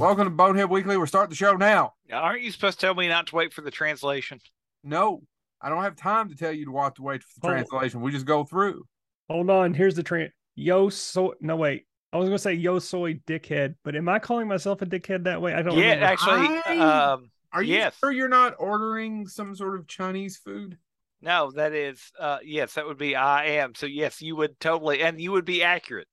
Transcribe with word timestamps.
Welcome 0.00 0.24
to 0.24 0.30
Bonehead 0.30 0.70
Weekly. 0.70 0.96
We're 0.96 1.04
starting 1.04 1.28
the 1.28 1.36
show 1.36 1.56
now. 1.56 1.92
Aren't 2.10 2.40
you 2.40 2.50
supposed 2.50 2.80
to 2.80 2.86
tell 2.86 2.94
me 2.94 3.06
not 3.06 3.26
to 3.26 3.36
wait 3.36 3.52
for 3.52 3.60
the 3.60 3.70
translation? 3.70 4.40
No, 4.82 5.20
I 5.60 5.68
don't 5.68 5.82
have 5.82 5.94
time 5.94 6.30
to 6.30 6.34
tell 6.34 6.52
you 6.52 6.64
to 6.64 6.70
watch 6.70 6.94
to 6.94 7.02
wait 7.02 7.22
for 7.22 7.38
the 7.42 7.48
Oh. 7.48 7.50
translation. 7.50 8.00
We 8.00 8.10
just 8.10 8.24
go 8.24 8.44
through. 8.44 8.84
Hold 9.28 9.50
on. 9.50 9.74
Here's 9.74 9.94
the 9.94 10.02
train. 10.02 10.32
Yo, 10.54 10.88
so 10.88 11.34
no 11.42 11.54
wait. 11.56 11.86
I 12.14 12.16
was 12.16 12.30
gonna 12.30 12.38
say 12.38 12.54
yo 12.54 12.78
soy 12.78 13.20
dickhead, 13.26 13.74
but 13.84 13.94
am 13.94 14.08
I 14.08 14.18
calling 14.20 14.48
myself 14.48 14.80
a 14.80 14.86
dickhead 14.86 15.24
that 15.24 15.42
way? 15.42 15.52
I 15.52 15.60
don't. 15.60 15.76
Yeah, 15.76 15.90
remember. 15.96 16.06
actually, 16.06 16.46
I- 16.80 17.12
um, 17.12 17.30
Are 17.52 17.62
you 17.62 17.74
Yes. 17.74 17.98
sure 17.98 18.10
you're 18.10 18.26
not 18.28 18.54
ordering 18.58 19.26
some 19.28 19.54
sort 19.54 19.78
of 19.78 19.86
Chinese 19.86 20.38
food? 20.38 20.78
no, 21.20 21.50
that 21.50 21.74
is, 21.74 22.10
uh, 22.18 22.38
yes, 22.42 22.72
that 22.72 22.86
would 22.86 22.96
be 22.96 23.14
I 23.16 23.44
am. 23.44 23.74
So 23.74 23.84
yes, 23.84 24.22
you 24.22 24.34
would 24.36 24.58
totally, 24.60 25.02
and 25.02 25.20
you 25.20 25.32
would 25.32 25.44
be 25.44 25.62
accurate. 25.62 26.08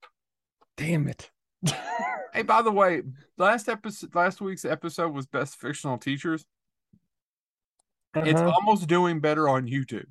Damn 0.75 1.07
it. 1.07 1.31
Hey, 2.33 2.43
by 2.43 2.61
the 2.61 2.71
way, 2.71 3.01
last 3.37 3.67
episode, 3.67 4.13
last 4.13 4.41
week's 4.41 4.63
episode 4.65 5.11
was 5.13 5.25
best 5.25 5.55
fictional 5.59 5.97
teachers. 5.97 6.45
It's 8.13 8.39
Uh-huh. 8.41 8.51
almost 8.51 8.87
doing 8.87 9.19
better 9.21 9.49
on 9.49 9.65
YouTube. 9.67 10.05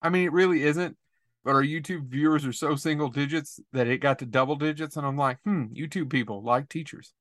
I 0.00 0.08
mean, 0.08 0.24
it 0.26 0.32
really 0.32 0.62
isn't, 0.62 0.96
but 1.44 1.54
our 1.54 1.62
YouTube 1.62 2.06
viewers 2.08 2.46
are 2.46 2.52
so 2.52 2.76
single 2.76 3.08
digits 3.08 3.60
that 3.72 3.88
it 3.88 3.98
got 3.98 4.20
to 4.20 4.26
double 4.26 4.56
digits, 4.56 4.96
and 4.96 5.06
I'm 5.06 5.16
like, 5.18 5.38
hmm, 5.44 5.64
YouTube 5.74 6.08
people 6.10 6.42
like 6.42 6.68
teachers. 6.68 7.12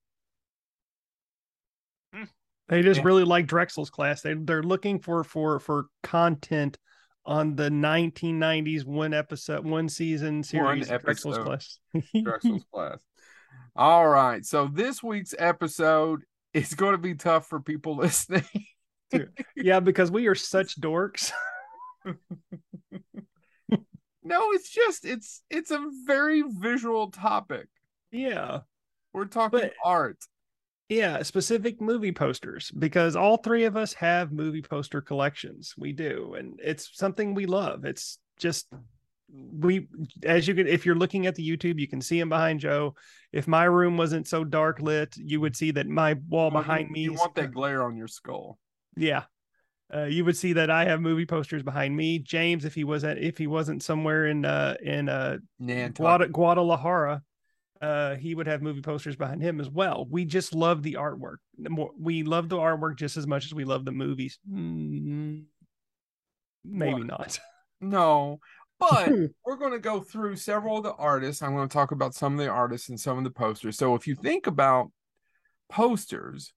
They 2.70 2.82
just 2.82 3.00
Yeah. 3.00 3.06
really 3.06 3.24
like 3.26 3.46
Drexell's 3.48 3.90
class. 3.90 4.22
They 4.22 4.34
they're 4.36 4.64
looking 4.64 5.00
for 5.00 5.24
for 5.24 5.60
for 5.60 5.88
content 6.02 6.78
on 7.26 7.56
the 7.56 7.70
1990s 7.70 8.86
one 8.86 9.14
episode 9.14 9.66
one 9.66 9.90
season 9.90 10.44
series 10.44 10.90
of 10.90 11.02
Drexell's 11.04 11.38
class. 11.38 11.80
Drexell's 12.24 12.64
class. 12.72 13.00
All 13.76 14.08
right, 14.08 14.46
so 14.46 14.68
this 14.68 15.02
week's 15.02 15.34
episode 15.38 16.22
is 16.54 16.76
going 16.76 16.92
to 16.92 16.98
be 17.00 17.16
tough 17.16 17.48
for 17.48 17.60
people 17.60 17.96
listening. 17.98 18.44
yeah, 19.56 19.80
because 19.80 20.12
we 20.12 20.28
are 20.28 20.36
such 20.36 20.80
dorks. 20.80 21.32
no, 22.06 22.14
it's 24.52 24.70
just 24.70 25.06
it's 25.06 25.42
it's 25.50 25.72
a 25.72 25.90
very 26.06 26.44
visual 26.48 27.12
topic. 27.12 27.68
yeah. 28.12 28.60
We're 29.14 29.26
talking 29.26 29.60
But- 29.60 29.74
art. 29.86 30.18
Yeah, 30.90 31.24
specific 31.24 31.82
movie 31.82 32.12
posters 32.12 32.70
because 32.78 33.16
all 33.16 33.38
three 33.38 33.64
of 33.64 33.78
us 33.78 33.94
have 33.94 34.32
movie 34.32 34.62
poster 34.62 35.02
collections. 35.02 35.74
We 35.78 35.94
do, 35.94 36.36
and 36.38 36.60
it's 36.64 36.90
something 36.94 37.34
we 37.34 37.46
love. 37.46 37.86
It's 37.86 38.20
just 38.38 38.68
we 39.34 39.88
as 40.24 40.48
you 40.48 40.54
can 40.54 40.68
if 40.68 40.86
you're 40.86 40.96
looking 40.96 41.26
at 41.26 41.36
the 41.36 41.48
YouTube, 41.48 41.80
you 41.80 41.88
can 41.88 42.02
see 42.02 42.20
him 42.20 42.30
behind 42.30 42.60
Joe. 42.60 42.96
If 43.32 43.48
my 43.48 43.64
room 43.64 43.98
wasn't 43.98 44.28
so 44.28 44.44
dark 44.44 44.80
lit, 44.80 45.16
you 45.18 45.42
would 45.42 45.56
see 45.56 45.72
that 45.72 45.88
my 45.88 46.14
wall 46.30 46.52
behind 46.52 46.92
me. 46.92 47.02
you 47.02 47.14
want 47.14 47.34
that 47.36 47.52
glare 47.52 47.84
on 47.84 47.96
your 47.98 48.08
skull. 48.08 48.60
yeah. 48.96 49.24
Uh, 49.94 50.06
you 50.06 50.26
would 50.26 50.36
see 50.38 50.54
that 50.54 50.72
I 50.72 50.86
have 50.86 51.02
movie 51.02 51.26
posters 51.26 51.62
behind 51.62 51.96
me. 51.96 52.18
James, 52.18 52.66
if 52.66 52.74
he 52.74 52.84
wasn't 52.84 53.20
if 53.20 53.38
he 53.38 53.46
wasn't 53.46 53.84
somewhere 53.84 54.26
in 54.28 54.44
uh 54.44 54.76
in 54.82 55.08
uh 55.10 55.38
Nantucket. 55.60 56.30
Guada- 56.30 56.32
Guadalajara, 56.32 57.22
uh, 57.82 58.16
he 58.16 58.34
would 58.34 58.48
have 58.48 58.62
movie 58.64 58.82
posters 58.82 59.16
behind 59.16 59.42
him 59.44 59.60
as 59.60 59.70
well. 59.70 60.08
We 60.10 60.26
just 60.26 60.56
love 60.56 60.82
the 60.82 60.94
artwork. 60.94 61.38
We 62.00 62.24
love 62.24 62.50
the 62.50 62.58
artwork 62.58 62.98
just 62.98 63.18
as 63.18 63.28
much 63.28 63.46
as 63.46 63.54
we 63.54 63.66
love 63.66 63.86
the 63.86 63.92
movies. 63.92 64.40
Mm, 64.52 65.44
maybe 66.66 66.94
What? 67.00 67.08
not. 67.08 67.40
No, 67.82 68.40
but 68.90 69.10
we're 69.46 69.56
going 69.58 69.72
to 69.74 69.80
go 69.80 70.02
through 70.02 70.36
several 70.36 70.78
of 70.78 70.84
the 70.84 70.94
artists. 70.94 71.42
I'm 71.42 71.56
going 71.56 71.68
to 71.68 71.74
talk 71.74 71.92
about 71.92 72.16
some 72.16 72.34
of 72.34 72.40
the 72.40 72.50
artists 72.50 72.90
and 72.90 73.00
some 73.00 73.18
of 73.18 73.24
the 73.24 73.32
posters. 73.32 73.78
So 73.78 73.96
if 73.96 74.08
you 74.08 74.16
think 74.16 74.48
about 74.48 74.92
posters, 75.70 76.54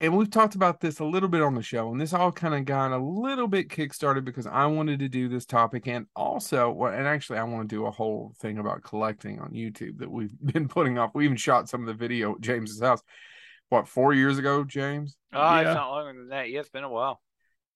and 0.00 0.14
we've 0.16 0.30
talked 0.30 0.54
about 0.54 0.80
this 0.80 0.98
a 0.98 1.04
little 1.04 1.28
bit 1.28 1.40
on 1.40 1.54
the 1.54 1.62
show, 1.62 1.90
and 1.90 1.98
this 2.00 2.12
all 2.12 2.30
kind 2.30 2.54
of 2.54 2.66
got 2.66 2.92
a 2.92 2.98
little 2.98 3.48
bit 3.48 3.68
kickstarted 3.70 4.26
because 4.26 4.46
I 4.46 4.66
wanted 4.66 4.98
to 4.98 5.08
do 5.08 5.28
this 5.28 5.46
topic, 5.46 5.86
and 5.88 6.06
also, 6.14 6.70
well, 6.70 6.92
and 6.92 7.06
actually, 7.06 7.38
I 7.38 7.44
want 7.44 7.68
to 7.68 7.74
do 7.74 7.86
a 7.86 7.90
whole 7.90 8.34
thing 8.38 8.58
about 8.58 8.82
collecting 8.82 9.40
on 9.40 9.52
YouTube 9.52 9.98
that 9.98 10.10
we've 10.10 10.34
been 10.44 10.68
putting 10.68 10.98
off. 10.98 11.12
We 11.14 11.24
even 11.24 11.38
shot 11.38 11.68
some 11.68 11.80
of 11.80 11.86
the 11.86 11.94
video 11.94 12.34
at 12.34 12.40
James's 12.42 12.80
house. 12.82 13.00
What 13.68 13.88
four 13.88 14.12
years 14.12 14.38
ago, 14.38 14.64
James? 14.64 15.16
Oh, 15.32 15.38
Yeah. 15.38 15.60
it's 15.62 15.74
not 15.74 15.90
longer 15.90 16.12
than 16.18 16.28
that. 16.28 16.50
Yeah, 16.50 16.60
it's 16.60 16.68
been 16.68 16.84
a 16.84 16.90
while. 16.90 17.20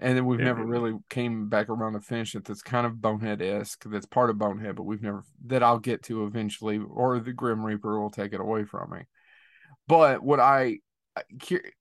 And 0.01 0.17
then 0.17 0.27
we've 0.27 0.41
Yeah. 0.41 0.47
never 0.47 0.65
really 0.65 0.95
came 1.09 1.49
back 1.49 1.69
around 1.69 1.93
to 1.93 2.01
finish 2.01 2.35
it. 2.35 2.45
That's 2.45 2.63
kind 2.63 2.87
of 2.87 3.01
Bonehead 3.01 3.43
esque. 3.43 3.85
That's 3.85 4.07
part 4.07 4.31
of 4.31 4.39
Bonehead, 4.39 4.77
but 4.77 4.85
we've 4.85 5.03
never 5.03 5.23
that 5.47 5.63
I'll 5.63 5.79
get 5.79 6.03
to 6.05 6.25
eventually, 6.25 6.79
or 6.79 7.19
the 7.21 7.33
Grim 7.33 7.65
Reaper 7.65 8.01
will 8.01 8.11
take 8.11 8.33
it 8.33 8.41
away 8.41 8.65
from 8.65 8.91
me. 8.91 9.01
But 9.87 10.23
what 10.23 10.41
I 10.41 10.79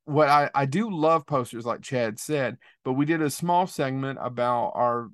what 0.06 0.30
I 0.30 0.50
I 0.54 0.66
do 0.66 0.90
love 0.90 1.26
posters, 1.26 1.66
like 1.66 1.82
Chad 1.82 2.20
said. 2.20 2.58
But 2.84 2.94
we 2.94 3.06
did 3.06 3.22
a 3.22 3.30
small 3.30 3.68
segment 3.68 4.20
about 4.22 4.72
our 4.76 5.10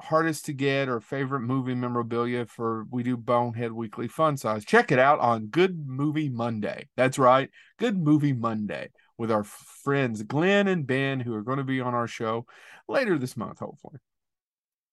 hardest 0.00 0.46
to 0.46 0.52
get 0.52 0.88
or 0.88 1.00
favorite 1.00 1.40
movie 1.40 1.74
memorabilia 1.74 2.46
for 2.46 2.84
we 2.90 3.04
do 3.04 3.16
Bonehead 3.16 3.72
Weekly 3.72 4.08
Fun 4.08 4.36
Size. 4.36 4.64
Check 4.64 4.90
it 4.90 4.98
out 4.98 5.20
on 5.20 5.46
Good 5.46 5.86
Movie 5.86 6.28
Monday. 6.28 6.88
That's 6.96 7.18
right, 7.18 7.48
Good 7.78 7.96
Movie 7.96 8.32
Monday 8.32 8.90
with 9.18 9.30
our 9.30 9.44
friends 9.44 10.22
Glenn 10.22 10.68
and 10.68 10.86
Ben, 10.86 11.20
who 11.20 11.34
are 11.34 11.42
going 11.42 11.58
to 11.58 11.64
be 11.64 11.80
on 11.80 11.94
our 11.94 12.06
show 12.08 12.46
later 12.88 13.18
this 13.18 13.36
month, 13.36 13.58
hopefully. 13.60 13.98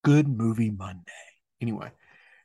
Good 0.04 0.28
Movie 0.28 0.72
Monday. 0.72 1.12
Anyway, 1.62 1.92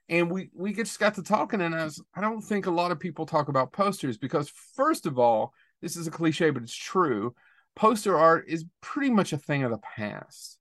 and 0.09 0.31
we 0.31 0.50
we 0.54 0.72
just 0.75 0.98
got 0.98 1.14
to 1.14 1.22
talking, 1.22 1.60
and 1.60 1.75
I 1.75 1.84
was 1.84 2.03
I 2.14 2.20
don't 2.20 2.42
think 2.42 2.66
a 2.66 2.70
lot 2.70 2.92
of 2.92 3.00
people 3.00 3.26
talk 3.26 3.48
about 3.48 3.72
posters 3.72 4.19
because 4.19 4.50
first 4.75 5.06
of 5.06 5.19
all, 5.19 5.53
this 5.81 5.97
is 5.97 6.06
a 6.06 6.10
cliche, 6.10 6.50
but 6.50 6.62
it's 6.62 6.75
true. 6.76 7.34
Poster 7.75 8.16
art 8.16 8.44
is 8.48 8.64
pretty 8.81 9.10
much 9.10 9.32
a 9.32 9.38
thing 9.38 9.62
of 9.62 9.70
the 9.70 9.78
past 9.97 10.58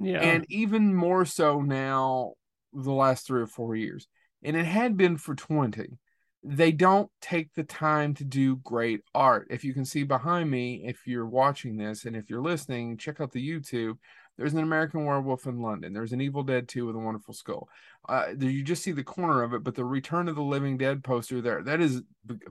Yeah. 0.00 0.20
and 0.20 0.44
even 0.48 0.92
more 0.94 1.24
so 1.24 1.60
now 1.60 2.34
the 2.72 2.92
last 2.92 3.26
three 3.26 3.40
or 3.40 3.46
four 3.46 3.76
years 3.76 4.08
and 4.42 4.56
it 4.56 4.64
had 4.66 4.96
been 4.96 5.16
for 5.16 5.34
20 5.34 5.98
they 6.42 6.72
don't 6.72 7.10
take 7.20 7.52
the 7.54 7.64
time 7.64 8.14
to 8.14 8.24
do 8.24 8.56
great 8.56 9.02
art. 9.14 9.48
If 9.50 9.64
you 9.64 9.74
can 9.74 9.84
see 9.84 10.04
behind 10.04 10.50
me 10.50 10.84
if 10.86 11.06
you're 11.06 11.26
watching 11.26 11.76
this 11.76 12.04
and 12.04 12.14
if 12.14 12.30
you're 12.30 12.40
listening 12.40 12.96
check 12.96 13.20
out 13.20 13.32
the 13.32 13.46
youtube. 13.46 13.98
There's 14.36 14.52
an 14.52 14.60
american 14.60 15.04
werewolf 15.04 15.46
in 15.46 15.60
london. 15.60 15.92
There's 15.92 16.12
an 16.12 16.20
evil 16.20 16.44
dead 16.44 16.68
2 16.68 16.86
with 16.86 16.94
a 16.94 17.00
wonderful 17.00 17.34
skull. 17.34 17.68
Uh, 18.08 18.28
you 18.38 18.62
just 18.62 18.84
see 18.84 18.92
the 18.92 19.02
corner 19.02 19.42
of 19.42 19.52
it 19.52 19.64
but 19.64 19.74
the 19.74 19.84
return 19.84 20.28
of 20.28 20.36
the 20.36 20.42
living 20.42 20.78
dead 20.78 21.02
poster 21.02 21.40
there 21.40 21.62
that 21.64 21.80
is 21.80 22.02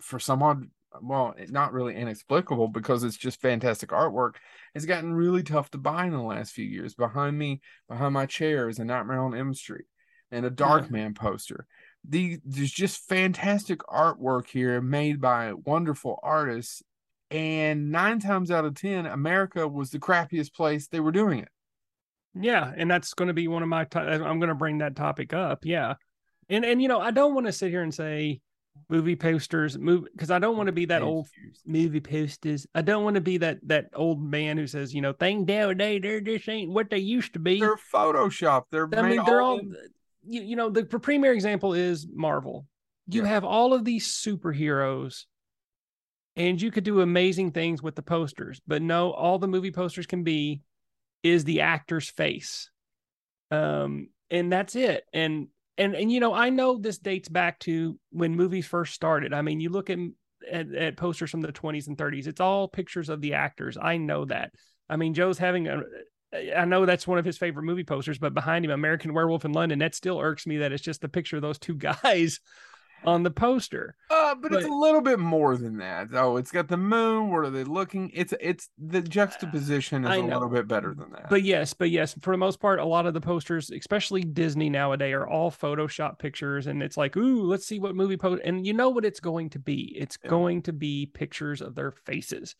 for 0.01 0.19
some 0.19 0.43
odd 0.43 0.65
well 1.01 1.33
not 1.49 1.73
really 1.73 1.95
inexplicable 1.95 2.67
because 2.67 3.03
it's 3.03 3.17
just 3.17 3.39
fantastic 3.39 3.89
artwork 3.89 4.35
it's 4.77 4.85
gotten 4.85 5.13
really 5.13 5.41
tough 5.41 5.71
to 5.71 5.79
buy 5.79 6.05
in 6.05 6.11
the 6.11 6.21
last 6.21 6.53
few 6.53 6.63
years. 6.63 6.93
Behind 6.93 7.35
me, 7.35 7.61
behind 7.89 8.13
my 8.13 8.27
chair 8.27 8.69
is 8.69 8.77
a 8.77 8.85
Nightmare 8.85 9.21
on 9.21 9.35
Elm 9.35 9.55
Street 9.55 9.85
and 10.29 10.45
a 10.45 10.51
Dark 10.51 10.91
Man 10.91 11.15
poster. 11.15 11.65
The 12.09 12.39
there's 12.45 12.71
just 12.71 13.07
fantastic 13.07 13.79
artwork 13.79 14.47
here 14.47 14.81
made 14.81 15.19
by 15.19 15.53
wonderful 15.53 16.19
artists. 16.23 16.81
And 17.29 17.91
nine 17.91 18.19
times 18.19 18.51
out 18.51 18.63
of 18.63 18.75
ten, 18.75 19.05
America 19.05 19.67
was 19.67 19.89
the 19.89 19.99
crappiest 19.99 20.53
place 20.53 20.87
they 20.87 21.01
were 21.01 21.11
doing 21.11 21.39
it. 21.39 21.49
Yeah, 22.33 22.71
and 22.75 22.89
that's 22.89 23.13
going 23.13 23.27
to 23.27 23.33
be 23.33 23.47
one 23.47 23.63
of 23.63 23.69
my. 23.69 23.83
To- 23.85 23.99
I'm 23.99 24.39
going 24.39 24.49
to 24.49 24.55
bring 24.55 24.77
that 24.77 24.95
topic 24.95 25.33
up. 25.33 25.65
Yeah, 25.65 25.95
and 26.49 26.63
and 26.63 26.81
you 26.81 26.87
know 26.87 27.01
I 27.01 27.11
don't 27.11 27.33
want 27.33 27.47
to 27.47 27.51
sit 27.51 27.69
here 27.71 27.81
and 27.83 27.93
say 27.93 28.39
movie 28.89 29.15
posters, 29.15 29.77
move 29.77 30.05
because 30.11 30.31
I 30.31 30.39
don't 30.39 30.55
want 30.55 30.67
to 30.67 30.73
be 30.73 30.85
that 30.85 31.01
old 31.01 31.27
movie 31.65 31.99
posters. 31.99 32.67
I 32.75 32.81
don't 32.81 33.03
want 33.03 33.15
to 33.15 33.21
be 33.21 33.37
that 33.39 33.57
that 33.63 33.87
old 33.93 34.21
man 34.23 34.57
who 34.57 34.67
says 34.67 34.93
you 34.93 35.01
know 35.01 35.13
things 35.13 35.47
nowadays 35.47 36.01
they're 36.03 36.21
just 36.21 36.47
ain't 36.47 36.71
what 36.71 36.89
they 36.89 36.99
used 36.99 37.33
to 37.33 37.39
be. 37.39 37.59
They're 37.59 37.75
photoshopped 37.93 38.65
They're 38.71 38.87
I 38.93 39.01
made 39.01 39.17
mean 39.17 39.25
they're 39.25 39.41
all 39.41 39.59
in- 39.59 39.75
you, 40.27 40.41
you 40.41 40.55
know 40.55 40.69
the 40.69 40.83
premier 40.85 41.33
example 41.33 41.73
is 41.73 42.07
Marvel. 42.11 42.67
You 43.07 43.23
Yeah. 43.23 43.29
have 43.29 43.43
all 43.45 43.73
of 43.73 43.85
these 43.85 44.07
superheroes. 44.07 45.25
And 46.35 46.61
you 46.61 46.69
could 46.69 46.83
do 46.83 47.01
amazing 47.01 47.51
things 47.51 47.81
with 47.81 47.95
the 47.95 48.03
posters, 48.03 48.61
but 48.67 48.83
no, 48.83 49.11
all 49.11 49.39
the 49.39 49.47
movie 49.47 49.71
posters 49.71 50.05
can 50.05 50.23
be 50.23 50.61
is 51.23 51.43
the 51.43 51.61
actor's 51.61 52.09
face 52.09 52.69
um 53.51 54.09
and 54.29 54.51
that's 54.51 54.75
it 54.75 55.05
and 55.13 55.47
and 55.77 55.95
and 55.95 56.11
you 56.11 56.19
know 56.19 56.33
i 56.33 56.49
know 56.49 56.77
this 56.77 56.97
dates 56.97 57.29
back 57.29 57.59
to 57.59 57.97
when 58.11 58.35
movies 58.35 58.65
first 58.65 58.93
started 58.93 59.33
i 59.33 59.41
mean 59.41 59.59
you 59.59 59.69
look 59.69 59.89
at 59.89 59.97
at, 60.51 60.73
at 60.73 60.97
posters 60.97 61.31
from 61.31 61.41
the 61.41 61.51
20s 61.51 61.87
and 61.87 61.97
30s 61.97 62.27
it's 62.27 62.41
all 62.41 62.67
pictures 62.67 63.09
of 63.09 63.21
the 63.21 63.33
actors 63.33 63.77
i 63.81 63.97
know 63.97 64.25
that 64.25 64.51
i 64.89 64.95
mean 64.95 65.13
joe's 65.13 65.37
having 65.37 65.67
a 65.67 65.81
i 66.33 66.65
know 66.65 66.85
that's 66.85 67.07
one 67.07 67.17
of 67.17 67.25
his 67.25 67.37
favorite 67.37 67.63
movie 67.63 67.83
posters 67.83 68.17
but 68.17 68.33
behind 68.33 68.65
him 68.65 68.71
american 68.71 69.13
werewolf 69.13 69.45
in 69.45 69.53
london 69.53 69.79
that 69.79 69.95
still 69.95 70.19
irks 70.19 70.45
me 70.45 70.57
that 70.57 70.71
it's 70.71 70.83
just 70.83 71.01
the 71.01 71.09
picture 71.09 71.37
of 71.37 71.41
those 71.41 71.59
two 71.59 71.75
guys 72.03 72.39
on 73.03 73.23
the 73.23 73.31
poster. 73.31 73.95
Uh, 74.09 74.35
but, 74.35 74.53
it's 74.53 74.65
a 74.65 74.71
little 74.71 75.01
bit 75.01 75.19
more 75.19 75.55
than 75.57 75.77
that. 75.77 76.07
Oh, 76.13 76.37
it's 76.37 76.51
got 76.51 76.67
the 76.67 76.77
moon. 76.77 77.31
What 77.31 77.45
are 77.45 77.49
they 77.49 77.63
looking? 77.63 78.09
It's 78.13 78.33
it's 78.39 78.69
the 78.77 79.01
juxtaposition 79.01 80.05
is 80.05 80.17
a 80.17 80.21
little 80.21 80.49
bit 80.49 80.67
better 80.67 80.93
than 80.93 81.11
that. 81.11 81.29
But 81.29 81.43
yes, 81.43 81.73
but 81.73 81.89
yes, 81.89 82.15
for 82.21 82.33
the 82.33 82.37
most 82.37 82.59
part, 82.59 82.79
a 82.79 82.85
lot 82.85 83.05
of 83.05 83.13
the 83.13 83.21
posters, 83.21 83.69
especially 83.69 84.23
Disney 84.23 84.69
nowadays, 84.69 85.13
are 85.13 85.27
all 85.27 85.51
Photoshop 85.51 86.19
pictures, 86.19 86.67
and 86.67 86.81
it's 86.81 86.97
like, 86.97 87.15
ooh, 87.15 87.43
let's 87.43 87.65
see 87.65 87.79
what 87.79 87.95
movie 87.95 88.17
post, 88.17 88.41
and 88.43 88.65
you 88.65 88.73
know 88.73 88.89
what 88.89 89.05
it's 89.05 89.19
going 89.19 89.49
to 89.51 89.59
be. 89.59 89.95
It's 89.97 90.17
Yeah. 90.23 90.29
going 90.29 90.63
to 90.63 90.73
be 90.73 91.05
pictures 91.05 91.61
of 91.61 91.75
their 91.75 91.91
faces, 91.91 92.55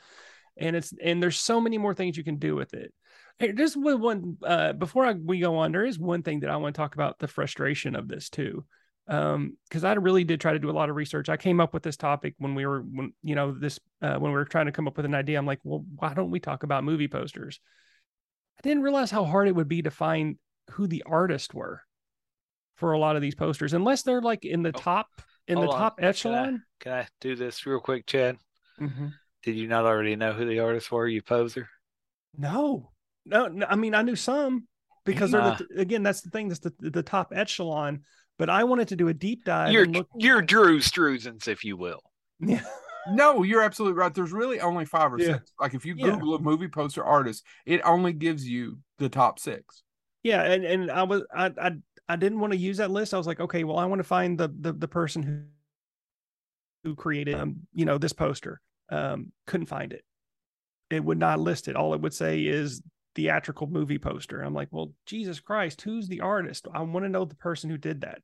and 0.57 0.75
it's 0.75 0.93
and 1.03 1.21
there's 1.21 1.39
so 1.39 1.59
many 1.59 1.77
more 1.77 1.93
things 1.93 2.17
you 2.17 2.23
can 2.23 2.37
do 2.37 2.55
with 2.55 2.73
it. 2.73 2.93
Hey, 3.39 3.51
just 3.51 3.77
one, 3.77 4.01
one 4.01 4.37
uh, 4.43 4.73
before 4.73 5.05
I, 5.05 5.13
we 5.13 5.39
go 5.39 5.57
on, 5.57 5.71
there 5.71 5.85
is 5.85 5.99
one 5.99 6.23
thing 6.23 6.39
that 6.39 6.49
I 6.49 6.57
want 6.57 6.73
to 6.75 6.79
talk 6.79 6.95
about 6.95 7.19
the 7.19 7.27
frustration 7.27 7.95
of 7.95 8.07
this 8.07 8.29
too, 8.29 8.65
um, 9.07 9.57
because 9.69 9.83
I 9.83 9.93
really 9.93 10.23
did 10.23 10.41
try 10.41 10.53
to 10.53 10.59
do 10.59 10.69
a 10.69 10.71
lot 10.71 10.89
of 10.89 10.95
research. 10.95 11.29
I 11.29 11.37
came 11.37 11.59
up 11.59 11.73
with 11.73 11.83
this 11.83 11.97
topic 11.97 12.33
when 12.39 12.55
we 12.55 12.65
were 12.65 12.81
when 12.81 13.13
you 13.21 13.35
know 13.35 13.51
this 13.51 13.79
uh, 14.01 14.17
when 14.17 14.31
we 14.31 14.37
were 14.37 14.45
trying 14.45 14.65
to 14.65 14.71
come 14.71 14.87
up 14.87 14.97
with 14.97 15.05
an 15.05 15.13
idea. 15.15 15.37
I'm 15.37 15.45
like, 15.45 15.59
well, 15.63 15.85
why 15.97 16.13
don't 16.15 16.31
we 16.31 16.39
talk 16.39 16.63
about 16.63 16.83
movie 16.83 17.07
posters? 17.07 17.59
I 18.57 18.61
didn't 18.63 18.81
realize 18.83 19.11
how 19.11 19.23
hard 19.23 19.47
it 19.47 19.55
would 19.55 19.67
be 19.67 19.83
to 19.83 19.91
find 19.91 20.37
who 20.71 20.87
the 20.87 21.03
artists 21.05 21.53
were 21.53 21.83
for 22.75 22.93
a 22.93 22.99
lot 22.99 23.15
of 23.15 23.21
these 23.21 23.35
posters, 23.35 23.73
unless 23.73 24.01
they're 24.01 24.21
like 24.21 24.45
in 24.45 24.63
the 24.63 24.69
Oh, 24.75 24.79
top 24.79 25.07
in 25.47 25.59
the 25.61 25.67
on. 25.67 25.77
top 25.77 25.97
Can 25.97 26.05
I- 26.05 26.09
echelon. 26.09 26.63
Can 26.79 26.91
I 26.93 27.07
do 27.21 27.35
this 27.35 27.65
real 27.67 27.79
quick, 27.79 28.07
Chad? 28.07 28.37
Mhm. 28.79 29.13
Did 29.43 29.55
you 29.55 29.67
not 29.67 29.85
already 29.85 30.15
know 30.15 30.33
who 30.33 30.45
the 30.45 30.59
artists 30.59 30.91
were, 30.91 31.07
you 31.07 31.21
poser? 31.21 31.69
No, 32.37 32.91
no, 33.27 33.47
no, 33.47 33.65
I 33.69 33.75
mean, 33.75 33.93
I 33.95 34.01
knew 34.01 34.15
some 34.15 34.67
because 35.05 35.31
they're 35.31 35.41
the, 35.51 35.67
again, 35.77 36.03
that's 36.03 36.21
the 36.21 36.29
thing. 36.29 36.47
That's 36.49 36.59
the 36.59 36.73
the 36.79 37.03
top 37.03 37.31
echelon. 37.35 38.03
But 38.37 38.49
I 38.49 38.63
wanted 38.65 38.89
to 38.89 38.95
do 38.95 39.07
a 39.07 39.13
deep 39.13 39.45
dive. 39.45 39.71
You're 39.71 39.83
and 39.83 39.95
look, 39.95 40.09
you're 40.15 40.41
Drew 40.41 40.79
Struzans, 40.79 41.47
if 41.47 41.63
you 41.63 41.75
will. 41.77 42.01
yeah, 42.39 42.61
no, 43.11 43.43
you're 43.43 43.63
absolutely 43.63 43.97
right. 43.97 44.13
There's 44.13 44.31
really 44.31 44.59
only 44.59 44.85
five 44.85 45.13
or 45.13 45.19
Yeah. 45.19 45.33
six. 45.33 45.53
Like 45.59 45.73
if 45.73 45.85
you 45.85 45.95
Yeah. 45.95 46.11
Google 46.11 46.35
a 46.35 46.39
movie 46.39 46.67
poster 46.67 47.03
artist, 47.03 47.43
it 47.65 47.81
only 47.83 48.13
gives 48.13 48.47
you 48.47 48.79
the 48.99 49.09
top 49.09 49.39
six. 49.39 49.83
yeah, 50.23 50.43
and 50.43 50.65
and 50.65 50.91
I 50.91 51.03
was 51.03 51.23
I 51.33 51.51
I 51.61 51.71
I 52.09 52.15
didn't 52.15 52.39
want 52.39 52.53
to 52.53 52.59
use 52.59 52.77
that 52.77 52.91
list. 52.91 53.13
I 53.13 53.17
was 53.17 53.27
like, 53.27 53.39
okay, 53.39 53.63
well, 53.63 53.77
I 53.79 53.85
want 53.85 53.99
to 53.99 54.03
find 54.03 54.37
the 54.37 54.49
the 54.59 54.73
the 54.73 54.87
person 54.87 55.23
who 55.23 55.43
who 56.83 56.95
created 56.95 57.35
um, 57.35 57.57
you 57.73 57.85
know 57.85 57.97
this 57.97 58.13
poster. 58.13 58.61
Um, 58.89 59.31
couldn't 59.45 59.67
find 59.67 59.91
it. 59.93 60.03
It 60.89 61.03
would 61.03 61.17
not 61.17 61.39
list 61.39 61.67
it. 61.67 61.75
All 61.75 61.93
it 61.93 62.01
would 62.01 62.13
say 62.13 62.41
is 62.45 62.81
theatrical 63.17 63.67
movie 63.67 63.97
poster. 63.97 64.41
I'm 64.41 64.53
like, 64.53 64.69
well, 64.71 64.93
Jesus 65.07 65.39
Christ, 65.39 65.81
who's 65.81 66.07
the 66.07 66.21
artist? 66.21 66.67
I 66.71 66.83
want 66.83 67.03
to 67.03 67.09
know 67.09 67.25
the 67.25 67.35
person 67.35 67.69
who 67.69 67.77
did 67.77 68.01
that, 68.01 68.19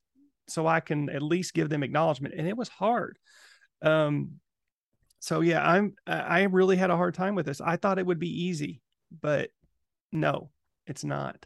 so 0.47 0.67
I 0.67 0.79
can 0.79 1.09
at 1.09 1.23
least 1.23 1.55
give 1.55 1.67
them 1.67 1.83
acknowledgement. 1.83 2.35
And 2.37 2.47
it 2.47 2.55
was 2.55 2.69
hard. 2.69 3.17
Um, 3.81 4.33
so 5.19 5.41
yeah, 5.41 5.67
I'm 5.67 5.95
I 6.05 6.43
really 6.43 6.77
had 6.77 6.91
a 6.91 6.95
hard 6.95 7.15
time 7.15 7.33
with 7.33 7.47
this. 7.47 7.59
I 7.59 7.75
thought 7.75 7.99
it 7.99 8.05
would 8.05 8.19
be 8.19 8.43
easy, 8.45 8.81
but 9.21 9.49
no, 10.11 10.51
it's 10.85 11.03
not. 11.03 11.45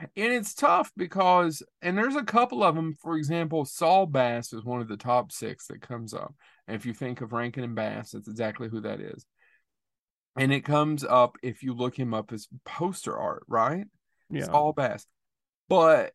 And 0.00 0.32
it's 0.32 0.54
tough 0.54 0.92
because, 0.96 1.62
and 1.80 1.96
there's 1.96 2.16
a 2.16 2.24
couple 2.24 2.62
of 2.62 2.74
them. 2.74 2.94
For 2.94 3.16
example, 3.16 3.64
Saul 3.64 4.06
Bass 4.06 4.52
is 4.52 4.64
one 4.64 4.80
of 4.80 4.88
the 4.88 4.96
top 4.96 5.32
six 5.32 5.66
that 5.68 5.80
comes 5.80 6.12
up. 6.12 6.34
And 6.66 6.76
if 6.76 6.86
you 6.86 6.92
think 6.92 7.20
of 7.20 7.32
Rankin 7.32 7.64
and 7.64 7.74
Bass, 7.74 8.12
that's 8.12 8.28
exactly 8.28 8.68
who 8.68 8.80
that 8.80 9.00
is. 9.00 9.24
And 10.38 10.52
it 10.52 10.60
comes 10.64 11.04
up 11.04 11.36
if 11.42 11.62
you 11.62 11.74
look 11.74 11.98
him 11.98 12.14
up 12.14 12.32
as 12.32 12.48
poster 12.64 13.16
art, 13.16 13.44
right? 13.48 13.84
Yeah. 14.30 14.44
Saul 14.44 14.72
Bass. 14.72 15.06
But 15.68 16.12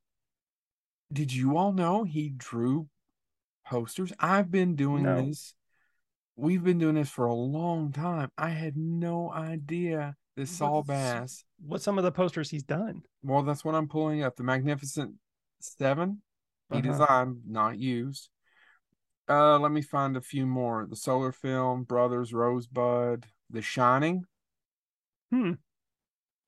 did 1.12 1.34
you 1.34 1.58
all 1.58 1.74
know 1.74 2.04
he 2.04 2.30
drew 2.30 2.88
posters? 3.66 4.12
I've 4.20 4.50
been 4.52 4.76
doing 4.76 5.04
No. 5.04 5.26
this. 5.26 5.54
We've 6.36 6.64
been 6.64 6.80
doing 6.80 6.96
this 6.96 7.10
for 7.10 7.26
a 7.26 7.34
long 7.34 7.92
time. 7.92 8.32
I 8.38 8.50
had 8.50 8.76
no 8.76 9.32
idea 9.32 10.16
that 10.36 10.48
Saul 10.48 10.82
Bass. 10.84 11.44
What 11.60 11.82
some 11.82 11.98
of 12.00 12.04
the 12.04 12.12
posters 12.12 12.50
he's 12.50 12.64
done? 12.64 13.04
Well, 13.22 13.44
that's 13.44 13.64
what 13.64 13.76
I'm 13.76 13.88
pulling 13.88 14.24
up. 14.24 14.36
The 14.36 14.44
Magnificent 14.44 15.16
Seven. 15.60 16.22
He 16.72 16.80
Uh-huh. 16.80 16.82
designed, 16.92 17.42
not 17.46 17.78
used. 17.78 18.30
Uh, 19.30 19.60
let 19.60 19.72
me 19.72 19.82
find 19.84 20.18
a 20.18 20.22
few 20.22 20.46
more. 20.48 20.86
The 20.90 20.96
Solar 20.96 21.32
Film, 21.32 21.84
Brothers, 21.84 22.34
Rosebud, 22.34 23.28
The 23.54 23.62
Shining. 23.62 24.26
Hmm. 25.32 25.54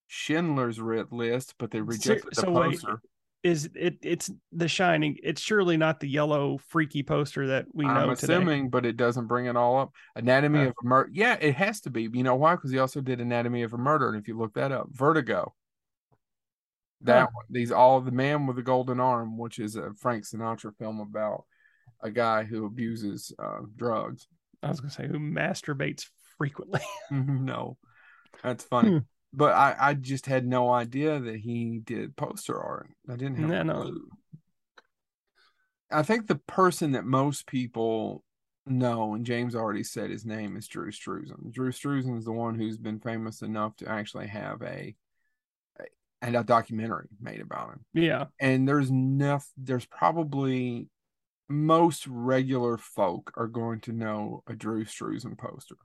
Schindler's 0.07 0.80
List, 0.80 1.56
but 1.57 1.72
they 1.72 1.80
So- 1.80 1.86
the 2.16 2.30
so 2.34 2.52
wait, 2.52 2.72
poster. 2.72 3.02
Is 3.44 3.69
it? 3.75 4.00
It's 4.02 4.31
The 4.52 4.68
Shining. 4.68 5.18
It's 5.22 5.40
surely 5.40 5.78
not 5.78 6.00
the 6.00 6.07
yellow 6.10 6.57
freaky 6.57 7.04
poster 7.04 7.46
that 7.48 7.68
we 7.74 7.86
know 7.86 7.92
I'm 7.92 8.16
today. 8.16 8.34
assuming, 8.34 8.69
but 8.72 8.88
it 8.88 8.98
doesn't 8.98 9.28
bring 9.28 9.46
it 9.46 9.56
all 9.56 9.78
up. 9.80 9.94
Anatomy 10.16 10.60
Huh. 10.63 10.66
of 10.69 10.74
a 10.84 10.88
Murder. 10.88 11.10
Yeah, 11.13 11.38
it 11.40 11.56
has 11.56 11.80
to 11.81 11.92
be. 11.92 12.10
You 12.12 12.24
know 12.24 12.36
why? 12.36 12.56
Because 12.56 12.72
he 12.72 12.80
also 12.80 13.02
did 13.02 13.22
Anatomy 13.22 13.62
of 13.62 13.74
a 13.74 13.78
Murder, 13.78 14.10
and 14.10 14.18
if 14.18 14.28
you 14.28 14.36
look 14.36 14.56
that 14.56 14.72
up, 14.72 14.88
Vertigo. 14.92 15.54
That 17.01 17.25
Huh. 17.25 17.28
one. 17.34 17.46
These 17.51 17.72
all 17.72 18.01
the 18.01 18.12
Man 18.12 18.48
with 18.48 18.56
the 18.56 18.63
Golden 18.63 19.00
Arm, 19.00 19.38
which 19.38 19.60
is 19.60 19.75
a 19.75 19.94
Frank 19.94 20.24
Sinatra 20.24 20.75
film 20.75 21.00
about 21.00 21.46
a 22.01 22.10
guy 22.10 22.44
who 22.46 22.66
abuses 22.66 23.31
uh, 23.38 23.60
drugs. 23.75 24.28
I 24.63 24.69
was 24.69 24.80
gonna 24.80 24.90
say 24.90 25.08
who 25.08 25.19
masturbates 25.19 26.10
frequently. 26.38 26.82
no, 27.12 27.78
that's 28.44 28.64
funny. 28.64 28.90
Hmm. 28.90 28.98
But 29.34 29.54
I, 29.54 29.76
I 29.78 29.94
just 29.96 30.28
had 30.28 30.48
no 30.48 30.72
idea 30.72 31.20
that 31.20 31.36
he 31.36 31.82
did 31.84 32.16
poster 32.16 32.58
art. 32.58 32.90
I 33.10 33.18
didn't 33.18 33.38
have 33.38 33.50
No, 33.50 33.64
no. 33.64 33.94
I 35.92 36.04
think 36.04 36.28
the 36.28 36.36
person 36.48 36.94
that 36.94 37.06
most 37.06 37.46
people 37.46 38.24
know, 38.66 39.14
and 39.14 39.26
James 39.26 39.56
already 39.56 39.84
said 39.84 40.10
his 40.10 40.26
name 40.26 40.58
is 40.58 40.68
Drew 40.68 40.92
Struzan. 40.92 41.52
Drew 41.52 41.72
Struzan 41.72 42.18
is 42.18 42.26
the 42.26 42.32
one 42.32 42.56
who's 42.56 42.78
been 42.78 43.00
famous 43.00 43.42
enough 43.42 43.76
to 43.78 43.90
actually 43.90 44.28
have 44.28 44.62
a, 44.62 44.96
a 45.80 45.86
and 46.22 46.36
a 46.36 46.44
documentary 46.44 47.08
made 47.22 47.42
about 47.42 47.70
him. 47.70 47.86
yeah. 47.94 48.26
And 48.40 48.68
there's 48.68 48.90
enough. 48.90 49.48
There's 49.58 49.86
probably 49.86 50.90
most 51.48 52.08
regular 52.08 52.78
folk 52.78 53.32
are 53.36 53.48
going 53.48 53.82
to 53.82 53.92
know 53.92 54.44
a 54.48 54.56
Drew 54.56 54.86
Struzan 54.86 55.38
poster. 55.38 55.78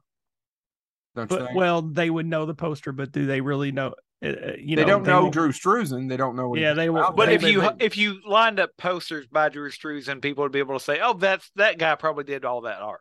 Don't 1.16 1.30
you 1.30 1.38
But 1.38 1.46
think? 1.46 1.56
well, 1.58 1.82
they 1.82 2.08
would 2.10 2.26
know 2.26 2.46
the 2.46 2.54
poster, 2.54 2.92
but 2.92 3.10
do 3.12 3.26
they 3.26 3.40
really 3.40 3.72
know? 3.72 3.94
Uh, 4.22 4.28
uh, 4.28 4.52
you 4.58 4.76
they 4.76 4.82
know, 4.82 4.88
don't 4.98 5.02
know 5.06 5.22
won't- 5.22 5.32
Drew 5.34 5.50
Struzan. 5.50 6.08
They 6.08 6.16
don't 6.16 6.36
know. 6.36 6.50
What 6.50 6.58
Yeah, 6.60 6.74
they 6.74 6.88
about. 6.88 7.02
won't- 7.02 7.16
But 7.16 7.26
They- 7.26 7.34
if 7.36 7.40
they- 7.42 7.50
you 7.52 7.60
they- 7.62 7.76
if 7.84 7.96
you 7.96 8.20
lined 8.26 8.60
up 8.60 8.70
posters 8.76 9.26
by 9.26 9.48
Drew 9.48 9.70
Struzan, 9.70 10.20
people 10.22 10.42
would 10.42 10.52
be 10.52 10.58
able 10.58 10.78
to 10.78 10.84
say, 10.84 11.00
"Oh, 11.02 11.14
that's 11.14 11.50
that 11.56 11.78
guy 11.78 11.94
probably 11.94 12.24
did 12.24 12.44
all 12.44 12.60
that 12.62 12.80
art." 12.82 13.00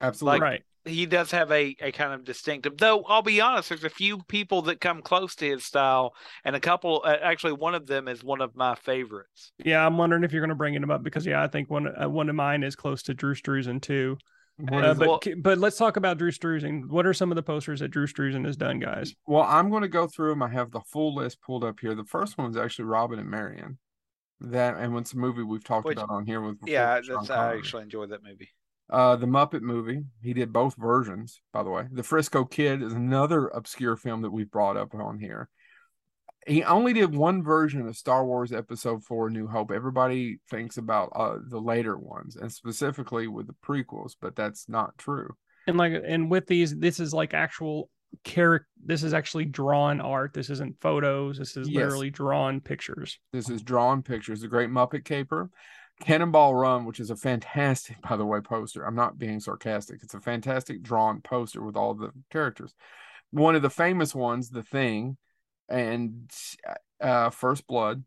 absolutely 0.00 0.40
right. 0.40 0.62
He 0.86 1.06
does 1.06 1.30
have 1.30 1.50
a, 1.50 1.74
a 1.80 1.92
kind 1.92 2.12
of 2.12 2.24
distinctive. 2.24 2.76
Though 2.76 3.04
I'll 3.04 3.22
be 3.22 3.40
honest, 3.40 3.70
there's 3.70 3.84
a 3.84 3.88
few 3.88 4.18
people 4.24 4.60
that 4.62 4.82
come 4.82 5.00
close 5.00 5.34
to 5.36 5.48
his 5.48 5.64
style, 5.64 6.14
and 6.44 6.54
a 6.54 6.60
couple. 6.60 7.00
Uh, 7.06 7.16
actually, 7.22 7.54
one 7.54 7.74
of 7.74 7.86
them 7.86 8.06
is 8.06 8.22
one 8.22 8.42
of 8.42 8.54
my 8.54 8.74
favorites. 8.74 9.52
Yeah, 9.64 9.86
I'm 9.86 9.96
wondering 9.96 10.24
if 10.24 10.32
you're 10.32 10.42
going 10.42 10.50
to 10.50 10.54
bring 10.54 10.74
him 10.74 10.90
up 10.90 11.02
because 11.02 11.24
yeah, 11.24 11.42
I 11.42 11.46
think 11.46 11.70
one 11.70 11.86
uh, 11.86 12.06
one 12.10 12.28
of 12.28 12.34
mine 12.34 12.62
is 12.62 12.76
close 12.76 13.02
to 13.04 13.14
Drew 13.14 13.34
Struzan 13.34 13.80
too. 13.80 14.18
What 14.56 14.84
Uh, 14.84 14.94
but 14.94 15.08
Well- 15.08 15.20
but 15.38 15.58
let's 15.58 15.76
talk 15.76 15.96
about 15.96 16.18
Drew 16.18 16.30
Struzan. 16.30 16.88
What 16.88 17.06
are 17.06 17.14
some 17.14 17.32
of 17.32 17.36
the 17.36 17.42
posters 17.42 17.80
that 17.80 17.88
Drew 17.88 18.06
Struzan 18.06 18.44
has 18.44 18.56
done, 18.56 18.78
guys? 18.78 19.14
Well, 19.26 19.42
I'm 19.42 19.68
going 19.68 19.82
to 19.82 19.88
go 19.88 20.06
through 20.06 20.30
them. 20.30 20.42
I 20.42 20.48
have 20.48 20.70
the 20.70 20.80
full 20.80 21.14
list 21.14 21.40
pulled 21.42 21.64
up 21.64 21.80
here. 21.80 21.94
The 21.94 22.04
first 22.04 22.38
one 22.38 22.50
is 22.50 22.56
actually 22.56 22.84
Robin 22.84 23.18
and 23.18 23.28
Marian. 23.28 23.78
That 24.40 24.76
and 24.76 24.96
it's 24.98 25.12
a 25.12 25.18
movie 25.18 25.42
we've 25.42 25.64
talked 25.64 25.86
Which- 25.86 25.96
about 25.96 26.10
on 26.10 26.26
here 26.26 26.40
with 26.40 26.58
Yeah, 26.64 27.00
that's 27.00 27.30
I 27.30 27.56
actually 27.56 27.82
enjoyed 27.84 28.10
that 28.10 28.22
movie. 28.22 28.50
Uh, 28.90 29.16
the 29.16 29.26
Muppet 29.26 29.62
movie. 29.62 30.04
He 30.20 30.34
did 30.34 30.52
both 30.52 30.76
versions, 30.76 31.40
by 31.52 31.62
the 31.62 31.70
way. 31.70 31.88
The 31.90 32.02
Frisco 32.02 32.44
Kid 32.44 32.82
is 32.82 32.92
another 32.92 33.48
obscure 33.48 33.96
film 33.96 34.22
that 34.22 34.30
we've 34.30 34.50
brought 34.50 34.76
up 34.76 34.94
on 34.94 35.18
here. 35.18 35.48
He 36.46 36.62
only 36.62 36.92
did 36.92 37.14
one 37.14 37.42
version 37.42 37.86
of 37.86 37.96
Star 37.96 38.24
Wars 38.24 38.52
Episode 38.52 39.02
Four: 39.04 39.30
New 39.30 39.46
Hope. 39.46 39.70
Everybody 39.70 40.38
thinks 40.50 40.76
about 40.76 41.10
uh, 41.14 41.38
the 41.48 41.60
later 41.60 41.96
ones, 41.96 42.36
and 42.36 42.52
specifically 42.52 43.28
with 43.28 43.46
the 43.46 43.54
prequels, 43.64 44.14
but 44.20 44.36
that's 44.36 44.68
not 44.68 44.96
true. 44.98 45.34
And 45.66 45.76
like 45.78 45.94
and 46.06 46.30
with 46.30 46.46
these, 46.46 46.76
this 46.76 47.00
is 47.00 47.14
like 47.14 47.32
actual 47.34 47.88
character. 48.24 48.68
This 48.84 49.02
is 49.02 49.14
actually 49.14 49.46
drawn 49.46 50.00
art. 50.00 50.34
This 50.34 50.50
isn't 50.50 50.80
photos. 50.80 51.38
This 51.38 51.56
is 51.56 51.68
Yes. 51.68 51.82
literally 51.84 52.10
drawn 52.10 52.60
pictures. 52.60 53.18
This 53.32 53.48
is 53.48 53.62
drawn 53.62 54.02
pictures. 54.02 54.40
The 54.42 54.48
Great 54.48 54.68
Muppet 54.70 55.04
Caper, 55.04 55.50
Cannonball 56.02 56.54
Run, 56.54 56.84
which 56.84 57.00
is 57.00 57.10
a 57.10 57.16
fantastic, 57.16 57.96
by 58.08 58.16
the 58.16 58.26
way, 58.26 58.40
poster. 58.40 58.84
I'm 58.86 58.94
not 58.94 59.18
being 59.18 59.40
sarcastic. 59.40 60.00
It's 60.02 60.14
a 60.14 60.20
fantastic 60.20 60.82
drawn 60.82 61.22
poster 61.22 61.62
with 61.62 61.76
all 61.76 61.94
the 61.94 62.10
characters. 62.30 62.74
One 63.30 63.54
of 63.56 63.62
the 63.62 63.70
famous 63.70 64.14
ones, 64.14 64.50
The 64.50 64.62
Thing, 64.62 65.16
and 65.68 66.30
uh, 67.00 67.30
First 67.30 67.66
Blood. 67.66 68.04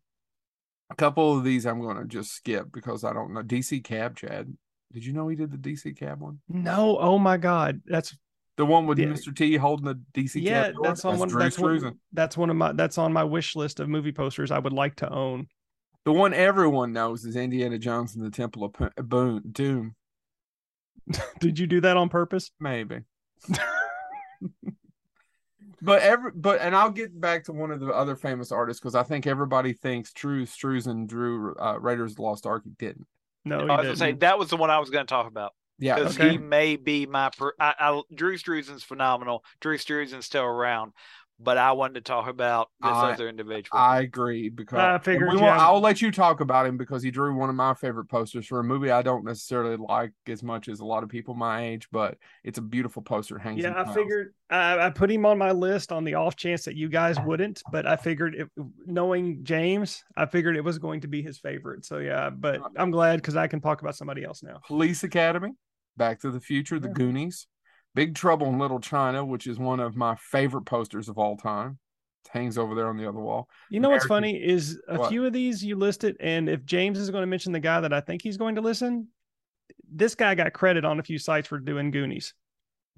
A 0.90 0.96
couple 0.96 1.38
of 1.38 1.44
these 1.44 1.66
I'm 1.66 1.82
going 1.82 1.98
to 1.98 2.06
just 2.06 2.34
skip 2.34 2.72
because 2.72 3.04
I 3.04 3.12
don't 3.12 3.34
know. 3.34 3.44
DC 3.44 3.84
Cab, 3.84 4.16
Chad. 4.16 4.56
Did 4.94 5.06
you 5.06 5.12
know 5.12 5.28
he 5.28 5.36
did 5.36 5.52
the 5.52 5.58
DC 5.58 5.98
Cab 5.98 6.22
one? 6.22 6.40
No, 6.48 6.98
oh 6.98 7.20
my 7.20 7.36
God, 7.36 7.82
that's 7.86 8.18
The 8.56 8.66
one 8.66 8.88
with 8.88 8.98
Yeah. 8.98 9.08
Mr. 9.08 9.36
T 9.36 9.58
holding 9.58 9.86
the 9.86 10.00
DC 10.14 10.42
yeah, 10.42 10.72
that's 10.82 11.04
on 11.04 11.20
one. 11.20 11.28
Drew 11.28 11.42
That's 11.42 11.60
one, 11.60 12.00
that's 12.14 12.38
one 12.38 12.50
of 12.50 12.56
my. 12.56 12.72
That's 12.72 12.98
on 12.98 13.12
my 13.12 13.26
wish 13.26 13.56
list 13.56 13.82
of 13.82 13.90
movie 13.90 14.14
posters 14.14 14.50
I 14.50 14.60
would 14.60 14.72
like 14.74 14.96
to 14.98 15.10
own. 15.12 15.48
The 16.06 16.14
one 16.14 16.34
everyone 16.34 16.94
knows 16.94 17.26
is 17.26 17.36
Indiana 17.36 17.78
Jones 17.78 18.16
and 18.16 18.24
the 18.26 18.32
Temple 18.32 18.64
of 18.64 18.74
P- 18.74 19.02
Boom, 19.04 19.44
Doom. 19.52 19.94
Did 21.42 21.60
you 21.60 21.68
do 21.68 21.82
that 21.82 21.98
on 21.98 22.08
purpose? 22.08 22.50
Maybe. 22.62 23.02
but 25.81 26.01
every 26.01 26.31
but 26.34 26.60
and 26.62 26.75
I'll 26.75 26.91
get 26.91 27.19
back 27.19 27.43
to 27.46 27.53
one 27.53 27.72
of 27.72 27.79
the 27.79 27.88
other 27.88 28.15
famous 28.15 28.51
artists 28.51 28.79
because 28.79 28.96
I 28.96 29.03
think 29.03 29.27
everybody 29.27 29.74
thinks 29.74 30.13
Drew 30.13 30.46
Struzan 30.46 31.07
drew 31.07 31.55
uh, 31.55 31.77
Raiders 31.79 32.12
of 32.12 32.15
the 32.17 32.22
Lost 32.24 32.46
Ark. 32.46 32.63
He 32.63 32.72
didn't. 32.72 33.05
No, 33.46 33.60
I 33.60 33.62
he 33.62 33.67
was 33.67 33.77
gonna 33.77 33.96
say 33.98 34.12
that 34.13 34.39
was 34.39 34.50
the 34.50 34.57
one 34.57 34.69
I 34.69 34.79
was 34.79 34.89
going 34.89 35.05
to 35.05 35.10
talk 35.10 35.27
about 35.27 35.53
Yeah, 35.79 35.96
because 35.96 36.19
Okay. 36.19 36.31
he 36.31 36.38
may 36.38 36.75
be 36.75 37.05
my. 37.05 37.29
Per- 37.29 37.53
I, 37.60 37.75
I, 37.79 38.01
Drew 38.13 38.38
Struzan's 38.38 38.84
phenomenal. 38.84 39.46
Drew 39.62 39.77
Struzan's 39.77 40.25
still 40.25 40.43
around, 40.43 40.91
but 41.39 41.58
I 41.58 41.72
wanted 41.74 41.94
to 41.96 42.01
talk 42.01 42.27
about 42.27 42.70
this 42.82 42.91
I- 42.91 43.13
other 43.13 43.29
individual. 43.29 43.77
I 43.79 44.01
agree 44.01 44.50
because 44.50 44.79
I 44.79 44.98
figured, 44.98 45.29
we 45.29 45.36
won't- 45.36 45.46
yeah. 45.48 45.60
I'll 45.65 45.79
let 45.79 46.01
you 46.01 46.12
talk 46.12 46.39
about 46.39 46.65
him 46.65 46.77
because 46.77 47.03
he 47.03 47.12
drew 47.12 47.36
one 47.36 47.50
of 47.50 47.56
my 47.56 47.74
favorite 47.75 48.06
posters 48.06 48.48
for 48.48 48.60
a 48.60 48.63
movie 48.63 48.89
I 48.89 49.01
don't 49.03 49.24
necessarily 49.24 49.77
like 49.77 50.12
as 50.27 50.41
much 50.41 50.67
as 50.67 50.79
a 50.79 50.86
lot 50.86 51.03
of 51.03 51.10
people 51.10 51.36
my 51.36 51.62
age, 51.65 51.88
but 51.91 52.17
it's 52.44 52.58
a 52.58 52.62
beautiful 52.62 53.01
poster. 53.01 53.38
Hangs. 53.38 53.63
in 53.63 53.72
Yeah, 53.72 53.79
I 53.79 53.86
house. 53.86 53.94
figured 53.96 54.34
I, 54.50 54.88
I 54.88 54.89
put 54.89 55.12
him 55.12 55.25
on 55.25 55.38
my 55.38 55.51
list 55.51 55.91
on 55.91 56.03
the 56.03 56.15
off 56.15 56.36
chance 56.36 56.63
that 56.65 56.75
you 56.75 56.89
guys 56.89 57.20
wouldn't, 57.20 57.62
but 57.72 57.86
I 57.86 57.98
figured 57.98 58.34
if 58.36 58.48
knowing 58.86 59.44
James, 59.44 60.03
I 60.15 60.25
figured 60.25 60.56
it 60.58 60.63
was 60.63 60.79
going 60.79 61.01
to 61.01 61.08
be 61.08 61.22
his 61.22 61.38
favorite. 61.38 61.86
So 61.86 61.98
yeah, 62.00 62.29
but 62.29 62.62
I'm 62.77 62.89
glad 62.91 63.17
because 63.17 63.36
I 63.36 63.48
can 63.48 63.60
talk 63.62 63.82
about 63.82 63.96
somebody 63.96 64.24
else 64.24 64.41
now. 64.41 64.60
Police 64.65 65.03
Academy, 65.03 65.51
Back 65.98 66.20
to 66.22 66.32
the 66.32 66.39
Future, 66.39 66.79
The 66.79 66.88
Yeah. 66.88 66.94
Goonies, 66.94 67.48
Big 67.98 68.13
Trouble 68.13 68.46
in 68.50 68.60
Little 68.60 68.80
China, 68.80 69.25
which 69.25 69.48
is 69.48 69.58
one 69.58 69.80
of 69.80 69.96
my 69.96 70.13
favorite 70.18 70.66
posters 70.66 71.10
of 71.10 71.18
all 71.18 71.36
time. 71.36 71.80
It 72.25 72.30
hangs 72.32 72.56
over 72.56 72.75
there 72.75 72.89
on 72.89 72.96
the 72.98 73.10
other 73.10 73.18
wall. 73.18 73.50
You 73.72 73.80
know 73.80 73.89
what's 73.89 74.06
funny 74.06 74.38
is 74.38 74.80
a 74.88 75.00
What? 75.00 75.10
few 75.10 75.25
of 75.25 75.34
these 75.34 75.66
you 75.66 75.75
listed, 75.75 76.16
and 76.20 76.48
if 76.48 76.63
James 76.63 77.00
is 77.00 77.10
going 77.10 77.24
to 77.24 77.27
mention 77.27 77.54
the 77.54 77.60
guy 77.60 77.82
that 77.82 77.92
I 77.94 78.01
think 78.01 78.22
he's 78.22 78.38
going 78.38 78.54
to 78.54 78.62
listen, 78.62 79.08
this 79.92 80.13
guy 80.13 80.36
got 80.36 80.54
credit 80.54 80.86
on 80.86 81.00
a 81.00 81.04
few 81.04 81.18
sites 81.18 81.48
for 81.48 81.58
doing 81.58 81.89
Goonies. 81.89 82.36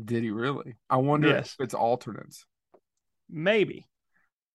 Did 0.03 0.21
he 0.23 0.31
really? 0.31 0.75
I 0.89 0.97
wonder 0.97 1.29
Yes. 1.29 1.55
if 1.57 1.63
it's 1.63 1.73
alternates. 1.73 2.45
Maybe, 3.29 3.87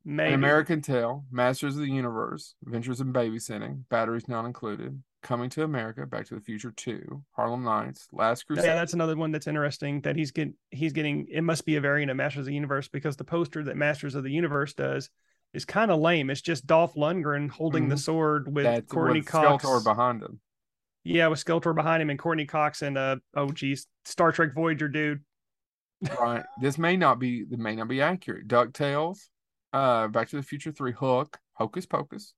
maybe. 0.04 0.28
An 0.28 0.40
American 0.40 0.82
Tail, 0.82 1.24
Masters 1.30 1.76
of 1.76 1.80
the 1.80 1.90
Universe, 1.90 2.54
Adventures 2.66 3.00
in 3.00 3.14
Babysitting, 3.14 3.84
Batteries 3.88 4.28
Not 4.28 4.44
Included, 4.44 5.02
Coming 5.24 5.48
to 5.50 5.64
America, 5.64 6.04
Back 6.06 6.26
to 6.26 6.34
the 6.34 6.40
Future 6.40 6.70
2, 6.70 7.24
Harlem 7.32 7.64
Nights, 7.64 8.06
Last 8.12 8.46
Crusade. 8.46 8.66
Yeah, 8.66 8.74
that's 8.74 8.92
another 8.92 9.16
one 9.16 9.32
that's 9.32 9.46
interesting 9.46 10.02
that 10.02 10.16
he's 10.16 10.30
getting 10.30 10.54
he's 10.70 10.92
getting 10.92 11.26
it 11.32 11.40
must 11.40 11.64
be 11.64 11.76
a 11.76 11.80
variant 11.80 12.10
of 12.10 12.16
Masters 12.18 12.40
of 12.40 12.46
the 12.46 12.54
Universe 12.54 12.88
because 12.88 13.16
the 13.16 13.24
poster 13.24 13.64
that 13.64 13.76
Masters 13.76 14.14
of 14.14 14.22
the 14.22 14.30
Universe 14.30 14.74
does 14.74 15.08
is 15.54 15.64
kind 15.64 15.90
of 15.90 15.98
lame. 15.98 16.28
It's 16.28 16.42
just 16.42 16.66
Dolph 16.66 16.94
Lundgren 16.94 17.48
holding 17.48 17.88
the 17.88 17.94
Mhm. 17.94 18.00
sword 18.00 18.54
with 18.54 18.64
That's 18.64 18.92
Courteney 18.92 19.20
with 19.20 19.28
Cox. 19.28 19.64
Skeletor 19.64 19.82
behind 19.82 20.22
him. 20.22 20.40
Yeah, 21.04 21.28
with 21.28 21.42
Skeletor 21.42 21.74
behind 21.74 22.02
him 22.02 22.10
and 22.10 22.18
Courteney 22.18 22.44
Cox 22.46 22.82
and 22.82 22.98
uh 22.98 23.16
oh 23.34 23.50
geez, 23.50 23.86
Star 24.04 24.30
Trek 24.30 24.52
Voyager 24.54 24.88
dude. 24.88 25.24
Right. 26.20 26.44
this 26.60 26.76
may 26.76 26.98
not 26.98 27.18
be 27.18 27.44
This 27.44 27.58
may 27.58 27.74
not 27.76 27.88
be 27.88 28.02
accurate. 28.02 28.46
DuckTales, 28.46 29.20
uh, 29.72 30.08
Back 30.08 30.28
to 30.28 30.36
the 30.36 30.42
Future 30.42 30.70
3, 30.70 30.92
Hook, 30.92 31.38
Hocus 31.54 31.86
Pocus, 31.86 32.34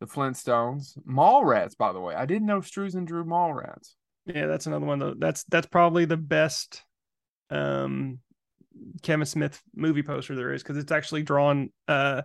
The 0.00 0.06
Flintstones, 0.06 0.98
Mallrats, 1.06 1.76
by 1.76 1.92
the 1.92 2.00
way. 2.00 2.14
I 2.14 2.24
didn't 2.26 2.46
know 2.46 2.60
Struzan 2.60 3.04
drew 3.04 3.24
Mallrats. 3.24 3.94
Yeah, 4.26 4.46
that's 4.46 4.66
another 4.66 4.86
one 4.86 4.98
though. 4.98 5.14
That's 5.16 5.44
that's 5.44 5.66
probably 5.66 6.04
the 6.06 6.16
best 6.16 6.82
um 7.50 8.18
Kevin 9.02 9.26
Smith 9.26 9.60
movie 9.74 10.02
poster 10.02 10.34
there 10.36 10.52
is 10.52 10.62
because 10.62 10.76
it's 10.78 10.92
actually 10.92 11.22
drawn 11.22 11.70
uh 11.88 12.22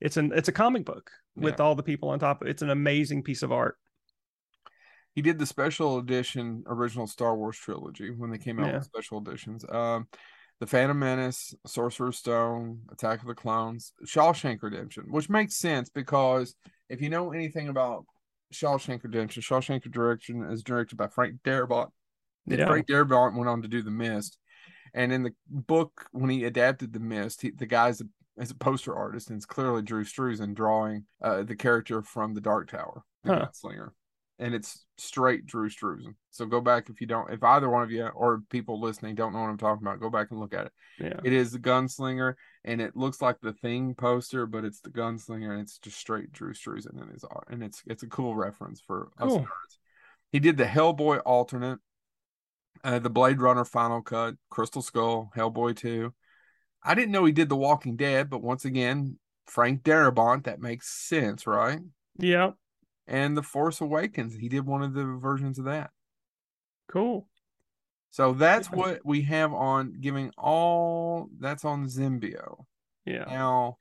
it's 0.00 0.16
an 0.18 0.32
it's 0.34 0.48
a 0.48 0.52
comic 0.52 0.84
book 0.84 1.10
with 1.34 1.60
all 1.60 1.74
the 1.74 1.82
people 1.82 2.10
on 2.10 2.18
top. 2.18 2.44
It's 2.46 2.62
an 2.62 2.70
amazing 2.70 3.22
piece 3.22 3.42
of 3.42 3.52
art. 3.52 3.76
He 5.14 5.22
did 5.22 5.38
the 5.38 5.46
special 5.46 5.98
edition 5.98 6.62
original 6.66 7.06
Star 7.06 7.36
Wars 7.36 7.56
trilogy 7.56 8.10
when 8.10 8.30
they 8.30 8.38
came 8.38 8.60
out 8.60 8.66
Yeah. 8.68 8.74
with 8.78 8.84
special 8.84 9.18
editions. 9.18 9.64
Um, 9.68 10.06
The 10.60 10.66
Phantom 10.66 10.98
Menace, 10.98 11.54
Sorcerer's 11.66 12.18
Stone, 12.18 12.82
Attack 12.90 13.20
of 13.22 13.28
the 13.28 13.34
Clones, 13.34 13.92
Shawshank 14.04 14.62
Redemption, 14.62 15.04
which 15.08 15.28
makes 15.28 15.56
sense 15.56 15.88
because 15.90 16.54
if 16.88 17.00
you 17.00 17.08
know 17.08 17.32
anything 17.32 17.68
about 17.68 18.04
Shawshank 18.52 19.02
Redemption, 19.02 19.42
Shawshank 19.42 19.84
Redemption 19.84 20.42
is 20.50 20.62
directed 20.62 20.96
by 20.96 21.08
Frank 21.08 21.36
Darabont. 21.44 21.90
Yeah. 22.46 22.66
Frank 22.66 22.86
Darabont 22.86 23.36
went 23.36 23.48
on 23.48 23.62
to 23.62 23.68
do 23.68 23.82
The 23.82 23.90
Mist. 23.90 24.38
And 24.94 25.12
in 25.12 25.24
the 25.24 25.34
book, 25.48 26.06
when 26.12 26.30
he 26.30 26.44
adapted 26.44 26.92
The 26.92 27.00
Mist, 27.00 27.42
he, 27.42 27.50
the 27.50 27.66
guy's 27.66 28.00
a, 28.00 28.04
is 28.38 28.50
a 28.50 28.54
poster 28.54 28.94
artist, 28.94 29.30
and 29.30 29.36
it's 29.36 29.46
clearly 29.46 29.82
Drew 29.82 30.04
Struzan 30.04 30.54
drawing 30.54 31.04
uh, 31.22 31.42
the 31.42 31.56
character 31.56 32.02
from 32.02 32.34
The 32.34 32.40
Dark 32.40 32.70
Tower, 32.70 33.02
the 33.24 33.34
Huh. 33.34 33.46
gunslinger 33.46 33.90
and 34.38 34.54
it's 34.54 34.84
straight 34.98 35.46
Drew 35.46 35.68
Struzan. 35.68 36.14
So 36.30 36.46
go 36.46 36.60
back 36.60 36.88
if 36.90 37.00
you 37.00 37.06
don't, 37.06 37.32
if 37.32 37.42
either 37.42 37.70
one 37.70 37.82
of 37.82 37.90
you 37.90 38.06
or 38.06 38.42
people 38.50 38.80
listening 38.80 39.14
don't 39.14 39.32
know 39.32 39.40
what 39.40 39.48
I'm 39.48 39.58
talking 39.58 39.86
about, 39.86 40.00
go 40.00 40.10
back 40.10 40.30
and 40.30 40.40
look 40.40 40.54
at 40.54 40.66
it. 40.66 40.72
Yeah. 41.00 41.20
It 41.24 41.32
is 41.32 41.52
the 41.52 41.58
gunslinger, 41.58 42.34
and 42.66 42.80
it 42.82 42.94
looks 42.96 43.22
like 43.22 43.40
the 43.40 43.52
Thing 43.54 43.94
poster, 43.94 44.44
but 44.46 44.64
it's 44.64 44.80
the 44.80 44.90
gunslinger, 44.90 45.52
and 45.52 45.60
it's 45.62 45.78
just 45.78 45.96
straight 45.98 46.32
Drew 46.32 46.52
Struzan 46.52 47.00
in 47.00 47.08
his 47.08 47.24
art, 47.24 47.46
and 47.50 47.62
it's 47.62 47.82
it's 47.86 48.02
a 48.02 48.08
cool 48.08 48.36
reference 48.36 48.80
for 48.80 49.08
us 49.18 49.28
Cool. 49.30 49.40
nerds. 49.40 49.78
He 50.32 50.40
did 50.40 50.56
the 50.58 50.64
Hellboy 50.64 51.22
alternate, 51.24 51.78
uh, 52.84 52.98
the 52.98 53.08
Blade 53.10 53.40
Runner 53.40 53.64
final 53.64 54.02
cut, 54.02 54.34
Crystal 54.50 54.82
Skull, 54.82 55.30
Hellboy 55.36 55.76
two. 55.76 56.12
I 56.82 56.94
didn't 56.94 57.12
know 57.12 57.24
he 57.24 57.32
did 57.32 57.48
The 57.48 57.56
Walking 57.56 57.96
Dead, 57.96 58.28
but 58.28 58.42
once 58.42 58.64
again, 58.64 59.18
Frank 59.46 59.82
Darabont, 59.82 60.44
that 60.44 60.60
makes 60.60 60.88
sense, 60.88 61.46
right? 61.46 61.80
Yeah. 62.18 62.52
and 63.06 63.36
The 63.36 63.42
Force 63.42 63.80
Awakens. 63.80 64.34
He 64.36 64.48
did 64.48 64.66
one 64.66 64.82
of 64.82 64.92
the 64.94 65.04
versions 65.04 65.58
of 65.58 65.64
that. 65.66 65.90
Cool. 66.88 67.26
So 68.16 68.32
that's 68.32 68.70
Yeah. 68.70 68.76
what 68.78 69.00
we 69.04 69.20
have 69.22 69.52
on 69.52 69.92
giving 70.00 70.32
all 70.38 71.28
that's 71.38 71.66
on 71.66 71.84
Zimbio. 71.86 72.64
Yeah. 73.04 73.24
Now, 73.28 73.76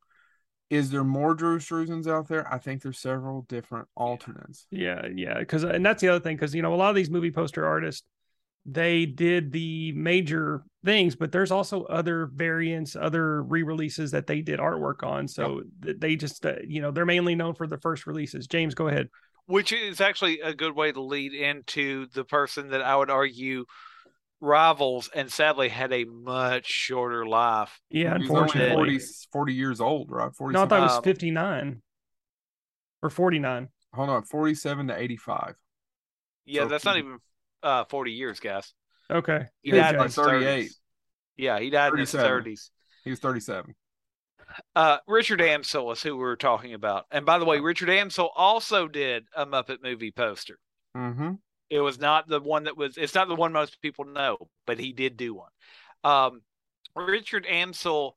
is 0.69 0.91
there 0.91 1.05
more 1.05 1.35
Drew 1.35 1.57
Struzans 1.57 2.05
out 2.05 2.27
there? 2.27 2.45
I 2.53 2.57
think 2.57 2.81
there's 2.81 2.99
several 2.99 3.43
different 3.43 3.87
alternates. 3.95 4.67
Yeah, 4.71 5.07
yeah, 5.07 5.39
because 5.39 5.63
and 5.63 5.85
that's 5.85 6.01
the 6.01 6.09
other 6.09 6.19
thing 6.19 6.35
because 6.35 6.53
you 6.53 6.61
know 6.61 6.73
a 6.73 6.75
lot 6.75 6.89
of 6.89 6.97
these 6.97 7.09
movie 7.09 7.31
poster 7.31 7.65
artists 7.65 8.05
they 8.65 9.05
did 9.05 9.53
the 9.53 9.93
major 9.93 10.63
things, 10.83 11.15
but 11.15 11.31
there's 11.31 11.51
also 11.51 11.83
other 11.83 12.25
variants, 12.25 12.97
other 12.97 13.41
re-releases 13.43 14.11
that 14.11 14.27
they 14.27 14.41
did 14.41 14.59
artwork 14.59 15.01
on. 15.03 15.29
So 15.29 15.61
th- 15.81 15.97
they 15.99 16.17
just 16.17 16.45
uh, 16.45 16.55
you 16.67 16.81
know 16.81 16.91
they're 16.91 17.05
mainly 17.05 17.35
known 17.35 17.55
for 17.55 17.67
the 17.67 17.77
first 17.77 18.05
releases. 18.05 18.47
James, 18.47 18.75
go 18.75 18.89
ahead. 18.89 19.07
which 19.45 19.71
is 19.71 20.01
actually 20.01 20.41
a 20.41 20.53
good 20.53 20.75
way 20.75 20.91
to 20.91 21.01
lead 21.01 21.33
into 21.33 22.07
the 22.13 22.25
person 22.25 22.71
that 22.71 22.81
I 22.81 22.97
would 22.97 23.09
argue 23.11 23.63
rivals 24.45 25.09
and 25.13 25.31
sadly 25.31 25.69
had 25.69 25.91
a 25.91 26.05
much 26.05 26.67
shorter 26.67 27.25
life. 27.25 27.79
Yeah, 27.89 28.17
He's 28.17 28.29
only 28.29 28.41
unfortunately. 28.43 28.99
40, 28.99 29.05
40 29.31 29.53
years 29.53 29.81
old, 29.81 30.11
right? 30.11 30.33
40 30.33 30.53
No, 30.53 30.63
I 30.63 30.65
thought 30.67 30.79
it 30.79 30.83
was 30.83 30.97
Um, 30.97 31.03
59 31.03 31.81
or 33.01 33.09
49. 33.09 33.69
hold 33.93 34.09
on, 34.09 34.23
47 34.23 34.87
to 34.87 34.97
85. 34.97 35.55
Yeah, 36.45 36.63
So 36.63 36.67
that's 36.69 36.85
not 36.85 36.97
even 36.97 37.19
uh 37.63 37.85
40 37.85 38.11
years, 38.11 38.39
guys. 38.39 38.73
Okay. 39.09 39.45
He 39.61 39.71
Yeah, 39.71 39.77
died 39.77 39.95
in 39.95 39.99
like 39.99 40.07
his 40.07 40.15
38. 40.15 40.65
30s. 40.69 40.73
Yeah, 41.37 41.59
he 41.59 41.69
died 41.69 41.93
in 41.93 41.99
his 41.99 42.11
37. 42.11 42.53
30s. 42.53 42.69
He 43.03 43.09
was 43.09 43.19
37. 43.19 43.75
Uh, 44.75 44.97
Richard 45.07 45.41
Amsel 45.41 45.91
is 45.91 46.01
who 46.01 46.15
we 46.15 46.23
were 46.23 46.35
talking 46.37 46.73
about. 46.73 47.05
And 47.11 47.25
by 47.25 47.39
the 47.39 47.45
way, 47.45 47.59
Richard 47.59 47.89
Amsel 47.89 48.29
also 48.35 48.87
did 48.87 49.25
a 49.35 49.45
Muppet 49.45 49.83
movie 49.83 50.11
poster. 50.11 50.59
Mm-hmm. 50.95 51.33
It 51.75 51.81
was 51.81 51.99
not 51.99 52.29
the 52.29 52.39
one 52.39 52.63
that 52.63 52.77
was. 52.77 52.95
It's 52.95 53.15
not 53.15 53.27
the 53.27 53.35
one 53.35 53.51
most 53.51 53.81
people 53.81 54.05
know, 54.05 54.37
but 54.65 54.79
he 54.79 54.93
did 54.93 55.17
do 55.17 55.33
one. 55.33 55.51
Um, 56.05 56.41
Richard 56.95 57.45
Amsel 57.45 58.15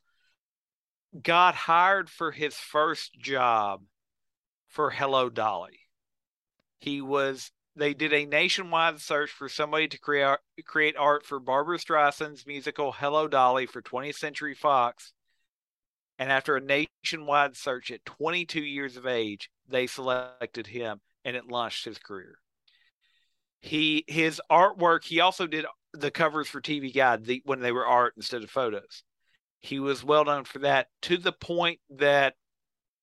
got 1.20 1.56
hired 1.56 2.08
for 2.08 2.30
his 2.30 2.54
first 2.54 3.18
job 3.18 3.82
for 4.68 4.90
Hello 4.90 5.28
Dolly. 5.28 5.80
He 6.78 7.00
was. 7.00 7.50
They 7.74 7.94
did 7.94 8.12
a 8.12 8.26
nationwide 8.26 9.00
search 9.00 9.30
for 9.30 9.48
somebody 9.48 9.88
to 9.88 9.98
create 9.98 10.38
create 10.64 10.96
art 10.96 11.26
for 11.26 11.40
Barbra 11.40 11.78
Streisand's 11.78 12.46
musical 12.46 12.92
Hello 12.92 13.26
Dolly 13.26 13.66
for 13.66 13.82
20th 13.82 14.18
Century 14.18 14.54
Fox. 14.54 15.12
And 16.16 16.30
after 16.30 16.54
a 16.54 16.60
nationwide 16.60 17.56
search 17.56 17.90
at 17.90 18.04
22 18.04 18.60
years 18.60 18.96
of 18.96 19.04
age, 19.04 19.50
they 19.68 19.88
selected 19.88 20.68
him, 20.68 21.00
and 21.24 21.34
it 21.34 21.48
launched 21.48 21.84
his 21.84 21.98
career 21.98 22.38
he 23.60 24.04
his 24.06 24.40
artwork 24.50 25.04
he 25.04 25.20
also 25.20 25.46
did 25.46 25.66
the 25.92 26.10
covers 26.10 26.48
for 26.48 26.60
tv 26.60 26.94
guide 26.94 27.24
the, 27.24 27.42
when 27.44 27.60
they 27.60 27.72
were 27.72 27.86
art 27.86 28.14
instead 28.16 28.42
of 28.42 28.50
photos. 28.50 29.02
He 29.60 29.80
was 29.80 30.04
well 30.04 30.24
known 30.24 30.44
for 30.44 30.60
that 30.60 30.88
to 31.02 31.16
the 31.16 31.32
point 31.32 31.80
that 31.90 32.34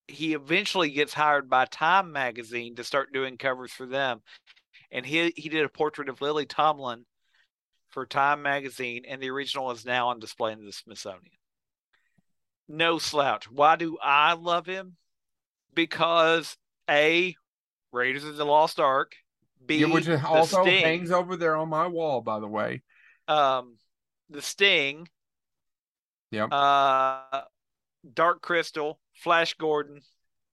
he 0.08 0.34
eventually 0.34 0.92
gets 0.92 1.14
hired 1.14 1.50
by 1.50 1.66
time 1.66 2.12
magazine 2.12 2.76
to 2.76 2.84
start 2.84 3.12
doing 3.12 3.38
covers 3.38 3.72
for 3.72 3.86
them. 3.86 4.22
And 4.92 5.06
he 5.06 5.34
he 5.36 5.50
did 5.50 5.66
a 5.66 5.70
portrait 5.70 6.10
of 6.10 6.22
lily 6.22 6.46
tomlin 6.46 7.06
for 7.90 8.06
time 8.06 8.42
magazine 8.42 9.04
and 9.08 9.22
the 9.22 9.32
original 9.32 9.72
is 9.72 9.86
now 9.86 10.10
on 10.10 10.20
display 10.20 10.54
in 10.54 10.66
the 10.66 10.72
smithsonian. 10.72 11.32
No 12.68 12.98
slouch. 12.98 13.50
Why 13.50 13.76
do 13.76 13.98
i 14.02 14.34
love 14.34 14.66
him? 14.66 14.96
Because 15.74 16.56
a 16.90 17.36
Raiders 17.92 18.24
of 18.24 18.36
the 18.38 18.46
Lost 18.46 18.80
Ark. 18.80 19.16
B, 19.66 19.78
yeah, 19.78 19.88
which 19.88 20.06
The 20.06 20.26
also 20.26 20.62
Sting. 20.64 20.84
hangs 20.84 21.12
over 21.12 21.36
there 21.36 21.56
on 21.56 21.70
my 21.70 21.88
wall, 21.88 22.22
by 22.22 22.40
the 22.40 22.48
way. 22.48 22.84
um, 23.28 23.78
The 24.30 24.42
Sting. 24.42 25.08
Yep. 26.32 26.52
Uh, 26.52 27.42
Dark 28.14 28.42
Crystal, 28.42 29.00
Flash 29.16 29.54
Gordon. 29.56 30.02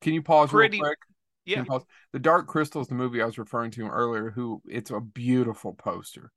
Can 0.01 0.15
you 0.15 0.23
pause 0.23 0.51
pretty- 0.51 0.79
real 0.79 0.87
quick? 0.89 0.99
Yeah, 1.45 1.65
pause? 1.65 1.85
The 2.13 2.19
Dark 2.21 2.47
Crystal 2.47 2.81
is 2.81 2.89
the 2.89 2.95
movie 2.95 3.21
I 3.21 3.27
was 3.27 3.39
referring 3.39 3.73
to 3.73 3.89
earlier. 3.89 4.31
Who 4.31 4.63
it's 4.69 4.91
a 4.93 5.01
beautiful 5.01 5.75
poster, 5.75 6.31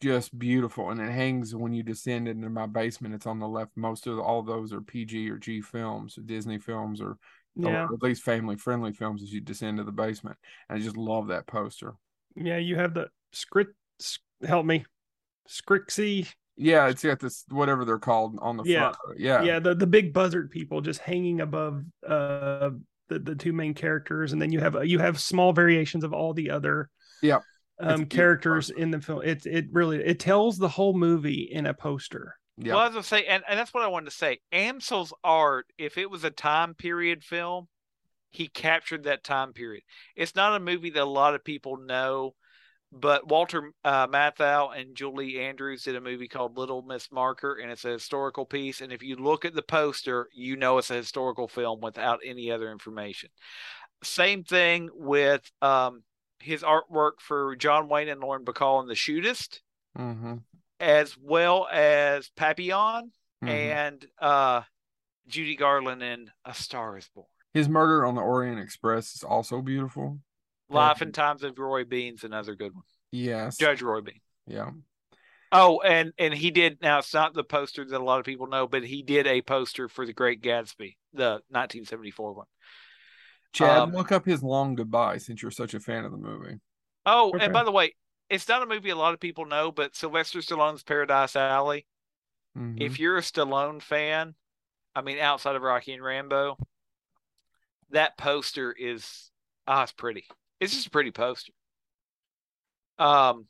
just 0.00 0.36
beautiful, 0.36 0.90
and 0.90 1.00
it 1.00 1.10
hangs 1.12 1.54
when 1.54 1.72
you 1.72 1.82
descend 1.84 2.26
into 2.26 2.50
my 2.50 2.66
basement. 2.66 3.14
It's 3.14 3.26
on 3.26 3.38
the 3.38 3.46
left. 3.46 3.76
Most 3.76 4.06
of 4.08 4.18
all 4.18 4.42
those 4.42 4.72
are 4.72 4.80
PG 4.80 5.30
or 5.30 5.38
G 5.38 5.60
films, 5.60 6.18
or 6.18 6.22
Disney 6.22 6.58
films, 6.58 7.00
or, 7.00 7.16
Yeah. 7.54 7.84
or 7.84 7.94
at 7.94 8.02
least 8.02 8.22
family 8.24 8.56
friendly 8.56 8.92
films 8.92 9.22
as 9.22 9.32
you 9.32 9.40
descend 9.40 9.78
to 9.78 9.84
the 9.84 9.92
basement. 9.92 10.36
And 10.68 10.78
I 10.80 10.82
just 10.82 10.96
love 10.96 11.28
that 11.28 11.46
poster. 11.46 11.94
Yeah, 12.36 12.56
you 12.58 12.76
have 12.76 12.94
the 12.94 13.08
script. 13.32 13.74
Help 14.46 14.64
me, 14.64 14.84
Scrixie. 15.48 16.28
Yeah, 16.56 16.88
it's 16.88 17.02
got 17.02 17.20
this 17.20 17.44
whatever 17.48 17.84
they're 17.84 17.98
called 17.98 18.38
on 18.40 18.56
the 18.56 18.64
Yeah. 18.64 18.92
front. 18.92 18.96
Yeah, 19.18 19.42
Yeah, 19.42 19.58
the 19.60 19.74
the 19.74 19.86
big 19.86 20.12
buzzard 20.12 20.50
people 20.50 20.80
just 20.80 21.00
hanging 21.00 21.40
above 21.40 21.84
uh 22.06 22.70
the, 23.08 23.18
the 23.18 23.34
two 23.34 23.52
main 23.52 23.74
characters, 23.74 24.32
and 24.32 24.40
then 24.40 24.52
you 24.52 24.60
have 24.60 24.76
you 24.84 24.98
have 24.98 25.20
small 25.20 25.52
variations 25.52 26.04
of 26.04 26.12
all 26.12 26.32
the 26.32 26.50
other 26.50 26.88
yeah 27.22 27.40
um 27.80 28.04
beautiful 28.04 28.16
characters 28.16 28.70
in 28.70 28.90
the 28.90 29.00
film. 29.00 29.22
It 29.22 29.46
it 29.46 29.66
really 29.72 29.98
it 30.04 30.18
tells 30.20 30.58
the 30.58 30.68
whole 30.68 30.94
movie 30.94 31.48
in 31.50 31.66
a 31.66 31.74
poster. 31.74 32.36
yeah. 32.56 32.74
Well, 32.74 32.86
as 32.88 32.96
I 32.96 33.00
say, 33.00 33.24
and, 33.26 33.42
and 33.48 33.58
that's 33.58 33.72
what 33.74 33.82
I 33.82 33.88
wanted 33.88 34.06
to 34.10 34.16
say. 34.16 34.40
Amsel's 34.52 35.12
art, 35.24 35.66
if 35.78 35.98
it 35.98 36.10
was 36.10 36.24
a 36.24 36.30
time 36.30 36.74
period 36.74 37.24
film, 37.24 37.68
he 38.30 38.48
captured 38.48 39.04
that 39.04 39.24
time 39.24 39.52
period. 39.52 39.82
It's 40.16 40.34
not 40.34 40.56
a 40.56 40.60
movie 40.64 40.90
that 40.90 41.02
a 41.02 41.04
lot 41.04 41.34
of 41.34 41.44
people 41.44 41.76
know, 41.76 42.34
but 42.92 43.28
Walter 43.28 43.72
uh, 43.84 44.06
Matthau 44.08 44.76
and 44.76 44.94
Julie 44.96 45.40
Andrews 45.40 45.82
did 45.84 45.96
a 45.96 46.00
movie 46.00 46.28
called 46.28 46.56
Little 46.56 46.82
Miss 46.82 47.10
Marker, 47.12 47.58
and 47.60 47.70
it's 47.70 47.84
a 47.84 47.90
historical 47.90 48.46
piece. 48.46 48.80
And 48.80 48.92
if 48.92 49.02
you 49.02 49.16
look 49.16 49.44
at 49.44 49.54
the 49.54 49.62
poster, 49.62 50.28
you 50.32 50.56
know 50.56 50.78
it's 50.78 50.90
a 50.90 50.94
historical 50.94 51.48
film 51.48 51.80
without 51.80 52.20
any 52.24 52.50
other 52.50 52.70
information. 52.70 53.30
Same 54.02 54.44
thing 54.44 54.88
with 54.94 55.42
um, 55.60 56.02
his 56.38 56.62
artwork 56.62 57.20
for 57.20 57.54
John 57.56 57.88
Wayne 57.88 58.08
and 58.08 58.20
Lauren 58.20 58.44
Bacall 58.44 58.82
in 58.82 58.88
The 58.88 58.94
Shootist, 58.94 59.60
Mm-hmm. 59.98 60.34
as 60.78 61.16
well 61.18 61.66
as 61.70 62.30
Papillon 62.36 63.10
Mhm. 63.42 63.48
and 63.48 64.06
uh 64.20 64.62
Judy 65.26 65.56
Garland 65.56 66.02
in 66.02 66.30
A 66.44 66.54
Star 66.54 66.96
is 66.96 67.08
Born. 67.14 67.26
His 67.54 67.68
Murder 67.68 68.04
on 68.06 68.14
the 68.14 68.20
Orient 68.20 68.60
Express 68.60 69.14
is 69.14 69.22
also 69.24 69.60
beautiful. 69.60 70.20
Life 70.68 71.00
and 71.00 71.12
Times 71.12 71.42
of 71.42 71.58
Roy 71.58 71.84
Bean's 71.84 72.22
another 72.22 72.54
good 72.54 72.74
one. 72.74 72.84
Yes. 73.10 73.56
Judge 73.56 73.82
Roy 73.82 74.00
Bean. 74.02 74.20
Yeah. 74.46 74.70
Oh, 75.52 75.80
and 75.80 76.12
and 76.16 76.32
he 76.32 76.52
did 76.52 76.80
now 76.80 76.98
it's 77.00 77.12
not 77.12 77.34
the 77.34 77.42
poster 77.42 77.84
that 77.84 78.00
a 78.00 78.04
lot 78.04 78.20
of 78.20 78.24
people 78.24 78.46
know, 78.46 78.68
but 78.68 78.84
he 78.84 79.02
did 79.02 79.26
a 79.26 79.42
poster 79.42 79.88
for 79.88 80.06
The 80.06 80.12
Great 80.12 80.42
Gatsby, 80.42 80.94
the 81.12 81.40
1974 81.48 82.32
one. 82.34 82.46
Chad, 83.52 83.78
Um, 83.78 83.92
look 83.92 84.12
up 84.12 84.24
his 84.24 84.44
long 84.44 84.76
goodbye 84.76 85.18
since 85.18 85.42
you're 85.42 85.50
such 85.50 85.74
a 85.74 85.80
fan 85.80 86.04
of 86.04 86.12
the 86.12 86.18
movie. 86.18 86.60
Oh, 87.04 87.30
Okay. 87.34 87.44
and 87.46 87.52
by 87.52 87.64
the 87.64 87.72
way, 87.72 87.96
it's 88.28 88.46
not 88.46 88.62
a 88.62 88.66
movie 88.66 88.90
a 88.90 88.96
lot 88.96 89.12
of 89.12 89.18
people 89.18 89.44
know, 89.44 89.72
but 89.72 89.96
Sylvester 89.96 90.38
Stallone's 90.38 90.84
Paradise 90.84 91.34
Alley. 91.34 91.84
Mhm. 92.56 92.80
If 92.80 93.00
you're 93.00 93.16
a 93.18 93.22
Stallone 93.22 93.82
fan, 93.82 94.36
I 94.94 95.00
mean 95.02 95.18
outside 95.18 95.56
of 95.56 95.62
Rocky 95.62 95.92
and 95.94 96.04
Rambo, 96.04 96.58
that 97.90 98.16
poster 98.18 98.72
is 98.72 99.30
ah, 99.66 99.82
it's 99.82 99.92
pretty. 99.92 100.24
It's 100.60 100.74
just 100.74 100.86
a 100.86 100.90
pretty 100.90 101.10
poster. 101.10 101.52
Um, 102.98 103.46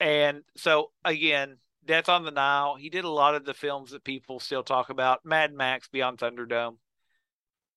and 0.00 0.42
so 0.56 0.90
again, 1.04 1.58
Death 1.84 2.08
on 2.08 2.24
the 2.24 2.30
Nile. 2.30 2.76
He 2.76 2.90
did 2.90 3.04
a 3.04 3.10
lot 3.10 3.34
of 3.34 3.44
the 3.44 3.54
films 3.54 3.92
that 3.92 4.04
people 4.04 4.40
still 4.40 4.62
talk 4.62 4.90
about. 4.90 5.24
Mad 5.24 5.52
Max, 5.52 5.88
Beyond 5.88 6.18
Thunderdome. 6.18 6.76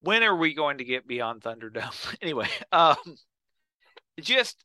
When 0.02 0.24
are 0.24 0.36
we 0.36 0.54
going 0.54 0.80
to 0.80 0.84
get 0.84 1.08
Beyond 1.08 1.42
Thunderdome? 1.42 2.16
anyway, 2.22 2.50
um, 2.72 2.98
just 4.20 4.64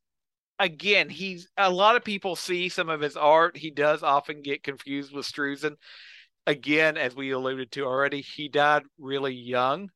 again, 0.58 1.08
he's 1.08 1.48
a 1.56 1.70
lot 1.70 1.96
of 1.96 2.04
people 2.04 2.36
see 2.36 2.68
some 2.68 2.88
of 2.88 3.00
his 3.00 3.16
art. 3.16 3.56
He 3.56 3.70
does 3.70 4.02
often 4.02 4.42
get 4.42 4.62
confused 4.62 5.14
with 5.14 5.26
Struzan. 5.26 5.76
Again, 6.46 6.96
as 6.96 7.14
we 7.14 7.30
alluded 7.30 7.70
to 7.72 7.84
already, 7.84 8.22
he 8.22 8.48
died 8.48 8.82
really 8.98 9.34
young. 9.34 9.90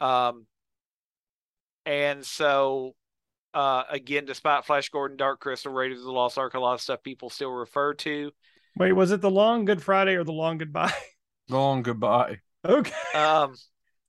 Um, 0.00 0.46
and 1.84 2.24
so, 2.24 2.94
uh, 3.54 3.84
again, 3.90 4.24
despite 4.26 4.64
Flash 4.64 4.88
Gordon, 4.88 5.16
Dark 5.16 5.40
Crystal, 5.40 5.72
Raiders 5.72 6.00
of 6.00 6.04
the 6.04 6.12
Lost 6.12 6.36
Ark, 6.38 6.54
a 6.54 6.60
lot 6.60 6.74
of 6.74 6.80
stuff 6.80 7.02
people 7.02 7.30
still 7.30 7.50
refer 7.50 7.94
to. 7.94 8.30
Wait, 8.76 8.92
was 8.92 9.10
it 9.12 9.20
the 9.20 9.30
long 9.30 9.64
Good 9.64 9.82
Friday 9.82 10.14
or 10.16 10.24
the 10.24 10.32
long 10.32 10.58
goodbye? 10.58 10.92
Long 11.48 11.82
goodbye. 11.82 12.40
okay, 12.64 12.92
Um, 13.14 13.54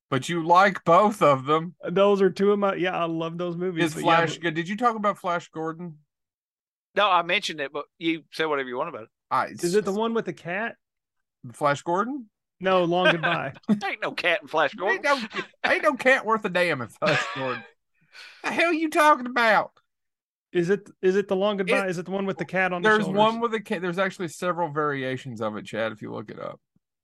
But 0.09 0.27
you 0.27 0.43
like 0.43 0.83
both 0.85 1.21
of 1.21 1.45
them. 1.45 1.75
those 1.87 2.19
are 2.19 2.31
two 2.31 2.51
of 2.51 2.57
my. 2.57 2.73
Yeah, 2.73 2.97
I 2.97 3.05
love 3.05 3.37
those 3.37 3.55
movies. 3.55 3.83
Is 3.85 3.93
but 3.93 3.99
yeah, 4.05 4.25
Flash 4.25 4.37
Did 4.39 4.67
you 4.67 4.75
talk 4.75 4.95
about 4.95 5.19
Flash 5.19 5.47
Gordon? 5.49 5.99
no, 6.95 7.07
I 7.07 7.21
mentioned 7.21 7.61
it, 7.61 7.71
but 7.71 7.85
you 7.99 8.23
say 8.33 8.45
whatever 8.45 8.67
you 8.67 8.75
want 8.75 8.89
about 8.89 9.03
it. 9.03 9.09
I, 9.29 9.45
is 9.49 9.75
it 9.75 9.85
the 9.85 9.93
one 9.93 10.15
with 10.15 10.25
the 10.25 10.33
cat? 10.33 10.77
Flash 11.53 11.83
Gordon? 11.83 12.27
No, 12.59 12.83
long 12.85 13.11
goodbye. 13.11 13.53
Ain't 13.69 14.01
no 14.01 14.11
cat 14.11 14.39
in 14.41 14.47
Flash 14.47 14.73
Gordon. 14.73 15.05
Ain't 15.05 15.33
no, 15.35 15.41
ain't 15.71 15.83
no 15.83 15.93
cat 15.93 16.25
worth 16.25 16.43
a 16.45 16.49
damn 16.49 16.81
in 16.81 16.87
Flash 16.87 17.23
Gordon. 17.35 17.63
the 18.43 18.51
hell 18.51 18.73
you 18.73 18.89
talking 18.89 19.27
about? 19.27 19.71
Is 20.51 20.69
it 20.71 20.89
is 21.01 21.15
it 21.15 21.27
the 21.27 21.35
long 21.35 21.57
goodbye? 21.57 21.85
It- 21.85 21.89
is 21.91 21.97
it 21.99 22.05
the 22.05 22.11
one 22.11 22.25
with 22.25 22.37
the 22.39 22.45
cat 22.45 22.73
on 22.73 22.81
the 22.81 22.89
There's 22.89 23.03
shoulders? 23.03 23.17
one 23.19 23.39
with 23.41 23.53
a 23.53 23.59
cat. 23.59 23.81
There's 23.81 23.99
actually 23.99 24.29
several 24.29 24.69
variations 24.69 25.39
of 25.41 25.55
it, 25.57 25.65
Chad, 25.65 25.91
if 25.91 26.01
you 26.01 26.11
look 26.11 26.31
it 26.31 26.39
up. 26.39 26.59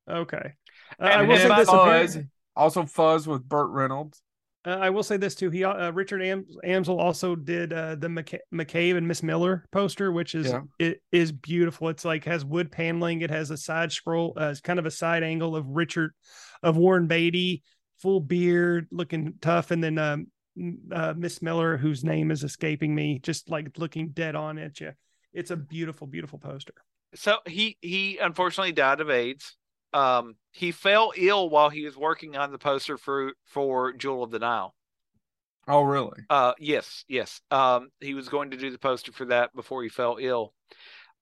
Okay. 0.10 0.54
Uh, 1.00 1.04
And 1.04 1.14
I 1.14 1.22
will 1.22 1.38
then 1.38 1.50
say 1.50 1.56
this. 1.58 1.70
Fuzz. 1.70 1.80
apparently- 1.82 2.28
Also, 2.56 2.86
Fuzz 2.88 3.28
with 3.28 3.48
Burt 3.48 3.70
Reynolds. 3.70 4.23
Uh, 4.66 4.78
I 4.80 4.90
will 4.92 5.04
say 5.04 5.18
this 5.18 5.36
too. 5.36 5.50
He 5.50 5.64
uh, 5.64 5.92
Richard 5.92 6.22
Am- 6.22 6.46
Amsel 6.64 6.98
also 7.00 7.36
did 7.36 7.74
uh, 7.74 7.96
the 7.96 8.08
McC- 8.08 8.40
McCabe 8.54 8.96
and 8.96 9.08
Miss 9.08 9.22
Miller 9.22 9.66
poster, 9.72 10.12
which 10.12 10.36
is 10.36 10.48
Yeah. 10.48 10.62
it 10.80 11.02
is 11.12 11.32
beautiful. 11.32 11.90
It's 11.90 12.06
like 12.06 12.24
has 12.26 12.46
wood 12.46 12.72
paneling. 12.72 13.22
It 13.22 13.30
has 13.30 13.52
a 13.52 13.58
side 13.58 13.92
scroll, 13.92 14.34
uh, 14.40 14.46
it's 14.46 14.62
kind 14.62 14.80
of 14.80 14.86
a 14.86 14.92
side 14.92 15.24
angle 15.24 15.56
of 15.56 15.68
Richard 15.68 16.12
of 16.62 16.78
Warren 16.78 17.08
Beatty, 17.08 17.62
full 18.02 18.22
beard, 18.22 18.88
looking 18.92 19.34
tough, 19.42 19.72
and 19.72 19.84
then 19.84 19.98
um, 19.98 20.28
uh, 20.94 21.14
Miss 21.18 21.42
Miller, 21.42 21.76
whose 21.78 22.06
name 22.06 22.32
is 22.32 22.44
escaping 22.44 22.96
me, 22.96 23.20
just 23.20 23.50
like 23.50 23.78
looking 23.78 24.10
dead 24.10 24.36
on 24.36 24.58
at 24.58 24.80
you. 24.80 24.94
It's 25.34 25.52
a 25.52 25.58
beautiful, 25.58 26.08
beautiful 26.08 26.40
poster. 26.40 26.76
So 27.16 27.38
he 27.46 27.78
he 27.82 28.18
unfortunately 28.18 28.72
died 28.72 29.02
of 29.02 29.10
AIDS. 29.10 29.58
Um, 29.94 30.36
he 30.52 30.72
fell 30.72 31.14
ill 31.16 31.50
while 31.50 31.70
he 31.70 31.86
was 31.86 31.98
working 31.98 32.36
on 32.36 32.52
the 32.52 32.58
poster 32.58 32.98
for 32.98 33.34
for 33.46 33.94
Jewel 33.94 34.24
of 34.24 34.32
the 34.32 34.40
Nile. 34.40 34.76
Oh, 35.68 35.84
really? 35.84 36.22
Uh, 36.30 36.54
yes, 36.60 37.06
yes. 37.08 37.42
Um, 37.50 37.90
he 38.02 38.14
was 38.14 38.28
going 38.28 38.52
to 38.52 38.58
do 38.58 38.70
the 38.70 38.78
poster 38.78 39.12
for 39.14 39.26
that 39.26 39.56
before 39.56 39.82
he 39.84 39.90
fell 39.90 40.18
ill. 40.20 40.54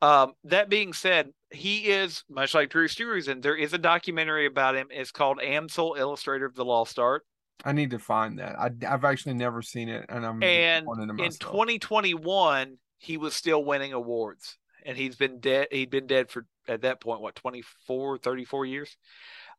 Um, 0.02 0.34
that 0.46 0.68
being 0.70 0.94
said, 0.94 1.30
he 1.52 1.92
is 1.92 2.24
much 2.28 2.56
like 2.56 2.70
Drew 2.70 2.88
Struzan. 2.88 3.44
There 3.44 3.56
is 3.56 3.74
a 3.74 3.78
documentary 3.78 4.48
about 4.48 4.76
him. 4.76 4.88
It's 4.90 5.12
called 5.12 5.40
Amsel, 5.40 5.96
Illustrator 5.96 6.46
of 6.46 6.56
the 6.56 6.66
Lost 6.66 6.98
Art. 6.98 7.24
I 7.64 7.74
need 7.74 7.92
to 7.92 8.00
find 8.00 8.40
that. 8.40 8.56
I, 8.60 8.72
I've 8.88 9.06
actually 9.06 9.36
never 9.36 9.62
seen 9.62 9.90
it, 9.90 10.06
and 10.10 10.26
I'm 10.26 10.42
And 10.42 10.88
in 10.88 11.10
in 11.10 11.16
myself. 11.16 11.40
2021, 11.40 12.78
he 12.98 13.18
was 13.18 13.36
still 13.36 13.64
winning 13.64 13.94
awards, 13.94 14.58
and 14.84 14.98
he's 14.98 15.16
been 15.16 15.40
dead. 15.40 15.68
He'd 15.72 15.92
been 15.92 16.08
dead 16.08 16.32
for 16.32 16.48
at 16.72 16.82
that 16.82 17.02
point 17.02 17.22
what 17.22 17.36
24, 17.36 18.18
34 18.18 18.66
years. 18.66 18.98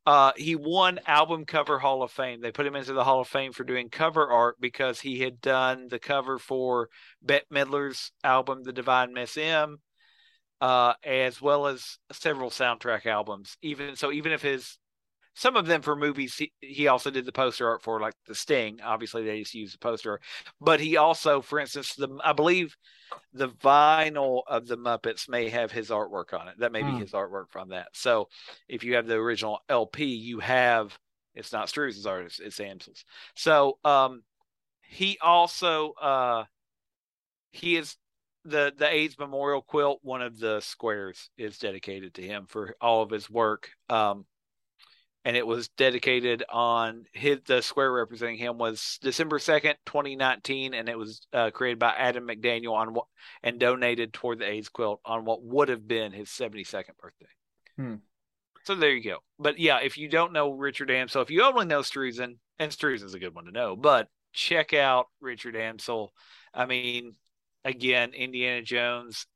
Uh, 0.05 0.33
he 0.37 0.57
won 0.57 0.99
album 1.07 1.45
cover 1.45 1.79
Hall 1.79 2.03
of 2.03 2.11
Fame. 2.11 2.41
They 2.41 2.51
put 2.51 2.67
him 2.67 2.75
into 2.75 2.93
the 2.93 3.05
Hall 3.05 3.21
of 3.21 3.29
Fame 3.29 3.53
for 3.53 3.63
doing 3.63 3.89
cover 3.89 4.29
art 4.29 4.57
because 4.61 5.01
he 5.01 5.21
had 5.21 5.41
done 5.41 5.87
the 5.89 6.01
cover 6.01 6.39
for 6.39 6.89
Bette 7.23 7.47
Midler's 7.53 8.11
album, 8.25 8.65
The 8.65 8.73
Divine 8.73 9.13
Miss 9.13 9.37
M, 9.37 9.79
uh, 10.61 10.95
as 11.05 11.41
well 11.41 11.69
as 11.69 11.99
several 12.11 12.51
soundtrack 12.51 13.07
albums. 13.07 13.57
Even 13.63 13.95
so, 13.95 14.11
even 14.11 14.33
if 14.33 14.43
his 14.43 14.77
some 15.35 15.57
of 15.57 15.67
them 15.67 15.83
for 15.83 15.97
movies, 15.97 16.35
he, 16.37 16.53
he 16.61 16.89
also 16.89 17.11
did 17.11 17.25
the 17.25 17.33
poster 17.33 17.69
art 17.69 17.83
for, 17.83 18.01
like 18.01 18.15
The 18.27 18.35
Sting. 18.35 18.81
Obviously, 18.83 19.25
they 19.25 19.41
just 19.41 19.55
used 19.55 19.75
the 19.75 19.79
poster 19.79 20.21
but 20.61 20.81
he 20.81 20.97
also, 20.97 21.41
for 21.41 21.59
instance, 21.59 21.95
the 21.95 22.09
I 22.25 22.33
believe 22.33 22.77
the 23.33 23.49
vinyl 23.49 24.43
of 24.47 24.67
the 24.67 24.77
Muppets 24.77 25.29
may 25.29 25.49
have 25.49 25.73
his 25.73 25.91
artwork 25.91 26.39
on 26.39 26.49
it. 26.49 26.59
That 26.59 26.73
may 26.73 26.83
be 26.83 26.95
Hmm. 26.95 26.99
his 26.99 27.13
artwork 27.13 27.51
from 27.51 27.71
that. 27.71 27.89
So 27.95 28.29
if 28.69 28.85
you 28.85 28.95
have 28.97 29.07
the 29.07 29.15
original 29.15 29.61
LP, 29.69 30.05
you 30.05 30.41
have 30.41 30.97
it's 31.35 31.53
not 31.53 31.69
Struz's 31.69 32.07
art, 32.07 32.27
it's, 32.27 32.41
it's 32.41 32.61
Amsel's. 32.61 33.05
So 33.35 33.79
um, 33.85 34.23
he 34.83 35.19
also 35.23 35.93
uh, 35.95 36.45
he 37.53 37.77
is 37.77 37.97
the 38.45 38.73
the 38.77 38.89
AIDS 38.89 39.19
Memorial 39.19 39.63
quilt. 39.63 40.01
One 40.03 40.23
of 40.23 40.39
the 40.39 40.61
squares 40.61 41.31
is 41.39 41.59
dedicated 41.59 42.15
to 42.15 42.23
him 42.23 42.47
for 42.49 42.75
all 42.81 43.03
of 43.03 43.11
his 43.11 43.31
work. 43.31 43.71
Um, 43.89 44.27
and 45.25 45.37
it 45.37 45.47
was 45.47 45.69
dedicated 45.77 46.45
on 46.51 47.05
his 47.13 47.39
the 47.47 47.63
square 47.63 47.93
representing 47.93 48.37
him 48.37 48.59
was 48.59 48.99
December 49.03 49.39
second, 49.39 49.77
twenty 49.87 50.17
nineteen, 50.17 50.75
and 50.75 50.89
it 50.89 50.99
was 50.99 51.27
uh, 51.33 51.51
created 51.51 51.79
by 51.79 51.91
Adam 51.91 52.27
McDaniel 52.27 52.73
on 52.73 52.95
what 52.95 53.07
and 53.43 53.59
donated 53.59 54.13
toward 54.13 54.39
the 54.39 54.49
AIDS 54.49 54.69
quilt 54.69 55.01
on 55.05 55.25
what 55.25 55.43
would 55.43 55.69
have 55.69 55.87
been 55.87 56.13
his 56.13 56.31
seventy 56.31 56.65
second 56.65 56.95
birthday. 56.99 57.27
Hmm. 57.77 57.95
So 58.65 58.75
there 58.75 58.91
you 58.91 59.03
go. 59.03 59.19
But 59.39 59.59
yeah, 59.59 59.79
if 59.83 59.99
you 59.99 60.09
don't 60.09 60.33
know 60.33 60.53
Richard 60.53 60.91
Amsel, 60.91 61.23
if 61.23 61.31
you 61.31 61.43
only 61.43 61.67
know 61.67 61.81
Struzan, 61.81 62.37
and 62.59 62.73
Struzan's 62.73 63.15
a 63.15 63.19
good 63.19 63.35
one 63.35 63.47
to 63.47 63.51
know, 63.51 63.75
but 63.77 64.09
check 64.33 64.73
out 64.73 65.07
Richard 65.21 65.57
Amsel. 65.57 66.09
I 66.55 66.67
mean, 66.67 67.15
again, 67.65 68.13
Indiana 68.15 68.63
Jones. 68.63 69.27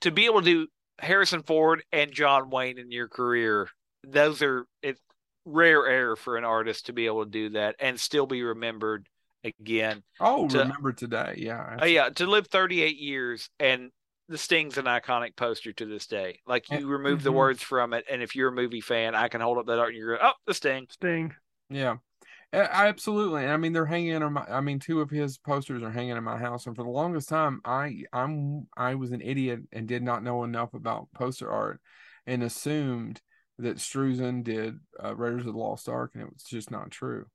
To 0.00 0.10
be 0.10 0.26
able 0.26 0.40
to 0.40 0.44
do 0.44 0.66
Harrison 0.98 1.42
Ford 1.42 1.82
and 1.92 2.12
John 2.12 2.50
Wayne 2.50 2.78
in 2.78 2.90
your 2.90 3.08
career, 3.08 3.68
those 4.04 4.42
are 4.42 4.66
it's 4.82 5.00
rare 5.44 5.86
air 5.86 6.16
for 6.16 6.36
an 6.36 6.44
artist 6.44 6.86
to 6.86 6.92
be 6.92 7.06
able 7.06 7.24
to 7.24 7.30
do 7.30 7.50
that 7.50 7.76
and 7.80 7.98
still 7.98 8.26
be 8.26 8.42
remembered 8.42 9.08
again. 9.44 10.02
Oh, 10.20 10.46
To- 10.48 10.72
remember 10.72 10.92
today? 10.92 11.34
Yeah. 11.38 11.80
Uh, 11.80 11.86
yeah, 11.86 12.10
to 12.10 12.26
live 12.26 12.46
38 12.46 12.98
years 12.98 13.48
and 13.58 13.90
the 14.28 14.38
Sting's 14.38 14.78
an 14.78 14.84
iconic 14.84 15.34
poster 15.34 15.72
to 15.72 15.86
this 15.86 16.06
day. 16.06 16.40
Like 16.46 16.70
Yeah, 16.70 16.78
you 16.78 16.86
remove 16.86 17.22
the 17.22 17.32
mhm. 17.32 17.32
words 17.32 17.62
from 17.62 17.92
it, 17.94 18.04
and 18.08 18.22
if 18.22 18.36
you're 18.36 18.50
a 18.50 18.52
movie 18.52 18.80
fan, 18.80 19.14
I 19.14 19.28
can 19.28 19.40
hold 19.40 19.58
up 19.58 19.66
that 19.66 19.78
art 19.78 19.88
and 19.90 19.96
you're 19.98 20.16
going, 20.16 20.28
oh, 20.30 20.36
the 20.46 20.54
Sting. 20.54 20.86
Sting. 20.88 21.34
Yeah, 21.68 21.96
A- 22.52 22.74
absolutely. 22.76 23.46
I 23.46 23.56
mean, 23.58 23.72
they're 23.74 23.86
hanging 23.86 24.12
in 24.12 24.32
my. 24.34 24.44
I 24.44 24.60
mean, 24.62 24.78
two 24.80 25.00
of 25.00 25.10
his 25.10 25.38
posters 25.38 25.82
are 25.82 25.90
hanging 25.92 26.16
in 26.16 26.24
my 26.24 26.38
house, 26.38 26.66
and 26.66 26.76
for 26.76 26.84
the 26.84 26.90
longest 26.90 27.28
time, 27.28 27.60
I 27.64 28.04
I'm 28.12 28.68
I 28.76 28.96
was 28.96 29.12
an 29.12 29.22
idiot 29.22 29.62
and 29.72 29.88
did 29.88 30.02
not 30.04 30.22
know 30.24 30.44
enough 30.44 30.74
about 30.74 31.08
poster 31.14 31.50
art, 31.50 31.80
and 32.26 32.42
assumed 32.42 33.22
that 33.62 33.76
Struzan 33.78 34.42
did 34.44 34.78
uh, 35.02 35.14
Raiders 35.14 35.46
of 35.46 35.52
the 35.54 35.58
Lost 35.58 35.88
Ark, 35.88 36.12
and 36.14 36.22
it 36.22 36.32
was 36.32 36.42
just 36.44 36.70
not 36.70 36.90
true. 36.90 37.26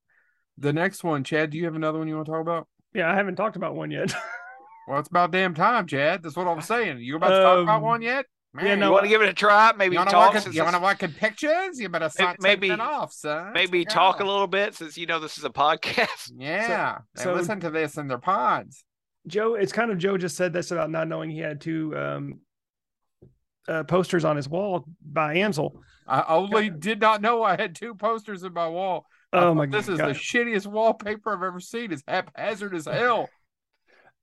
The 0.57 0.73
next 0.73 1.03
one, 1.03 1.23
Chad, 1.23 1.49
do 1.49 1.57
you 1.57 1.65
have 1.65 1.75
another 1.75 1.99
one 1.99 2.07
you 2.07 2.15
want 2.15 2.25
to 2.27 2.31
talk 2.31 2.41
about? 2.41 2.67
Yeah, 2.93 3.11
I 3.11 3.15
haven't 3.15 3.35
talked 3.35 3.55
about 3.55 3.75
one 3.75 3.91
yet. 3.91 4.13
Well, 4.88 4.99
it's 4.99 5.09
about 5.09 5.31
damn 5.31 5.55
time, 5.55 5.88
Chad. 5.88 6.21
That's 6.21 6.35
what 6.35 6.45
I'm 6.45 6.61
saying. 6.73 6.99
You 6.99 7.15
about 7.15 7.29
to 7.29 7.41
talk 7.41 7.63
about 7.63 7.77
Um, 7.77 7.81
one 7.81 8.03
yet? 8.03 8.27
Man, 8.53 8.77
yeah, 8.79 8.85
You 8.85 8.91
want 8.91 9.01
to 9.05 9.09
give 9.09 9.23
it 9.23 9.29
a 9.29 9.33
try? 9.33 9.71
Maybe 9.75 9.93
you 9.95 9.99
want 9.99 10.09
to 10.09 10.13
talk. 10.13 10.33
work? 10.35 10.45
You 10.53 10.61
want 10.61 10.75
to 10.75 10.77
it's- 10.77 10.81
work 10.93 11.01
in 11.01 11.11
pictures? 11.11 11.79
You 11.79 11.89
better 11.89 12.07
start 12.07 12.38
maybe- 12.39 12.67
taking 12.69 12.79
off, 12.81 13.11
son. 13.11 13.51
maybe 13.53 13.79
Take 13.79 13.88
it 13.88 13.89
talk 13.95 14.19
a 14.19 14.23
little 14.23 14.45
bit 14.45 14.75
since 14.75 14.95
you 14.95 15.07
know 15.07 15.19
this 15.19 15.39
is 15.39 15.43
a 15.43 15.49
podcast. 15.49 16.31
Yeah, 16.38 16.99
they 17.15 17.23
so- 17.23 17.33
listen 17.33 17.59
to 17.61 17.71
this 17.71 17.97
in 17.97 18.07
their 18.07 18.19
pods. 18.19 18.83
Joe, 19.25 19.55
it's 19.55 19.71
kind 19.73 19.89
of 19.89 19.97
Joe 19.97 20.19
just 20.19 20.38
said 20.38 20.53
this 20.53 20.69
about 20.69 20.91
not 20.91 21.07
knowing 21.07 21.31
he 21.31 21.39
had 21.39 21.61
two 21.61 21.97
um, 21.97 22.41
uh, 23.67 23.84
posters 23.84 24.25
on 24.25 24.36
his 24.36 24.47
wall 24.47 24.86
by 25.01 25.36
Amsel. 25.36 25.80
I 26.08 26.23
only 26.28 26.69
did 26.69 27.01
not 27.01 27.21
know 27.21 27.43
I 27.43 27.56
had 27.56 27.75
two 27.75 27.95
posters 27.95 28.43
in 28.43 28.54
my 28.54 28.67
wall. 28.67 29.06
Oh 29.34 29.54
my 29.54 29.65
This 29.65 29.88
is 29.88 29.97
the 29.97 30.06
shittiest 30.06 30.67
wallpaper 30.67 31.36
I've 31.36 31.43
ever 31.43 31.60
seen. 31.60 31.91
It's 31.91 32.04
haphazard 32.08 32.75
as 32.75 32.86
hell. 32.86 33.30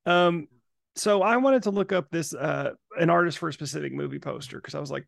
Um, 0.06 0.48
so 0.94 1.22
I 1.22 1.36
wanted 1.38 1.64
to 1.64 1.70
look 1.70 1.92
up 1.92 2.10
this 2.10 2.34
uh 2.34 2.70
an 2.98 3.10
artist 3.10 3.38
for 3.38 3.48
a 3.48 3.52
specific 3.52 3.92
movie 3.92 4.18
poster 4.18 4.58
because 4.58 4.74
I 4.74 4.80
was 4.80 4.90
like, 4.90 5.06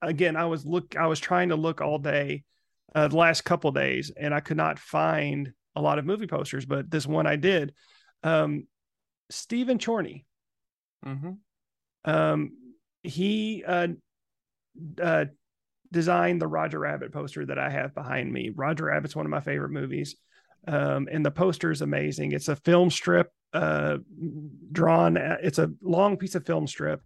again, 0.00 0.36
I 0.36 0.44
was 0.46 0.64
look, 0.64 0.96
I 0.96 1.06
was 1.06 1.20
trying 1.20 1.48
to 1.50 1.56
look 1.56 1.80
all 1.80 1.98
day, 1.98 2.44
uh, 2.94 3.08
the 3.08 3.16
last 3.16 3.42
couple 3.42 3.70
days, 3.72 4.12
and 4.16 4.34
I 4.34 4.40
could 4.40 4.56
not 4.56 4.78
find 4.78 5.52
a 5.74 5.80
lot 5.80 5.98
of 5.98 6.04
movie 6.04 6.26
posters, 6.26 6.66
but 6.66 6.90
this 6.90 7.06
one 7.06 7.26
I 7.26 7.36
did. 7.36 7.72
Um, 8.22 8.66
Steven 9.30 9.78
Chorney. 9.78 10.24
hmm 11.02 11.30
Um, 12.04 12.52
he 13.02 13.64
uh, 13.66 13.88
uh, 15.02 15.26
designed 15.90 16.40
the 16.40 16.46
Roger 16.46 16.78
Rabbit 16.78 17.12
poster 17.12 17.44
that 17.46 17.58
I 17.58 17.70
have 17.70 17.94
behind 17.94 18.32
me. 18.32 18.50
Roger 18.54 18.86
Rabbit's 18.86 19.16
one 19.16 19.26
of 19.26 19.30
my 19.30 19.40
favorite 19.40 19.70
movies. 19.70 20.16
Um, 20.66 21.08
and 21.10 21.26
the 21.26 21.30
poster 21.30 21.70
is 21.70 21.82
amazing. 21.82 22.32
It's 22.32 22.48
a 22.48 22.56
film 22.56 22.90
strip 22.90 23.30
uh, 23.52 23.98
drawn. 24.70 25.16
It's 25.16 25.58
a 25.58 25.72
long 25.82 26.16
piece 26.16 26.34
of 26.34 26.46
film 26.46 26.66
strip 26.66 27.02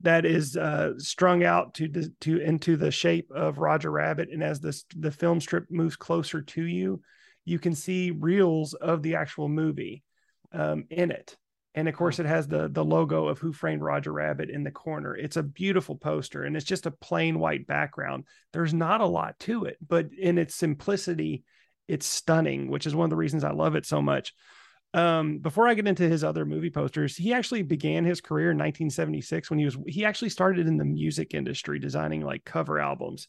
that 0.00 0.24
is 0.24 0.56
uh, 0.56 0.92
strung 0.98 1.42
out 1.42 1.74
to 1.74 1.88
to 2.20 2.38
into 2.38 2.76
the 2.76 2.90
shape 2.90 3.30
of 3.34 3.58
Roger 3.58 3.90
Rabbit. 3.90 4.28
And 4.30 4.44
as 4.44 4.60
this 4.60 4.84
the 4.96 5.10
film 5.10 5.40
strip 5.40 5.70
moves 5.70 5.96
closer 5.96 6.42
to 6.42 6.62
you, 6.62 7.00
you 7.44 7.58
can 7.58 7.74
see 7.74 8.10
reels 8.10 8.74
of 8.74 9.02
the 9.02 9.16
actual 9.16 9.48
movie 9.48 10.04
um, 10.52 10.84
in 10.90 11.10
it. 11.10 11.36
And 11.74 11.88
of 11.88 11.94
course, 11.94 12.18
it 12.18 12.26
has 12.26 12.48
the 12.48 12.68
the 12.68 12.84
logo 12.84 13.28
of 13.28 13.38
Who 13.38 13.52
Framed 13.52 13.82
Roger 13.82 14.12
Rabbit 14.12 14.50
in 14.50 14.64
the 14.64 14.70
corner. 14.70 15.14
It's 15.14 15.36
a 15.36 15.42
beautiful 15.42 15.96
poster, 15.96 16.42
and 16.42 16.56
it's 16.56 16.64
just 16.64 16.86
a 16.86 16.90
plain 16.90 17.38
white 17.38 17.66
background. 17.66 18.24
There's 18.52 18.74
not 18.74 19.00
a 19.00 19.06
lot 19.06 19.38
to 19.40 19.64
it, 19.64 19.76
but 19.86 20.08
in 20.12 20.38
its 20.38 20.54
simplicity, 20.54 21.44
it's 21.86 22.06
stunning, 22.06 22.68
which 22.68 22.86
is 22.86 22.94
one 22.94 23.04
of 23.04 23.10
the 23.10 23.16
reasons 23.16 23.44
I 23.44 23.52
love 23.52 23.74
it 23.74 23.86
so 23.86 24.02
much. 24.02 24.34
Um, 24.94 25.38
before 25.38 25.68
I 25.68 25.74
get 25.74 25.86
into 25.86 26.08
his 26.08 26.24
other 26.24 26.46
movie 26.46 26.70
posters, 26.70 27.16
he 27.16 27.34
actually 27.34 27.62
began 27.62 28.04
his 28.04 28.20
career 28.20 28.50
in 28.50 28.56
1976 28.56 29.50
when 29.50 29.58
he 29.58 29.66
was 29.66 29.76
he 29.86 30.04
actually 30.04 30.30
started 30.30 30.66
in 30.66 30.78
the 30.78 30.84
music 30.84 31.34
industry, 31.34 31.78
designing 31.78 32.22
like 32.22 32.44
cover 32.44 32.78
albums. 32.78 33.28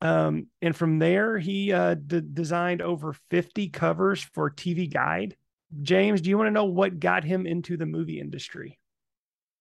Um, 0.00 0.46
and 0.62 0.74
from 0.74 0.98
there, 0.98 1.38
he 1.38 1.72
uh, 1.72 1.94
d- 1.94 2.22
designed 2.32 2.80
over 2.80 3.14
50 3.30 3.68
covers 3.68 4.22
for 4.22 4.50
TV 4.50 4.90
Guide. 4.90 5.36
James, 5.82 6.20
do 6.20 6.30
you 6.30 6.36
want 6.38 6.48
to 6.48 6.52
know 6.52 6.64
what 6.64 6.98
got 7.00 7.24
him 7.24 7.46
into 7.46 7.76
the 7.76 7.86
movie 7.86 8.20
industry? 8.20 8.78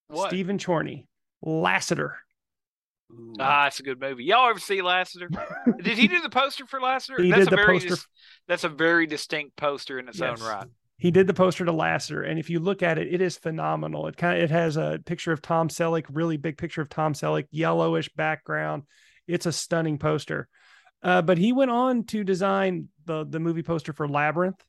What? 0.08 0.30
Steven 0.30 0.58
Chorney, 0.58 1.08
Lassiter. 1.42 2.18
Ah, 3.40 3.68
it's 3.68 3.80
a 3.80 3.84
good 3.84 4.00
movie. 4.00 4.24
Y'all 4.26 4.50
ever 4.50 4.60
see 4.60 4.82
Lassiter? 4.82 5.30
Did 5.82 5.98
he 5.98 6.08
do 6.08 6.22
the 6.22 6.30
poster 6.30 6.66
for 6.66 6.80
Lassiter? 6.80 7.22
He 7.22 7.30
that's 7.30 7.40
did 7.46 7.48
a 7.48 7.52
the 7.52 7.56
very 7.56 7.74
poster. 7.80 7.90
dis- 7.90 8.08
that's 8.48 8.64
a 8.64 8.70
very 8.70 9.08
distinct 9.08 9.56
poster 9.56 9.98
in 10.00 10.08
its 10.08 10.20
Yes. 10.20 10.40
own 10.42 10.48
right. 10.48 10.68
He 10.98 11.12
did 11.12 11.28
the 11.28 11.34
poster 11.34 11.64
to 11.64 11.72
Lassiter, 11.72 12.24
and 12.24 12.38
if 12.38 12.50
you 12.50 12.60
look 12.60 12.84
at 12.84 12.98
it, 12.98 13.12
it 13.14 13.22
is 13.22 13.38
phenomenal. 13.38 14.08
It 14.08 14.18
kind 14.18 14.38
of 14.38 14.44
it 14.44 14.52
has 14.52 14.76
a 14.78 15.00
picture 15.06 15.32
of 15.32 15.42
Tom 15.42 15.70
Selleck, 15.70 16.06
really 16.10 16.36
big 16.38 16.58
picture 16.58 16.82
of 16.82 16.90
Tom 16.90 17.14
Selleck, 17.14 17.46
yellowish 17.52 18.10
background. 18.10 18.84
It's 19.26 19.46
a 19.46 19.52
stunning 19.54 19.98
poster. 19.98 20.50
Uh, 21.02 21.22
but 21.22 21.38
he 21.38 21.54
went 21.54 21.72
on 21.72 22.04
to 22.08 22.24
design 22.26 22.90
the 23.06 23.26
the 23.26 23.40
movie 23.40 23.64
poster 23.64 23.94
for 23.94 24.08
Labyrinth, 24.10 24.62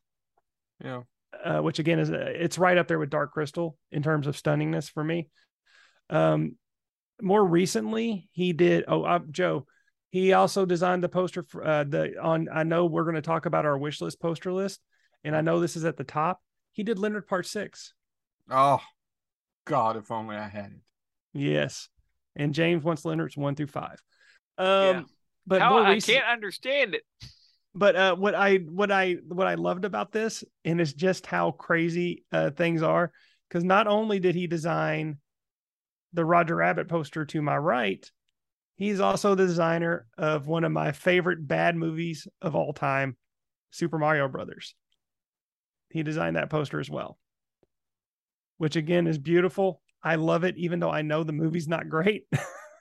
Yeah. 0.82 1.02
Uh, 1.44 1.60
which 1.60 1.78
again 1.78 1.98
is 1.98 2.10
a, 2.10 2.44
it's 2.44 2.58
right 2.58 2.78
up 2.78 2.88
there 2.88 2.98
with 2.98 3.10
Dark 3.10 3.32
Crystal 3.32 3.76
in 3.90 4.02
terms 4.02 4.26
of 4.26 4.36
stunningness 4.36 4.90
for 4.90 5.02
me. 5.02 5.28
Um, 6.08 6.56
more 7.22 7.44
recently, 7.44 8.28
he 8.32 8.52
did. 8.52 8.84
Oh, 8.88 9.02
uh, 9.02 9.20
Joe, 9.30 9.66
he 10.10 10.32
also 10.32 10.66
designed 10.66 11.02
the 11.04 11.08
poster 11.08 11.44
for 11.44 11.64
uh, 11.66 11.84
the 11.84 12.20
on. 12.20 12.48
I 12.52 12.62
know 12.62 12.86
we're 12.86 13.04
going 13.04 13.14
to 13.16 13.22
talk 13.22 13.46
about 13.46 13.66
our 13.66 13.78
wish 13.78 14.00
list 14.00 14.20
poster 14.20 14.52
list, 14.52 14.80
and 15.24 15.36
I 15.36 15.40
know 15.40 15.60
this 15.60 15.76
is 15.76 15.84
at 15.84 15.96
the 15.96 16.04
top. 16.04 16.40
He 16.72 16.82
did 16.82 16.98
Leonard 16.98 17.26
Part 17.26 17.46
Six. 17.46 17.92
Oh, 18.50 18.80
God, 19.64 19.96
if 19.96 20.10
only 20.10 20.36
I 20.36 20.48
had 20.48 20.72
it. 20.72 20.80
Yes, 21.32 21.88
and 22.34 22.54
James 22.54 22.82
wants 22.82 23.04
Leonard's 23.04 23.36
one 23.36 23.54
through 23.54 23.68
five. 23.68 24.02
Um, 24.58 24.66
Yeah. 24.66 25.02
but 25.46 25.62
How 25.62 25.70
more 25.70 25.86
I 25.86 26.00
can't 26.00 26.26
understand 26.26 26.94
it. 26.94 27.02
But 27.74 27.96
uh, 27.96 28.16
what 28.16 28.34
I 28.34 28.56
what 28.56 28.90
I 28.90 29.16
what 29.28 29.46
I 29.46 29.54
loved 29.54 29.84
about 29.84 30.12
this, 30.12 30.42
and 30.64 30.80
it's 30.80 30.92
just 30.92 31.26
how 31.26 31.52
crazy 31.52 32.24
uh, 32.32 32.50
things 32.50 32.82
are, 32.82 33.12
because 33.48 33.64
not 33.64 33.86
only 33.86 34.18
did 34.18 34.34
he 34.34 34.46
design 34.46 35.18
the 36.12 36.24
Roger 36.24 36.56
Rabbit 36.56 36.88
poster 36.88 37.24
to 37.26 37.42
my 37.42 37.56
right, 37.56 38.08
he's 38.74 38.98
also 38.98 39.34
the 39.34 39.46
designer 39.46 40.06
of 40.18 40.48
one 40.48 40.64
of 40.64 40.72
my 40.72 40.92
favorite 40.92 41.46
bad 41.46 41.76
movies 41.76 42.26
of 42.42 42.56
all 42.56 42.72
time, 42.72 43.16
Super 43.70 43.98
Mario 43.98 44.26
Brothers. 44.26 44.74
He 45.90 46.02
designed 46.02 46.36
that 46.36 46.50
poster 46.50 46.80
as 46.80 46.90
well, 46.90 47.18
which 48.58 48.74
again 48.74 49.06
is 49.06 49.18
beautiful. 49.18 49.80
I 50.02 50.16
love 50.16 50.44
it, 50.44 50.56
even 50.56 50.80
though 50.80 50.90
I 50.90 51.02
know 51.02 51.22
the 51.22 51.32
movie's 51.32 51.68
not 51.68 51.88
great. 51.88 52.26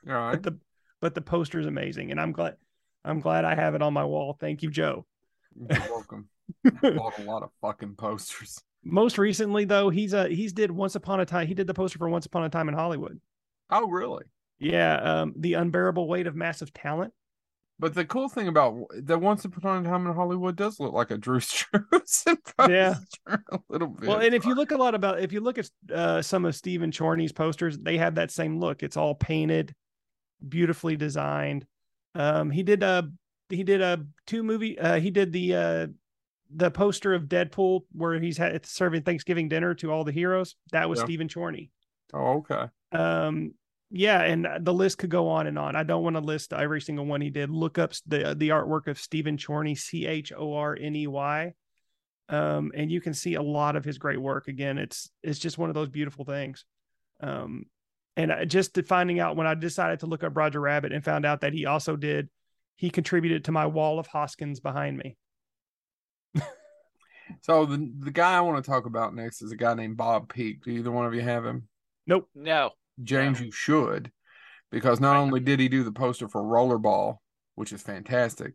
All 0.08 0.14
right. 0.14 0.32
but 0.32 0.44
the 0.44 0.60
but 1.02 1.16
the 1.16 1.22
poster 1.22 1.60
is 1.60 1.66
amazing, 1.68 2.12
and 2.12 2.20
I'm 2.20 2.32
glad 2.32 2.56
I'm 3.04 3.20
glad 3.20 3.46
I 3.46 3.56
have 3.56 3.76
it 3.76 3.82
on 3.82 3.94
my 3.94 4.04
wall. 4.04 4.38
Thank 4.40 4.62
you, 4.62 4.70
Joe. 4.70 5.06
You're 5.56 5.80
welcome. 5.90 6.30
Bought 6.82 7.20
a 7.20 7.24
lot 7.24 7.44
of 7.44 7.50
fucking 7.62 7.96
posters. 7.96 8.62
Most 8.84 9.18
recently, 9.18 9.66
though, 9.66 9.90
he's 9.90 10.14
a 10.14 10.30
he's 10.30 10.54
did 10.54 10.72
Once 10.72 10.96
Upon 10.96 11.20
a 11.20 11.26
Time. 11.26 11.48
He 11.48 11.54
did 11.54 11.68
the 11.68 11.74
poster 11.74 11.98
for 11.98 12.10
Once 12.10 12.26
Upon 12.26 12.44
a 12.44 12.50
Time 12.50 12.70
in 12.70 12.76
Hollywood. 12.76 13.20
Oh, 13.70 13.88
really? 13.88 14.26
Yeah, 14.60 14.96
um, 14.96 15.34
the 15.38 15.54
unbearable 15.54 16.08
weight 16.08 16.28
of 16.28 16.36
massive 16.36 16.74
talent. 16.74 17.14
But 17.78 17.94
the 17.96 18.04
cool 18.04 18.28
thing 18.28 18.50
about 18.50 18.88
the 18.92 19.18
Once 19.18 19.46
Upon 19.46 19.86
a 19.86 19.90
Time 19.90 20.06
in 20.06 20.14
Hollywood 20.14 20.58
does 20.58 20.80
look 20.80 20.94
like 20.94 21.12
a 21.12 21.18
Drew 21.18 21.40
Struzan 21.40 22.38
Yeah. 22.70 22.96
a 23.52 23.60
little 23.70 23.88
bit. 23.88 24.10
Well, 24.10 24.20
and 24.20 24.36
if 24.36 24.46
you 24.46 24.54
look 24.54 24.72
a 24.72 24.78
lot 24.78 24.96
about 24.96 25.22
if 25.22 25.32
you 25.32 25.40
look 25.40 25.58
at 25.58 25.70
uh, 25.94 26.22
some 26.22 26.46
of 26.46 26.56
Steven 26.56 26.92
Chorney's 26.92 27.32
posters, 27.32 27.78
they 27.78 27.98
have 27.98 28.16
that 28.16 28.32
same 28.32 28.60
look. 28.60 28.84
It's 28.84 28.98
all 28.98 29.16
painted, 29.16 29.74
beautifully 30.48 30.98
designed. 30.98 31.66
Um, 32.16 32.52
he 32.52 32.64
did 32.64 32.84
a 32.84 33.10
he 33.50 33.64
did 33.64 33.82
a 33.82 34.06
two 34.26 34.44
movie. 34.44 34.78
Uh, 34.78 35.00
he 35.00 35.12
did 35.12 35.32
the 35.32 35.56
uh, 35.56 35.88
the 36.54 36.72
poster 36.72 37.14
of 37.14 37.24
Deadpool 37.26 37.82
where 37.92 38.20
he's 38.20 38.38
had 38.38 38.66
serving 38.66 39.04
Thanksgiving 39.04 39.50
dinner 39.50 39.74
to 39.76 39.92
all 39.92 40.04
the 40.04 40.12
heroes. 40.12 40.56
That 40.72 40.90
was 40.90 41.00
Yeah. 41.00 41.06
Steven 41.06 41.30
Chorney. 41.30 41.72
oh, 42.14 42.38
okay. 42.50 42.66
Um, 42.92 43.54
yeah, 43.92 44.22
and 44.22 44.48
the 44.62 44.74
list 44.74 45.00
could 45.00 45.10
go 45.10 45.30
on 45.30 45.48
and 45.48 45.58
on. 45.58 45.76
I 45.76 45.84
don't 45.84 46.04
want 46.04 46.16
to 46.16 46.22
list 46.22 46.54
every 46.54 46.82
single 46.82 47.06
one 47.06 47.22
he 47.22 47.32
did. 47.32 47.50
Look 47.50 47.78
up 47.80 47.94
the 48.06 48.36
the 48.36 48.50
artwork 48.50 48.88
of 48.88 49.00
Steven 49.00 49.38
Chorney, 49.38 49.76
C 49.76 50.06
H 50.06 50.32
O 50.36 50.54
R 50.54 50.78
N 50.80 50.96
E 50.96 51.08
Y, 51.08 51.54
um, 52.30 52.72
and 52.76 52.92
you 52.92 53.02
can 53.02 53.16
see 53.16 53.34
a 53.34 53.42
lot 53.42 53.76
of 53.76 53.84
his 53.84 53.98
great 53.98 54.22
work. 54.22 54.48
Again, 54.48 54.78
it's 54.78 55.10
it's 55.24 55.40
just 55.40 55.58
one 55.58 55.70
of 55.70 55.76
those 55.76 55.90
beautiful 55.90 56.24
things. 56.24 56.66
Um, 57.20 57.66
and 58.20 58.34
uh, 58.34 58.44
just 58.44 58.78
finding 58.86 59.22
out 59.22 59.38
when 59.38 59.48
I 59.48 59.54
decided 59.54 60.02
to 60.02 60.06
look 60.06 60.26
up 60.26 60.36
Roger 60.36 60.60
Rabbit 60.60 60.92
and 60.92 61.04
found 61.04 61.26
out 61.26 61.40
that 61.40 61.54
he 61.54 61.66
also 61.66 61.96
did, 61.96 62.28
he 62.76 62.90
contributed 62.90 63.46
to 63.46 63.54
my 63.54 63.66
wall 63.66 63.98
of 63.98 64.08
Hoskins 64.08 64.60
behind 64.60 64.98
me. 64.98 65.16
so 67.42 67.66
the 67.66 67.90
the 68.00 68.12
guy 68.12 68.36
I 68.36 68.42
want 68.42 68.62
to 68.62 68.70
talk 68.70 68.86
about 68.86 69.16
next 69.16 69.42
is 69.42 69.54
a 69.54 69.56
guy 69.56 69.74
named 69.74 69.96
Bob 69.96 70.28
Peak. 70.28 70.64
Do 70.64 70.72
either 70.72 70.92
one 70.92 71.06
of 71.06 71.16
you 71.16 71.22
have 71.22 71.46
him? 71.46 71.70
Nope. 72.08 72.28
No. 72.36 72.72
James, 73.02 73.40
you 73.40 73.54
should, 73.54 74.12
because 74.70 75.00
not 75.00 75.16
only 75.16 75.40
did 75.40 75.62
he 75.62 75.70
do 75.70 75.84
the 75.84 75.92
poster 75.94 76.28
for 76.28 76.44
Rollerball, 76.44 77.20
which 77.56 77.72
is 77.72 77.82
fantastic, 77.82 78.52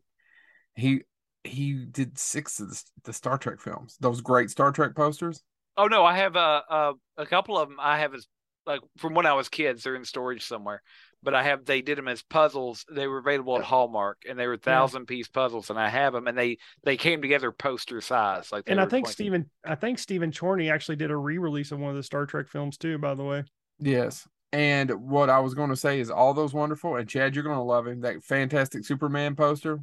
he 0.74 1.04
he 1.42 1.86
did 1.86 2.18
six 2.18 2.60
of 2.60 2.68
the, 2.68 2.82
the 3.04 3.12
Star 3.14 3.38
Trek 3.38 3.62
films. 3.62 3.96
Those 3.98 4.20
great 4.20 4.50
Star 4.50 4.72
Trek 4.72 4.94
posters. 4.94 5.42
Oh 5.78 5.86
no, 5.86 6.04
I 6.04 6.18
have 6.18 6.36
a 6.36 6.62
a, 6.68 6.92
a 7.16 7.24
couple 7.24 7.56
of 7.56 7.70
them. 7.70 7.78
I 7.80 8.00
have 8.00 8.12
as 8.12 8.26
like 8.66 8.80
from 8.98 9.14
when 9.14 9.26
I 9.26 9.34
was 9.34 9.48
kids. 9.48 9.82
They're 9.82 9.94
in 9.94 10.04
storage 10.04 10.44
somewhere. 10.44 10.82
But 11.22 11.34
I 11.34 11.42
have 11.44 11.64
they 11.64 11.80
did 11.80 11.96
them 11.96 12.08
as 12.08 12.22
puzzles. 12.22 12.84
They 12.90 13.06
were 13.06 13.18
available 13.18 13.56
at 13.56 13.64
Hallmark, 13.64 14.24
and 14.28 14.38
they 14.38 14.46
were 14.46 14.58
thousand 14.58 15.06
piece 15.06 15.26
puzzles. 15.26 15.70
And 15.70 15.78
I 15.78 15.88
have 15.88 16.12
them, 16.12 16.28
and 16.28 16.36
they 16.36 16.58
they 16.84 16.98
came 16.98 17.22
together 17.22 17.50
poster 17.50 18.02
size. 18.02 18.52
Like, 18.52 18.64
and 18.66 18.78
I 18.78 18.84
think 18.84 19.06
20. 19.06 19.12
Steven, 19.12 19.50
I 19.64 19.74
think 19.74 19.98
Steven 19.98 20.32
Chorney 20.32 20.68
actually 20.68 20.96
did 20.96 21.10
a 21.10 21.16
re 21.16 21.38
release 21.38 21.72
of 21.72 21.78
one 21.78 21.90
of 21.90 21.96
the 21.96 22.02
Star 22.02 22.26
Trek 22.26 22.48
films 22.48 22.76
too. 22.76 22.98
By 22.98 23.14
the 23.14 23.24
way, 23.24 23.44
yes. 23.78 24.28
And 24.52 24.90
what 24.90 25.30
I 25.30 25.40
was 25.40 25.54
going 25.54 25.70
to 25.70 25.76
say 25.76 25.98
is 25.98 26.10
all 26.10 26.34
those 26.34 26.52
wonderful. 26.52 26.96
And 26.96 27.08
Chad, 27.08 27.34
you're 27.34 27.42
going 27.42 27.56
to 27.56 27.62
love 27.62 27.86
him. 27.86 28.02
That 28.02 28.22
fantastic 28.22 28.84
Superman 28.84 29.34
poster 29.34 29.80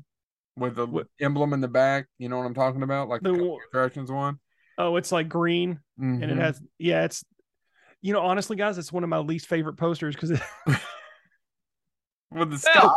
with 0.56 0.76
the 0.76 0.86
what? 0.86 1.08
emblem 1.20 1.54
in 1.54 1.60
the 1.60 1.67
back. 1.67 2.08
You 2.20 2.30
know 2.30 2.38
what 2.38 2.46
I'm 2.46 2.54
talking 2.54 2.84
about? 2.84 3.10
Like 3.10 3.22
the, 3.22 3.34
the 3.34 3.58
attractions 3.67 4.12
one. 4.12 4.39
Oh, 4.78 4.96
it's 4.96 5.12
like 5.12 5.28
green, 5.28 5.80
mm-hmm. 6.00 6.22
and 6.22 6.24
it 6.24 6.30
mm-hmm. 6.30 6.39
has 6.39 6.62
yeah. 6.78 7.04
It's 7.06 7.26
you 8.02 8.14
know 8.14 8.22
honestly, 8.22 8.56
guys, 8.56 8.78
it's 8.78 8.92
one 8.92 9.04
of 9.04 9.10
my 9.10 9.20
least 9.20 9.48
favorite 9.48 9.76
posters 9.76 10.16
because 10.16 10.32
it... 10.32 10.42
with 12.32 12.52
the 12.52 12.58
sky. 12.58 12.90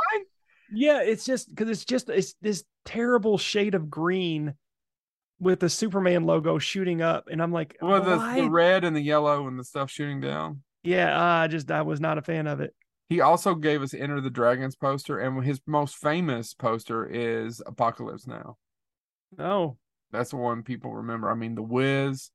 Yeah, 0.73 1.03
it's 1.03 1.25
just 1.25 1.49
because 1.49 1.69
it's 1.69 1.85
just 1.85 2.09
it's 2.09 2.35
this 2.41 2.65
terrible 2.85 3.39
shade 3.39 3.75
of 3.75 3.91
green 3.91 4.55
with 5.39 5.61
the 5.61 5.69
Superman 5.69 6.25
logo 6.25 6.59
shooting 6.59 7.03
up, 7.03 7.29
and 7.31 7.43
I'm 7.43 7.53
like, 7.53 7.77
well, 7.81 8.03
the, 8.03 8.43
the, 8.43 8.51
red 8.51 8.85
and 8.85 8.97
the 8.97 9.01
yellow 9.01 9.47
and 9.47 9.59
the 9.59 9.65
stuff 9.65 9.91
shooting 9.91 10.21
down. 10.21 10.63
Yeah, 10.83 11.21
I 11.21 11.49
just 11.49 11.71
I 11.71 11.83
was 11.83 12.01
not 12.01 12.19
a 12.19 12.23
fan 12.23 12.47
of 12.47 12.61
it. 12.61 12.75
He 13.09 13.21
also 13.21 13.55
gave 13.55 13.83
us 13.83 13.93
Enter 13.93 14.21
the 14.21 14.31
Dragons 14.31 14.77
poster, 14.77 15.19
and 15.19 15.45
his 15.45 15.61
most 15.67 15.97
famous 15.97 16.55
poster 16.55 17.07
is 17.07 17.63
Apocalypse 17.67 18.27
Now. 18.27 18.57
Oh, 19.39 19.77
that's 20.11 20.31
the 20.31 20.37
one 20.37 20.63
people 20.63 20.95
remember. 20.95 21.31
I 21.31 21.35
mean, 21.35 21.55
The 21.55 21.63
Wiz, 21.63 22.31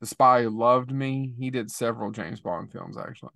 The 0.00 0.06
Spy 0.06 0.42
Who 0.42 0.50
Loved 0.50 0.92
Me. 0.92 1.34
He 1.38 1.50
did 1.50 1.70
several 1.70 2.10
James 2.10 2.40
Bond 2.40 2.70
films 2.70 2.96
actually, 2.98 3.32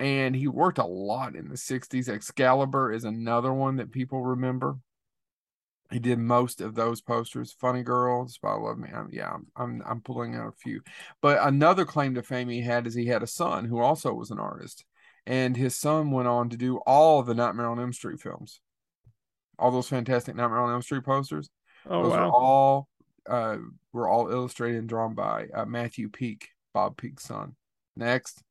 and 0.00 0.34
he 0.34 0.48
worked 0.48 0.78
a 0.78 0.86
lot 0.86 1.36
in 1.36 1.48
the 1.48 1.56
'60s. 1.56 2.08
Excalibur 2.08 2.92
is 2.92 3.04
another 3.04 3.52
one 3.52 3.76
that 3.76 3.92
people 3.92 4.22
remember. 4.22 4.78
He 5.90 5.98
did 5.98 6.18
most 6.18 6.62
of 6.62 6.74
those 6.74 7.02
posters. 7.02 7.52
Funny 7.52 7.82
Girl, 7.82 8.26
Spy 8.26 8.54
Love 8.54 8.78
Me. 8.78 8.88
I'm, 8.94 9.10
yeah, 9.12 9.30
I'm, 9.30 9.46
I'm 9.56 9.82
I'm 9.84 10.00
pulling 10.00 10.34
out 10.34 10.48
a 10.48 10.52
few. 10.52 10.80
But 11.20 11.38
another 11.46 11.84
claim 11.84 12.14
to 12.14 12.22
fame 12.22 12.48
he 12.48 12.62
had 12.62 12.86
is 12.86 12.94
he 12.94 13.06
had 13.06 13.22
a 13.22 13.26
son 13.26 13.66
who 13.66 13.78
also 13.78 14.14
was 14.14 14.30
an 14.30 14.38
artist, 14.38 14.86
and 15.26 15.56
his 15.56 15.76
son 15.76 16.10
went 16.10 16.28
on 16.28 16.48
to 16.48 16.56
do 16.56 16.78
all 16.78 17.22
the 17.22 17.34
Nightmare 17.34 17.68
on 17.68 17.78
Elm 17.78 17.92
Street 17.92 18.20
films, 18.20 18.60
all 19.58 19.70
those 19.70 19.88
fantastic 19.88 20.34
Nightmare 20.34 20.60
on 20.60 20.72
Elm 20.72 20.82
Street 20.82 21.04
posters. 21.04 21.50
Oh 21.86 22.04
those 22.04 22.12
wow! 22.12 22.26
Were 22.26 22.32
all 22.32 22.88
uh, 23.28 23.58
were 23.92 24.08
all 24.08 24.30
illustrated 24.30 24.78
and 24.78 24.88
drawn 24.88 25.14
by 25.14 25.46
uh, 25.54 25.64
Matthew 25.64 26.08
Peak, 26.08 26.48
Bob 26.74 26.96
Peak's 26.96 27.24
son. 27.24 27.54
Next. 27.96 28.42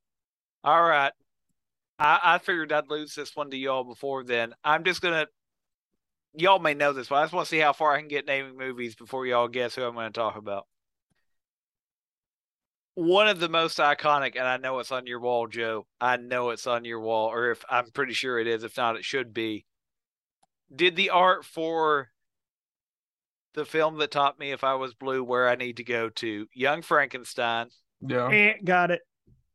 All 0.64 0.82
right. 0.82 1.12
I, 1.98 2.20
I 2.22 2.38
figured 2.38 2.72
I'd 2.72 2.90
lose 2.90 3.14
this 3.14 3.34
one 3.36 3.50
to 3.50 3.56
y'all 3.56 3.84
before 3.84 4.24
then. 4.24 4.54
I'm 4.64 4.84
just 4.84 5.00
gonna 5.00 5.26
y'all 6.34 6.58
may 6.58 6.74
know 6.74 6.92
this, 6.92 7.08
but 7.08 7.16
I 7.16 7.22
just 7.24 7.32
want 7.32 7.46
to 7.46 7.50
see 7.50 7.58
how 7.58 7.72
far 7.72 7.92
I 7.92 7.98
can 7.98 8.08
get 8.08 8.26
naming 8.26 8.56
movies 8.56 8.94
before 8.94 9.26
y'all 9.26 9.48
guess 9.48 9.74
who 9.74 9.82
I'm 9.82 9.94
going 9.94 10.12
to 10.12 10.18
talk 10.18 10.36
about. 10.36 10.66
One 12.94 13.28
of 13.28 13.40
the 13.40 13.48
most 13.48 13.78
iconic, 13.78 14.36
and 14.36 14.46
I 14.46 14.58
know 14.58 14.78
it's 14.78 14.92
on 14.92 15.06
your 15.06 15.20
wall, 15.20 15.46
Joe. 15.46 15.86
I 16.00 16.18
know 16.18 16.50
it's 16.50 16.66
on 16.66 16.84
your 16.84 17.00
wall, 17.00 17.28
or 17.28 17.50
if 17.50 17.64
I'm 17.70 17.90
pretty 17.90 18.12
sure 18.12 18.38
it 18.38 18.46
is. 18.46 18.64
If 18.64 18.76
not, 18.76 18.96
it 18.96 19.04
should 19.04 19.32
be. 19.32 19.64
Did 20.74 20.96
the 20.96 21.10
art 21.10 21.44
for 21.44 22.11
the 23.54 23.64
film 23.64 23.98
that 23.98 24.10
taught 24.10 24.38
me 24.38 24.52
if 24.52 24.64
I 24.64 24.74
was 24.74 24.94
blue 24.94 25.22
where 25.22 25.48
I 25.48 25.54
need 25.54 25.78
to 25.78 25.84
go 25.84 26.08
to 26.08 26.46
Young 26.54 26.82
Frankenstein. 26.82 27.68
Yeah, 28.00 28.28
eh, 28.28 28.54
got 28.64 28.90
it. 28.90 29.02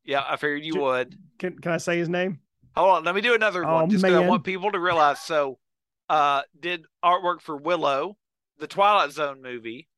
Yeah, 0.04 0.24
I 0.26 0.36
figured 0.36 0.64
you 0.64 0.80
would. 0.80 1.14
Can 1.38 1.58
Can 1.58 1.72
I 1.72 1.78
say 1.78 1.98
his 1.98 2.08
name? 2.08 2.40
Hold 2.76 2.96
on, 2.96 3.04
let 3.04 3.14
me 3.14 3.20
do 3.20 3.34
another 3.34 3.64
oh, 3.64 3.74
one. 3.74 3.90
Just 3.90 4.04
because 4.04 4.16
I 4.16 4.28
want 4.28 4.44
people 4.44 4.70
to 4.72 4.78
realize. 4.78 5.20
So 5.20 5.58
uh, 6.08 6.42
did 6.58 6.84
artwork 7.04 7.40
for 7.40 7.56
Willow, 7.56 8.16
the 8.58 8.66
Twilight 8.66 9.12
Zone 9.12 9.42
movie. 9.42 9.88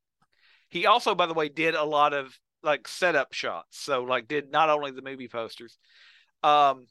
He 0.68 0.86
also, 0.86 1.14
by 1.14 1.26
the 1.26 1.34
way, 1.34 1.48
did 1.48 1.74
a 1.74 1.84
lot 1.84 2.12
of 2.12 2.38
like 2.62 2.88
setup 2.88 3.32
shots. 3.32 3.78
So 3.80 4.02
like 4.02 4.28
did 4.28 4.50
not 4.50 4.70
only 4.70 4.90
the 4.90 5.02
movie 5.02 5.28
posters. 5.28 5.78
Um 6.42 6.86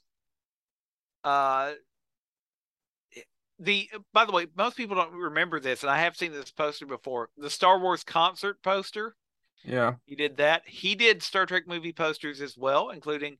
uh 1.24 1.72
the 3.60 3.90
by 4.14 4.26
the 4.26 4.32
way, 4.32 4.48
most 4.56 4.78
people 4.78 4.96
don't 4.96 5.14
remember 5.14 5.60
this, 5.60 5.84
and 5.84 5.90
I 5.90 6.00
have 6.00 6.16
seen 6.16 6.32
this 6.32 6.52
poster 6.52 6.86
before. 6.86 7.30
The 7.38 7.50
Star 7.50 7.80
Wars 7.80 8.04
concert 8.04 8.62
poster. 8.64 9.16
Yeah, 9.64 9.96
he 10.06 10.16
did 10.16 10.38
that. 10.38 10.64
He 10.66 10.96
did 10.96 11.22
Star 11.22 11.46
Trek 11.46 11.64
movie 11.68 11.92
posters 11.92 12.42
as 12.42 12.58
well, 12.58 12.90
including 12.92 13.38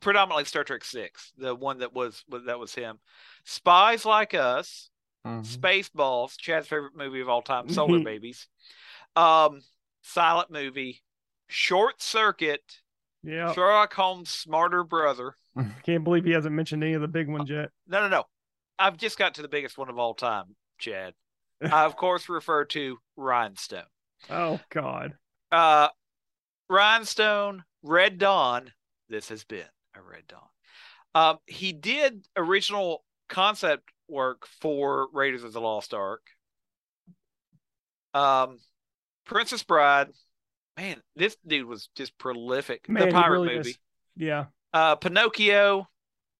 predominantly 0.00 0.44
Star 0.44 0.62
Trek 0.62 0.84
Six, 0.84 1.32
the 1.36 1.54
one 1.54 1.78
that 1.78 1.92
was 1.92 2.24
that 2.46 2.58
was 2.58 2.74
him. 2.74 2.98
Spies 3.44 4.04
Like 4.04 4.34
Us, 4.34 4.90
mm-hmm. 5.26 5.40
Spaceballs, 5.40 6.38
Chad's 6.38 6.68
favorite 6.68 6.96
movie 6.96 7.20
of 7.20 7.28
all 7.28 7.42
time, 7.42 7.68
Solar 7.72 8.00
Babies, 8.04 8.46
um, 9.16 9.62
silent 10.02 10.50
movie, 10.52 11.02
Short 11.48 12.00
Circuit, 12.00 12.62
yeah, 13.24 13.52
Sherlock 13.52 13.92
Holmes' 13.94 14.30
smarter 14.30 14.84
brother. 14.84 15.34
Can't 15.82 16.04
believe 16.04 16.24
he 16.24 16.32
hasn't 16.32 16.54
mentioned 16.54 16.84
any 16.84 16.94
of 16.94 17.00
the 17.00 17.08
big 17.08 17.28
ones 17.28 17.50
yet. 17.50 17.70
No, 17.88 18.00
no, 18.00 18.08
no. 18.08 18.24
I've 18.78 18.96
just 18.96 19.18
got 19.18 19.34
to 19.34 19.42
the 19.42 19.48
biggest 19.48 19.78
one 19.78 19.88
of 19.88 19.98
all 19.98 20.14
time, 20.14 20.56
Chad. 20.78 21.14
I 21.62 21.84
of 21.84 21.96
course 21.96 22.28
refer 22.28 22.64
to 22.66 22.98
Rhinestone. 23.16 23.82
Oh 24.30 24.60
God. 24.70 25.14
Uh, 25.50 25.88
Rhinestone, 26.68 27.64
Red 27.82 28.18
Dawn. 28.18 28.72
This 29.08 29.28
has 29.30 29.44
been 29.44 29.64
a 29.96 30.02
Red 30.02 30.24
Dawn. 30.28 30.40
Um, 31.14 31.38
he 31.46 31.72
did 31.72 32.26
original 32.36 33.04
concept 33.28 33.88
work 34.08 34.46
for 34.60 35.08
Raiders 35.12 35.44
of 35.44 35.52
the 35.52 35.60
Lost 35.60 35.94
Ark. 35.94 36.22
Um, 38.14 38.58
Princess 39.24 39.62
Bride, 39.62 40.08
man, 40.76 41.02
this 41.16 41.36
dude 41.46 41.66
was 41.66 41.88
just 41.94 42.16
prolific. 42.18 42.88
Man, 42.88 43.08
the 43.08 43.12
pirate 43.12 43.32
really 43.32 43.56
movie, 43.56 43.70
is. 43.70 43.78
yeah. 44.16 44.46
Uh, 44.72 44.96
Pinocchio, 44.96 45.88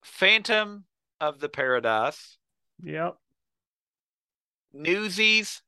Phantom 0.02 0.84
of 1.20 1.40
the 1.40 1.48
Paradise. 1.48 2.38
Yep. 2.82 3.16
Newsies, 4.72 5.62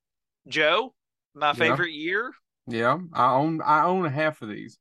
Joe, 0.47 0.95
my 1.35 1.53
favorite 1.55 1.93
year. 1.93 2.33
Yeah, 2.67 2.99
I 3.13 3.33
own 3.33 3.61
I 3.65 3.85
own 3.85 4.07
a 4.07 4.11
half 4.11 4.43
of 4.43 4.49
these. 4.49 4.79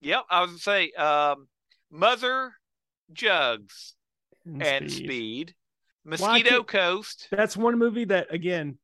Yep, 0.00 0.24
I 0.30 0.40
was 0.40 0.50
gonna 0.50 0.58
say, 0.58 0.90
um, 0.92 1.48
Mother 1.90 2.52
Jugs 3.12 3.94
and, 4.44 4.62
and 4.62 4.90
Speed. 4.90 5.04
Speed. 5.04 5.54
Mosquito 6.04 6.50
well, 6.50 6.64
Coast. 6.64 7.28
That's 7.30 7.56
one 7.56 7.78
movie 7.78 8.06
that, 8.06 8.32
again, 8.32 8.78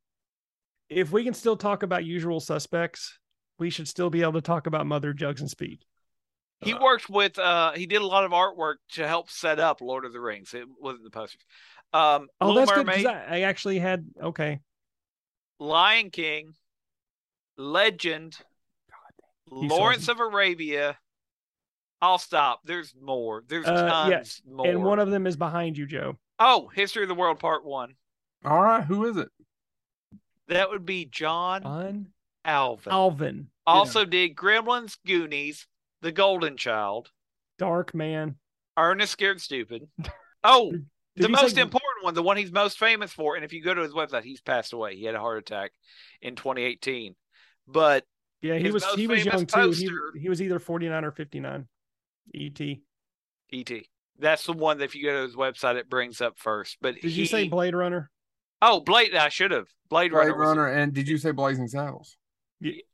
if 0.91 1.11
we 1.11 1.25
can 1.25 1.35
still 1.35 1.57
talk 1.57 1.83
about 1.83 2.05
usual 2.05 2.41
suspects, 2.41 3.19
we 3.59 3.71
should 3.71 3.89
still 3.89 4.11
be 4.11 4.23
able 4.23 4.35
to 4.35 4.43
talk 4.43 4.67
about 4.67 4.87
Mother 4.87 5.13
Jugs 5.15 5.41
and 5.41 5.49
Speed. 5.49 5.85
He 6.63 6.73
uh, 6.73 6.83
worked 6.83 7.09
with 7.11 7.39
uh 7.39 7.73
he 7.73 7.87
did 7.87 8.03
a 8.03 8.07
lot 8.07 8.25
of 8.25 8.33
artwork 8.33 8.77
to 8.93 9.07
help 9.07 9.31
set 9.31 9.59
up 9.59 9.81
Lord 9.81 10.05
of 10.05 10.13
the 10.13 10.21
Rings. 10.21 10.55
It 10.55 10.67
wasn't 10.81 11.05
the 11.05 11.11
posters. 11.11 11.43
Um 11.93 12.29
Oh, 12.41 12.49
Little 12.49 12.67
that's 12.67 12.77
Mermaid, 12.77 13.05
good 13.05 13.07
I, 13.07 13.39
I 13.39 13.41
actually 13.41 13.79
had 13.79 14.07
okay. 14.23 14.61
Lion 15.61 16.11
King, 16.11 16.55
Legend, 17.57 18.37
God, 18.91 19.69
Lawrence 19.71 20.09
of 20.09 20.21
Arabia. 20.21 20.99
I'll 22.03 22.19
stop. 22.19 22.61
There's 22.65 22.95
more. 23.01 23.45
There's 23.49 23.67
uh, 23.67 23.89
tons 23.89 24.43
yeah. 24.45 24.53
more. 24.53 24.67
And 24.67 24.85
one 24.85 24.99
of 24.99 25.11
them 25.11 25.27
is 25.27 25.37
behind 25.37 25.79
you, 25.79 25.87
Joe. 25.87 26.19
Oh, 26.39 26.69
History 26.75 27.03
of 27.03 27.09
the 27.09 27.15
World 27.15 27.39
Part 27.39 27.65
One. 27.65 27.95
All 28.45 28.61
right, 28.61 28.85
who 28.85 29.07
is 29.07 29.17
it? 29.17 29.29
That 30.49 30.69
would 30.69 30.85
be 30.85 31.07
John, 31.07 31.63
John 31.63 32.07
Alvin. 32.45 32.93
Alvin 32.93 33.47
also 33.67 34.01
yeah. 34.01 34.07
did 34.07 34.37
Gremlins, 34.37 34.99
Goonies, 35.07 35.67
The 36.05 36.13
Golden 36.13 36.59
Child, 36.59 37.11
Dark 37.59 37.95
Man. 37.95 38.37
Ernest 38.77 39.13
Scared 39.13 39.41
Stupid. 39.41 39.89
Oh, 40.47 40.71
Did 40.73 40.85
the 41.17 41.29
you 41.31 41.37
say 41.37 41.43
most 41.43 41.57
important 41.57 42.05
one, 42.05 42.13
the 42.13 42.23
one 42.23 42.37
he's 42.37 42.53
most 42.53 42.79
famous 42.79 43.11
for. 43.11 43.35
And 43.35 43.43
if 43.47 43.55
you 43.55 43.63
go 43.63 43.73
to 43.73 43.81
his 43.81 43.95
website, 43.95 44.25
he's 44.25 44.43
passed 44.43 44.75
away. 44.75 44.95
He 44.95 45.07
had 45.07 45.15
a 45.15 45.19
heart 45.19 45.39
attack 45.39 45.71
in 46.21 46.37
2018. 46.37 47.15
But 47.67 48.05
Yeah, 48.43 48.57
he 48.59 48.71
was 48.71 48.85
he 48.95 49.07
was 49.07 49.23
famous 49.23 49.33
young 49.33 49.47
too. 49.47 49.71
He, 50.15 50.21
he 50.21 50.29
was 50.29 50.43
either 50.43 50.59
49 50.59 51.03
or 51.03 51.13
59. 51.13 51.67
ET. 52.35 52.61
ET, 53.55 53.71
that's 54.19 54.45
the 54.45 54.53
one 54.53 54.77
that 54.77 54.85
if 54.85 54.95
you 54.95 55.03
go 55.05 55.17
to 55.17 55.23
his 55.23 55.35
website, 55.35 55.77
it 55.77 55.89
brings 55.89 56.21
up 56.21 56.35
first. 56.39 56.77
But 56.83 56.97
did 57.01 57.13
you 57.13 57.25
say 57.25 57.49
Blade 57.49 57.75
Runner? 57.75 58.11
Oh, 58.61 58.81
Blade. 58.81 59.15
I 59.15 59.31
should 59.31 59.53
have. 59.53 59.69
Blade, 59.89 60.11
Blade 60.11 60.27
Runner. 60.29 60.37
was- 60.37 60.47
Runner, 60.49 60.67
and 60.69 60.93
did 60.93 61.09
you 61.09 61.17
say 61.17 61.31
Blazing 61.31 61.69
Saddles? 61.69 62.19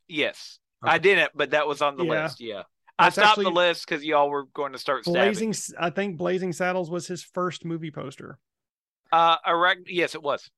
yes, 0.06 0.60
Okay. 0.84 0.92
I 0.92 0.98
didn't, 0.98 1.32
but 1.34 1.50
that 1.50 1.66
was 1.66 1.82
on 1.82 1.96
the 1.96 2.04
Yeah. 2.04 2.22
list. 2.22 2.40
Yeah, 2.40 2.62
I 3.00 3.04
That's 3.04 3.14
stopped 3.16 3.40
the 3.40 3.50
list 3.50 3.86
because 3.88 4.04
y'all 4.04 4.30
were 4.30 4.44
going 4.54 4.72
to 4.72 4.78
start 4.78 5.04
stabbing. 5.04 5.22
Blazing 5.22 5.50
S- 5.50 5.72
I 5.78 5.90
think 5.90 6.16
Blazing 6.18 6.52
Saddles 6.52 6.90
was 6.90 7.06
his 7.06 7.22
first 7.22 7.64
movie 7.64 7.90
poster. 7.90 8.38
Uh, 9.12 9.36
erect. 9.46 9.82
Yes, 9.88 10.14
it 10.14 10.22
was. 10.22 10.50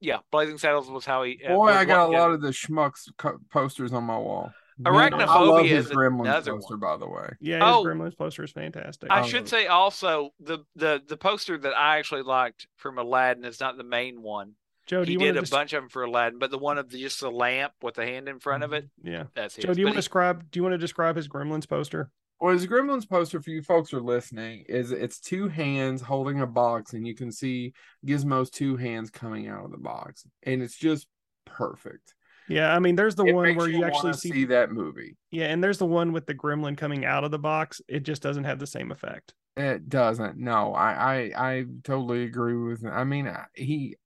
Yeah, 0.00 0.18
Blazing 0.30 0.58
Saddles 0.58 0.90
was 0.90 1.04
how 1.04 1.22
he. 1.22 1.40
uh, 1.46 1.54
Boy, 1.54 1.68
I 1.68 1.84
got 1.84 2.08
a 2.08 2.12
lot 2.12 2.32
of 2.32 2.40
the 2.42 2.48
schmucks 2.48 3.08
co- 3.16 3.38
posters 3.50 3.92
on 3.92 4.04
my 4.04 4.18
wall. 4.18 4.52
Arachnophobia 4.82 5.26
I 5.28 5.38
love 5.44 5.64
is 5.66 5.86
his 5.86 5.96
Gremlins 5.96 6.46
poster, 6.46 6.76
one. 6.76 6.80
by 6.80 6.96
the 6.96 7.08
way. 7.08 7.28
Yeah, 7.40 7.64
his 7.64 7.76
Oh. 7.76 7.84
Gremlins 7.84 8.16
poster 8.16 8.42
is 8.42 8.50
fantastic. 8.50 9.08
I 9.10 9.22
should 9.22 9.48
say 9.48 9.66
also 9.68 10.30
the 10.40 10.58
the 10.74 11.00
the 11.06 11.16
poster 11.16 11.56
that 11.56 11.74
I 11.74 11.98
actually 11.98 12.22
liked 12.22 12.66
from 12.76 12.98
Aladdin 12.98 13.44
is 13.44 13.60
not 13.60 13.76
the 13.76 13.84
main 13.84 14.20
one. 14.20 14.54
Joe, 14.86 15.04
do 15.04 15.08
he 15.08 15.12
you 15.14 15.18
did 15.18 15.36
a 15.36 15.42
to 15.42 15.50
bunch 15.50 15.72
of 15.72 15.82
them 15.82 15.88
for 15.88 16.02
Aladdin, 16.04 16.38
but 16.38 16.50
the 16.50 16.58
one 16.58 16.78
of 16.78 16.90
the, 16.90 16.98
just 17.00 17.20
the 17.20 17.30
lamp 17.30 17.72
with 17.82 17.94
the 17.94 18.04
hand 18.04 18.28
in 18.28 18.38
front 18.38 18.62
of 18.64 18.72
it, 18.72 18.84
mm-hmm, 18.84 19.08
Yeah. 19.12 19.24
that's 19.34 19.54
his. 19.56 19.64
Joe, 19.64 19.74
do 19.74 19.80
you 19.80 19.86
want 19.86 19.94
to 19.94 19.98
he- 19.98 20.02
describe 20.02 20.50
do 20.50 20.58
you 20.58 20.62
want 20.62 20.74
to 20.74 20.78
describe 20.78 21.16
his 21.16 21.28
Gremlins 21.28 21.68
poster? 21.68 22.10
Well, 22.40 22.52
his 22.52 22.66
Gremlins 22.66 23.08
poster 23.08 23.40
for 23.40 23.50
you 23.50 23.62
folks 23.62 23.90
who 23.90 23.98
are 23.98 24.02
listening 24.02 24.64
is 24.68 24.90
it's 24.90 25.20
two 25.20 25.48
hands 25.48 26.02
holding 26.02 26.40
a 26.40 26.46
box, 26.46 26.92
and 26.92 27.06
you 27.06 27.14
can 27.14 27.32
see 27.32 27.72
Gizmo's 28.04 28.50
two 28.50 28.76
hands 28.76 29.08
coming 29.08 29.48
out 29.48 29.64
of 29.64 29.70
the 29.70 29.78
box, 29.78 30.26
and 30.42 30.62
it's 30.62 30.76
just 30.76 31.06
perfect. 31.46 32.14
Yeah, 32.48 32.74
I 32.74 32.78
mean 32.78 32.94
there's 32.96 33.14
the 33.14 33.24
It 33.24 33.34
one 33.34 33.54
where 33.56 33.68
you 33.70 33.80
wanna 33.80 33.94
actually 33.94 34.12
see, 34.14 34.30
see 34.32 34.44
that 34.46 34.70
movie. 34.70 35.16
Yeah, 35.30 35.46
and 35.46 35.64
there's 35.64 35.78
the 35.78 35.86
one 35.86 36.12
with 36.12 36.26
the 36.26 36.34
gremlin 36.34 36.76
coming 36.76 37.04
out 37.06 37.24
of 37.24 37.30
the 37.30 37.38
box. 37.38 37.80
It 37.88 38.00
just 38.02 38.20
doesn't 38.20 38.44
have 38.44 38.58
the 38.58 38.66
same 38.66 38.90
effect. 38.92 39.32
It 39.56 39.88
doesn't. 39.88 40.36
No, 40.36 40.74
I 40.74 40.90
I, 40.92 41.16
I 41.52 41.64
totally 41.84 42.24
agree 42.24 42.56
with. 42.56 42.84
I 42.84 43.04
mean, 43.04 43.32
he. 43.54 43.96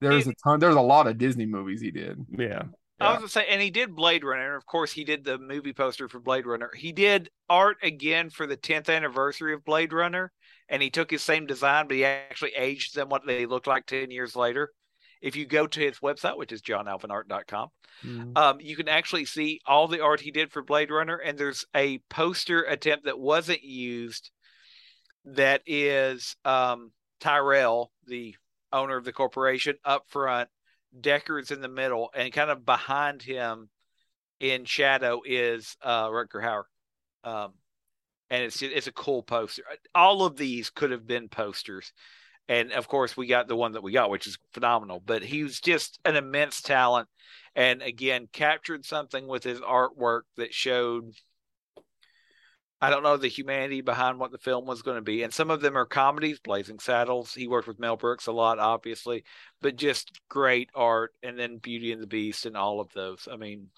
There's 0.00 0.26
a 0.26 0.34
ton. 0.44 0.60
There's 0.60 0.74
a 0.74 0.80
lot 0.80 1.06
of 1.06 1.18
Disney 1.18 1.46
movies 1.46 1.80
he 1.80 1.90
did. 1.90 2.24
Yeah. 2.36 2.62
I 3.00 3.10
was 3.10 3.18
gonna 3.18 3.28
say, 3.28 3.46
and 3.48 3.62
he 3.62 3.70
did 3.70 3.94
Blade 3.94 4.24
Runner. 4.24 4.46
And 4.48 4.56
of 4.56 4.66
course, 4.66 4.92
he 4.92 5.04
did 5.04 5.24
the 5.24 5.38
movie 5.38 5.72
poster 5.72 6.08
for 6.08 6.18
Blade 6.18 6.46
Runner. 6.46 6.70
He 6.76 6.90
did 6.92 7.30
art 7.48 7.76
again 7.82 8.28
for 8.30 8.46
the 8.46 8.56
10th 8.56 8.88
anniversary 8.88 9.54
of 9.54 9.64
Blade 9.64 9.92
Runner, 9.92 10.32
and 10.68 10.82
he 10.82 10.90
took 10.90 11.10
his 11.10 11.22
same 11.22 11.46
design, 11.46 11.86
but 11.86 11.96
he 11.96 12.04
actually 12.04 12.54
aged 12.56 12.96
them 12.96 13.08
what 13.08 13.24
they 13.24 13.46
look 13.46 13.66
like 13.68 13.86
10 13.86 14.10
years 14.10 14.34
later. 14.34 14.72
If 15.20 15.36
you 15.36 15.46
go 15.46 15.66
to 15.68 15.80
his 15.80 15.98
website, 15.98 16.36
which 16.36 16.52
is 16.52 16.62
johnalvinart.com, 16.62 17.68
Mm. 18.04 18.38
um, 18.38 18.60
you 18.60 18.76
can 18.76 18.88
actually 18.88 19.24
see 19.24 19.60
all 19.66 19.88
the 19.88 20.00
art 20.00 20.20
he 20.20 20.30
did 20.30 20.52
for 20.52 20.62
Blade 20.62 20.90
Runner, 20.90 21.16
and 21.16 21.36
there's 21.36 21.64
a 21.74 21.98
poster 22.10 22.62
attempt 22.62 23.06
that 23.06 23.18
wasn't 23.18 23.64
used. 23.64 24.30
That 25.24 25.62
is 25.66 26.36
um, 26.44 26.92
Tyrell, 27.20 27.90
the 28.06 28.36
owner 28.72 28.96
of 28.96 29.04
the 29.04 29.12
corporation, 29.12 29.76
up 29.84 30.04
front. 30.08 30.48
Decker's 30.98 31.50
in 31.50 31.60
the 31.60 31.68
middle, 31.68 32.10
and 32.14 32.32
kind 32.32 32.50
of 32.50 32.64
behind 32.64 33.22
him, 33.22 33.68
in 34.40 34.64
shadow, 34.64 35.20
is 35.24 35.76
uh, 35.82 36.08
Rutger 36.08 36.42
Hauer. 36.42 36.64
Um, 37.24 37.52
and 38.30 38.42
it's 38.42 38.62
it's 38.62 38.86
a 38.86 38.92
cool 38.92 39.22
poster. 39.22 39.62
All 39.94 40.24
of 40.24 40.36
these 40.36 40.70
could 40.70 40.90
have 40.90 41.06
been 41.06 41.28
posters, 41.28 41.92
and 42.48 42.72
of 42.72 42.88
course 42.88 43.16
we 43.16 43.26
got 43.26 43.48
the 43.48 43.56
one 43.56 43.72
that 43.72 43.82
we 43.82 43.92
got, 43.92 44.10
which 44.10 44.26
is 44.26 44.38
phenomenal. 44.52 45.02
But 45.04 45.22
he 45.22 45.42
was 45.42 45.60
just 45.60 45.98
an 46.04 46.16
immense 46.16 46.60
talent, 46.62 47.08
and 47.54 47.82
again 47.82 48.28
captured 48.32 48.84
something 48.84 49.26
with 49.26 49.44
his 49.44 49.60
artwork 49.60 50.22
that 50.36 50.54
showed. 50.54 51.12
I 52.80 52.90
don't 52.90 53.02
know 53.02 53.16
the 53.16 53.28
humanity 53.28 53.80
behind 53.80 54.18
what 54.18 54.30
the 54.30 54.38
film 54.38 54.64
was 54.66 54.82
going 54.82 54.96
to 54.96 55.02
be, 55.02 55.24
and 55.24 55.32
some 55.34 55.50
of 55.50 55.60
them 55.60 55.76
are 55.76 55.86
comedies. 55.86 56.38
Blazing 56.38 56.78
Saddles. 56.78 57.34
He 57.34 57.48
worked 57.48 57.66
with 57.66 57.80
Mel 57.80 57.96
Brooks 57.96 58.28
a 58.28 58.32
lot, 58.32 58.58
obviously, 58.60 59.24
but 59.60 59.76
just 59.76 60.20
great 60.28 60.70
art. 60.74 61.12
And 61.22 61.38
then 61.38 61.58
Beauty 61.58 61.90
and 61.92 62.00
the 62.02 62.06
Beast 62.06 62.46
and 62.46 62.56
all 62.56 62.80
of 62.80 62.92
those. 62.92 63.26
I 63.30 63.36
mean, 63.36 63.68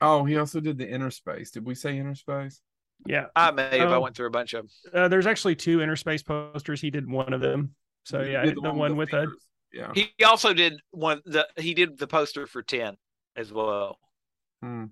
Oh, 0.00 0.24
he 0.24 0.36
also 0.36 0.58
did 0.58 0.78
the 0.78 0.88
Inner 0.88 1.12
Space. 1.12 1.52
Did 1.52 1.64
we 1.64 1.76
say 1.76 1.96
Inner 1.96 2.16
Space? 2.16 2.60
Yeah. 3.06 3.26
I 3.36 3.52
may 3.52 3.78
have. 3.78 3.92
I 3.92 3.98
went 3.98 4.16
through 4.16 4.26
a 4.26 4.30
bunch 4.30 4.54
of. 4.54 4.64
'em. 4.64 5.04
Uh, 5.04 5.08
there's 5.08 5.26
actually 5.26 5.56
two 5.56 5.80
inner 5.80 5.96
space 5.96 6.22
posters. 6.22 6.80
He 6.80 6.90
did 6.90 7.08
one 7.08 7.32
of 7.32 7.40
them. 7.40 7.74
So 8.04 8.22
He 8.24 8.32
yeah, 8.32 8.44
did 8.44 8.56
the, 8.56 8.72
one, 8.72 8.96
with 8.96 9.12
a. 9.12 9.28
Yeah. 9.72 9.92
He 9.94 10.12
also 10.24 10.52
did 10.52 10.74
one. 10.90 11.22
The 11.24 11.48
he 11.56 11.74
did 11.74 11.98
the 11.98 12.06
poster 12.06 12.46
for 12.46 12.62
Ten 12.62 12.96
as 13.36 13.52
well, 13.52 13.98
Hmm. 14.60 14.86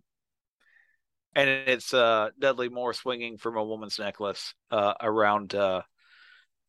And 1.35 1.49
it's 1.49 1.93
uh 1.95 2.31
Dudley 2.39 2.69
Moore 2.69 2.93
swinging 2.93 3.39
from 3.39 3.57
a 3.57 3.65
woman's 3.65 3.99
necklace 3.99 4.55
uh 4.71 4.95
around 5.01 5.55
uh 5.55 5.83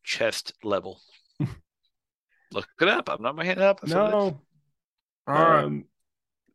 chest 0.03 0.53
level. 0.63 0.99
Look 2.53 2.67
it 2.81 2.87
up. 2.87 3.09
I'm 3.09 3.21
not 3.21 3.35
making 3.35 3.53
it 3.53 3.57
up. 3.61 3.79
That's 3.81 3.93
what 3.93 4.03
it 4.03 4.07
is. 4.07 4.11
no. 4.13 4.41
All 5.27 5.35
right, 5.35 5.63
Um, 5.63 5.85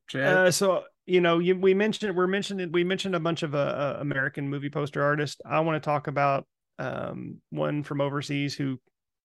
Chad. 0.08 0.36
uh, 0.36 0.50
so 0.50 0.84
you 1.06 1.20
know, 1.20 1.38
you, 1.38 1.56
we 1.56 1.72
mentioned 1.72 2.16
we're 2.16 2.26
mentioning 2.26 2.72
we 2.72 2.84
mentioned 2.84 3.14
a 3.14 3.20
bunch 3.20 3.42
of 3.42 3.54
uh, 3.54 3.58
uh, 3.58 3.98
American 4.00 4.48
movie 4.48 4.70
poster 4.70 5.02
artists. 5.02 5.40
I 5.46 5.60
want 5.60 5.80
to 5.80 5.86
talk 5.86 6.08
about 6.08 6.46
um, 6.78 7.40
one 7.50 7.82
from 7.84 8.00
overseas 8.00 8.54
who 8.54 8.78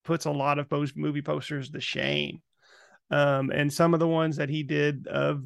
puts 0.05 0.25
a 0.25 0.31
lot 0.31 0.59
of 0.59 0.69
those 0.69 0.93
movie 0.95 1.21
posters 1.23 1.71
to 1.71 1.81
shame, 1.81 2.41
um, 3.09 3.49
and 3.49 3.73
some 3.73 3.93
of 3.93 3.99
the 3.99 4.07
ones 4.07 4.37
that 4.37 4.49
he 4.49 4.63
did 4.63 5.07
of 5.07 5.43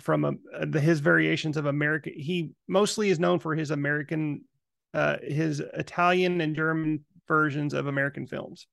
from 0.00 0.24
um, 0.24 0.38
uh, 0.54 0.66
the, 0.68 0.80
his 0.80 1.00
variations 1.00 1.56
of 1.56 1.66
American. 1.66 2.12
He 2.16 2.50
mostly 2.68 3.10
is 3.10 3.18
known 3.18 3.38
for 3.38 3.54
his 3.54 3.70
American, 3.70 4.42
uh, 4.94 5.16
his 5.22 5.60
Italian 5.60 6.40
and 6.40 6.56
German 6.56 7.04
versions 7.28 7.74
of 7.74 7.86
American 7.86 8.26
films. 8.26 8.66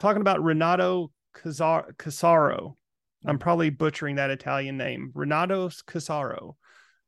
Talking 0.00 0.20
about 0.20 0.42
Renato 0.42 1.10
Casar- 1.36 1.94
Casaro. 1.96 2.76
I'm 3.26 3.38
probably 3.38 3.70
butchering 3.70 4.16
that 4.16 4.30
Italian 4.30 4.76
name. 4.76 5.10
Renato 5.14 5.68
Casaro. 5.68 6.54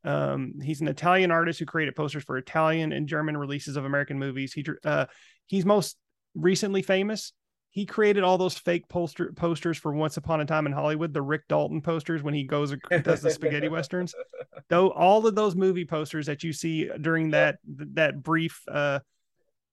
Um, 0.03 0.55
he's 0.62 0.81
an 0.81 0.88
Italian 0.88 1.31
artist 1.31 1.59
who 1.59 1.66
created 1.66 1.94
posters 1.94 2.24
for 2.24 2.38
Italian 2.38 2.92
and 2.92 3.07
German 3.07 3.37
releases 3.37 3.76
of 3.76 3.85
American 3.85 4.18
movies. 4.18 4.53
He 4.53 4.64
uh, 4.85 5.07
he's 5.46 5.64
most 5.64 5.96
recently 6.35 6.83
famous. 6.83 7.33
He 7.72 7.87
created 7.87 8.24
all 8.24 8.37
those 8.37 8.59
fake 8.59 8.88
poster 8.88 9.33
posters 9.33 9.78
for 9.78 9.92
Once 9.92 10.16
Upon 10.16 10.40
a 10.40 10.44
Time 10.44 10.66
in 10.66 10.72
Hollywood, 10.72 11.14
the 11.14 11.22
Rick 11.22 11.42
Dalton 11.48 11.80
posters 11.80 12.22
when 12.22 12.35
he 12.35 12.42
goes 12.44 12.74
does 13.02 13.20
the 13.22 13.30
spaghetti 13.30 13.68
westerns. 13.68 14.12
Though 14.68 14.90
all 14.90 15.24
of 15.26 15.35
those 15.37 15.54
movie 15.54 15.85
posters 15.85 16.26
that 16.26 16.42
you 16.42 16.52
see 16.52 16.90
during 17.00 17.30
that 17.30 17.59
that 17.66 18.22
brief 18.22 18.61
uh, 18.68 19.00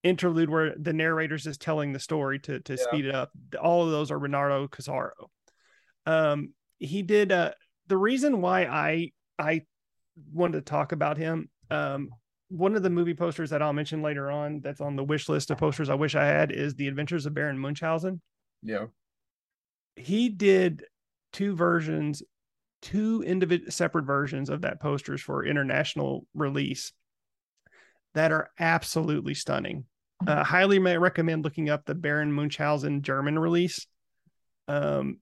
interlude 0.03 0.49
where 0.49 0.75
the 0.77 0.93
narrator's 0.93 1.43
just 1.43 1.59
telling 1.59 1.91
the 1.91 1.99
story 1.99 2.37
to 2.39 2.59
to 2.59 2.73
Yeah. 2.73 2.83
speed 2.83 3.05
it 3.05 3.15
up, 3.15 3.31
all 3.59 3.83
of 3.83 3.89
those 3.91 4.11
are 4.11 4.19
Renato 4.19 4.67
Casaro. 4.67 5.11
Um, 6.05 6.53
he 6.77 7.01
did 7.01 7.31
uh, 7.31 7.51
the 7.87 7.97
reason 7.97 8.41
why 8.41 8.65
I 8.65 9.11
I 9.39 9.63
wanted 10.31 10.57
to 10.65 10.69
talk 10.69 10.91
about 10.91 11.17
him. 11.17 11.49
Um, 11.71 12.09
one 12.49 12.75
of 12.75 12.83
the 12.83 12.89
movie 12.89 13.13
posters 13.13 13.49
that 13.49 13.61
I'll 13.61 13.73
mention 13.73 14.01
later 14.01 14.31
on 14.31 14.61
that's 14.61 14.81
on 14.81 14.95
the 14.95 15.03
wish 15.03 15.27
list 15.27 15.51
of 15.51 15.57
posters 15.57 15.89
I 15.89 15.95
wish 15.95 16.15
I 16.15 16.25
had 16.25 16.51
is 16.51 16.75
The 16.75 16.87
Adventures 16.87 17.25
of 17.25 17.33
Baron 17.33 17.59
Munchausen. 17.59 18.21
yeah. 18.63 18.85
He 19.95 20.29
did 20.29 20.83
two 21.33 21.55
versions, 21.55 22.21
two 22.83 23.23
individual 23.25 23.71
separate 23.71 24.05
versions 24.05 24.49
of 24.49 24.61
that 24.61 24.79
posters 24.79 25.21
for 25.21 25.43
international 25.43 26.27
release 26.35 26.93
that 28.13 28.31
are 28.31 28.51
absolutely 28.59 29.33
stunning. 29.33 29.85
Uh, 30.25 30.43
highly 30.43 30.79
may 30.79 30.97
recommend 30.97 31.43
looking 31.43 31.69
up 31.69 31.85
the 31.85 31.95
Baron 31.95 32.31
Munchausen 32.31 33.01
German 33.01 33.37
release. 33.39 33.87
Um, 34.67 35.17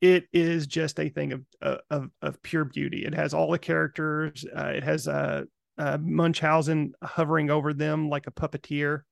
it 0.00 0.24
is 0.32 0.66
just 0.66 0.98
a 0.98 1.08
thing 1.08 1.32
of 1.32 1.80
of 1.90 2.10
of 2.20 2.42
pure 2.42 2.64
beauty. 2.64 3.04
It 3.04 3.14
has 3.14 3.32
all 3.32 3.50
the 3.50 3.58
characters. 3.58 4.44
Uh, 4.56 4.68
it 4.68 4.84
has 4.84 5.08
uh, 5.08 5.44
uh, 5.78 5.98
Munchausen 6.00 6.94
hovering 7.02 7.50
over 7.50 7.72
them 7.72 8.08
like 8.08 8.26
a 8.26 8.32
puppeteer. 8.32 9.02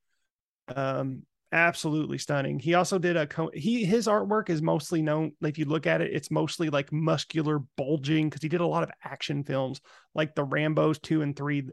Um, 0.74 1.22
absolutely 1.52 2.18
stunning. 2.18 2.58
He 2.58 2.74
also 2.74 2.98
did 2.98 3.16
a 3.16 3.26
co- 3.26 3.50
he 3.52 3.84
his 3.84 4.06
artwork 4.06 4.48
is 4.48 4.62
mostly 4.62 5.02
known. 5.02 5.32
If 5.42 5.58
you 5.58 5.66
look 5.66 5.86
at 5.86 6.00
it, 6.00 6.12
it's 6.12 6.30
mostly 6.30 6.70
like 6.70 6.92
muscular 6.92 7.60
bulging 7.76 8.28
because 8.28 8.42
he 8.42 8.48
did 8.48 8.60
a 8.60 8.66
lot 8.66 8.82
of 8.82 8.90
action 9.04 9.44
films 9.44 9.80
like 10.14 10.34
the 10.34 10.44
Rambo's 10.44 10.98
two 10.98 11.22
and 11.22 11.36
three. 11.36 11.68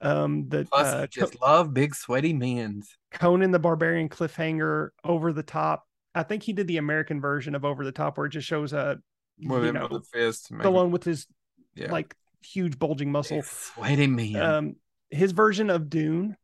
Um, 0.00 0.48
the 0.48 0.66
Plus, 0.70 0.86
uh, 0.86 1.06
just 1.06 1.40
love 1.40 1.72
big 1.72 1.94
sweaty 1.94 2.32
men. 2.32 2.82
Conan 3.12 3.52
the 3.52 3.58
Barbarian 3.58 4.08
cliffhanger 4.08 4.90
over 5.02 5.32
the 5.32 5.42
top. 5.42 5.84
I 6.14 6.22
think 6.22 6.42
he 6.42 6.52
did 6.52 6.66
the 6.66 6.76
American 6.76 7.20
version 7.20 7.54
of 7.54 7.64
over 7.64 7.84
the 7.84 7.92
top 7.92 8.18
where 8.18 8.26
it 8.26 8.30
just 8.30 8.46
shows 8.46 8.72
a 8.72 8.98
With 9.42 9.64
you 9.64 9.72
know 9.72 9.88
with 9.90 10.02
the 10.02 10.18
fist. 10.18 10.46
to 10.46 10.54
make 10.54 10.62
the 10.62 10.70
one 10.70 10.90
with 10.90 11.04
his 11.04 11.26
yeah. 11.74 11.90
like 11.90 12.14
huge 12.44 12.78
bulging 12.78 13.10
muscle. 13.10 13.42
Sweaty 13.42 14.06
man. 14.06 14.36
Um, 14.36 14.76
his 15.10 15.32
version 15.32 15.70
of 15.70 15.88
Dune 15.88 16.36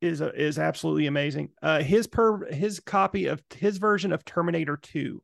is 0.00 0.20
a, 0.20 0.32
is 0.32 0.58
absolutely 0.58 1.06
amazing. 1.06 1.50
Uh, 1.62 1.82
his 1.82 2.06
per 2.06 2.50
his 2.52 2.80
copy 2.80 3.26
of 3.26 3.42
his 3.54 3.78
version 3.78 4.12
of 4.12 4.24
Terminator 4.24 4.76
Two 4.76 5.22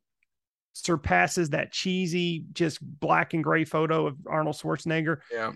surpasses 0.73 1.49
that 1.49 1.71
cheesy, 1.71 2.45
just 2.53 2.79
black 2.81 3.33
and 3.33 3.43
gray 3.43 3.65
photo 3.65 4.07
of 4.07 4.17
Arnold 4.27 4.55
Schwarzenegger. 4.55 5.17
Yeah. 5.31 5.53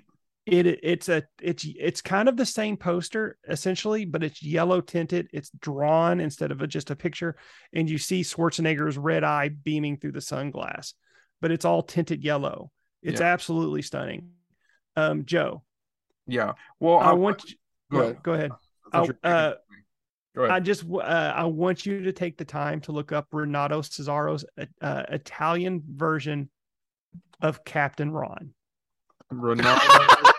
It 0.47 0.65
it's 0.65 1.07
a 1.07 1.23
it's 1.39 1.67
it's 1.77 2.01
kind 2.01 2.27
of 2.27 2.35
the 2.35 2.47
same 2.47 2.75
poster 2.75 3.37
essentially, 3.47 4.05
but 4.05 4.23
it's 4.23 4.41
yellow 4.41 4.81
tinted. 4.81 5.29
It's 5.31 5.51
drawn 5.51 6.19
instead 6.19 6.51
of 6.51 6.61
a, 6.61 6.67
just 6.67 6.89
a 6.89 6.95
picture, 6.95 7.35
and 7.73 7.87
you 7.87 7.99
see 7.99 8.23
Schwarzenegger's 8.23 8.97
red 8.97 9.23
eye 9.23 9.49
beaming 9.49 9.97
through 9.97 10.13
the 10.13 10.19
sunglass, 10.19 10.93
but 11.41 11.51
it's 11.51 11.63
all 11.63 11.83
tinted 11.83 12.23
yellow. 12.23 12.71
It's 13.01 13.19
Yeah. 13.19 13.27
absolutely 13.33 13.81
stunning. 13.81 14.31
Um, 14.95 15.25
Joe, 15.25 15.63
Yeah. 16.27 16.53
Well, 16.79 16.97
I 16.99 17.13
want 17.13 17.43
you, 17.49 17.55
Go 17.91 17.97
go, 17.97 18.03
ahead. 18.03 18.23
go 18.23 18.33
ahead. 18.33 18.51
I 18.93 19.01
were 19.01 19.17
uh. 19.23 19.53
Go 20.33 20.43
ahead. 20.43 20.55
I 20.55 20.59
just 20.61 20.85
uh, 20.89 20.97
I 21.35 21.43
want 21.45 21.85
you 21.85 22.03
to 22.03 22.13
take 22.13 22.37
the 22.37 22.45
time 22.45 22.79
to 22.81 22.91
look 22.93 23.11
up 23.11 23.27
Renato 23.33 23.81
Casaro's 23.81 24.45
uh, 24.81 25.03
Italian 25.09 25.83
version 25.85 26.49
of 27.41 27.63
Captain 27.65 28.11
Ron. 28.11 28.53
Ronaldo. 29.33 30.31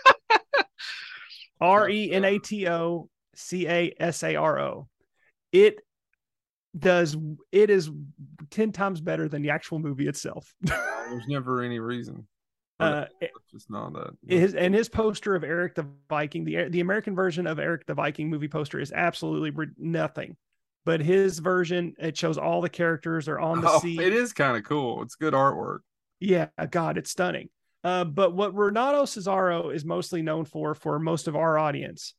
R 1.61 1.89
E 1.91 2.11
N 2.13 2.25
A 2.25 2.39
T 2.39 2.69
O 2.69 3.09
C 3.35 3.67
A 3.69 3.95
S 4.01 4.23
A 4.23 4.35
R 4.37 4.61
O. 4.61 4.89
It 5.53 5.81
does 6.79 7.17
it 7.53 7.69
is 7.69 7.91
10 8.51 8.73
times 8.73 9.01
better 9.03 9.29
than 9.29 9.43
the 9.43 9.51
actual 9.51 9.79
movie 9.79 10.09
itself. 10.09 10.55
There's 10.63 11.27
never 11.29 11.63
any 11.63 11.79
reason. 11.79 12.27
Uh. 12.83 13.07
Just 13.51 13.71
not 13.71 13.93
that. 13.93 14.17
his 14.27 14.55
and 14.55 14.75
his 14.75 14.89
poster 14.89 15.35
of 15.35 15.45
Erik 15.45 15.75
the 15.75 15.87
Viking, 16.09 16.45
the 16.45 16.69
the 16.69 16.81
American 16.81 17.15
version 17.15 17.47
of 17.47 17.59
Erik 17.59 17.87
the 17.87 17.95
Viking 17.95 18.31
movie 18.31 18.49
poster 18.49 18.81
is 18.81 18.93
absolutely 18.93 19.67
nothing. 19.79 20.37
But 20.85 21.01
his 21.01 21.39
version, 21.39 21.95
it 21.99 22.17
shows 22.17 22.39
all 22.39 22.61
the 22.61 22.69
characters 22.69 23.29
are 23.29 23.39
on 23.39 23.61
the 23.61 23.69
Oh, 23.71 23.79
sea. 23.79 24.01
it 24.03 24.13
is 24.13 24.33
kind 24.33 24.57
of 24.57 24.65
cool. 24.65 25.03
It's 25.03 25.15
good 25.15 25.33
artwork. 25.35 25.81
Yeah, 26.19 26.49
God, 26.71 26.99
it's 26.99 27.11
stunning. 27.11 27.51
Uh, 27.85 28.05
but 28.05 28.33
what 28.35 28.55
Renato 28.55 29.03
Casaro 29.03 29.73
is 29.75 29.85
mostly 29.85 30.23
known 30.23 30.45
for, 30.45 30.75
for 30.75 30.99
most 30.99 31.29
of 31.29 31.37
our 31.37 31.59
audience, 31.59 32.15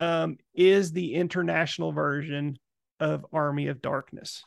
um, 0.00 0.36
is 0.54 0.92
the 0.92 1.14
international 1.14 1.92
version 1.92 2.58
of 3.00 3.26
Army 3.32 3.68
of 3.68 3.82
Darkness, 3.82 4.44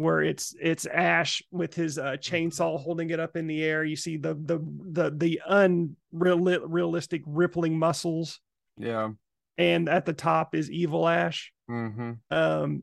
where 0.00 0.22
it's 0.22 0.54
it's 0.60 0.86
Ash 0.86 1.42
with 1.50 1.74
his 1.74 1.98
uh, 1.98 2.16
chainsaw 2.20 2.80
holding 2.80 3.10
it 3.10 3.20
up 3.20 3.36
in 3.36 3.46
the 3.46 3.62
air. 3.62 3.84
You 3.84 3.96
see 3.96 4.16
the 4.16 4.34
the 4.34 4.58
the 4.62 5.10
the 5.10 5.40
unreal 5.46 7.00
rippling 7.26 7.78
muscles, 7.78 8.40
Yeah. 8.78 9.10
and 9.58 9.88
at 9.88 10.06
the 10.06 10.12
top 10.12 10.54
is 10.54 10.70
Evil 10.70 11.06
Ash. 11.08 11.52
Mm-hmm. 11.70 12.12
Um, 12.30 12.82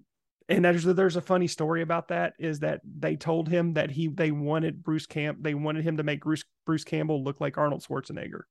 and 0.50 0.64
there's 0.64 0.84
there's 0.86 1.18
a 1.18 1.22
funny 1.22 1.48
story 1.48 1.82
about 1.82 2.08
that 2.08 2.34
is 2.40 2.60
that 2.60 2.80
they 2.84 3.16
told 3.18 3.50
him 3.50 3.74
that 3.74 3.92
he 3.92 4.08
they 4.08 4.32
wanted 4.32 4.82
Bruce 4.84 5.06
Camp 5.06 5.40
they 5.42 5.54
wanted 5.54 5.84
him 5.84 5.98
to 5.98 6.04
make 6.04 6.22
Bruce 6.24 6.46
Bruce 6.66 6.86
Campbell 6.86 7.22
look 7.24 7.42
like 7.42 7.58
Arnold 7.58 7.84
Schwarzenegger 7.84 8.42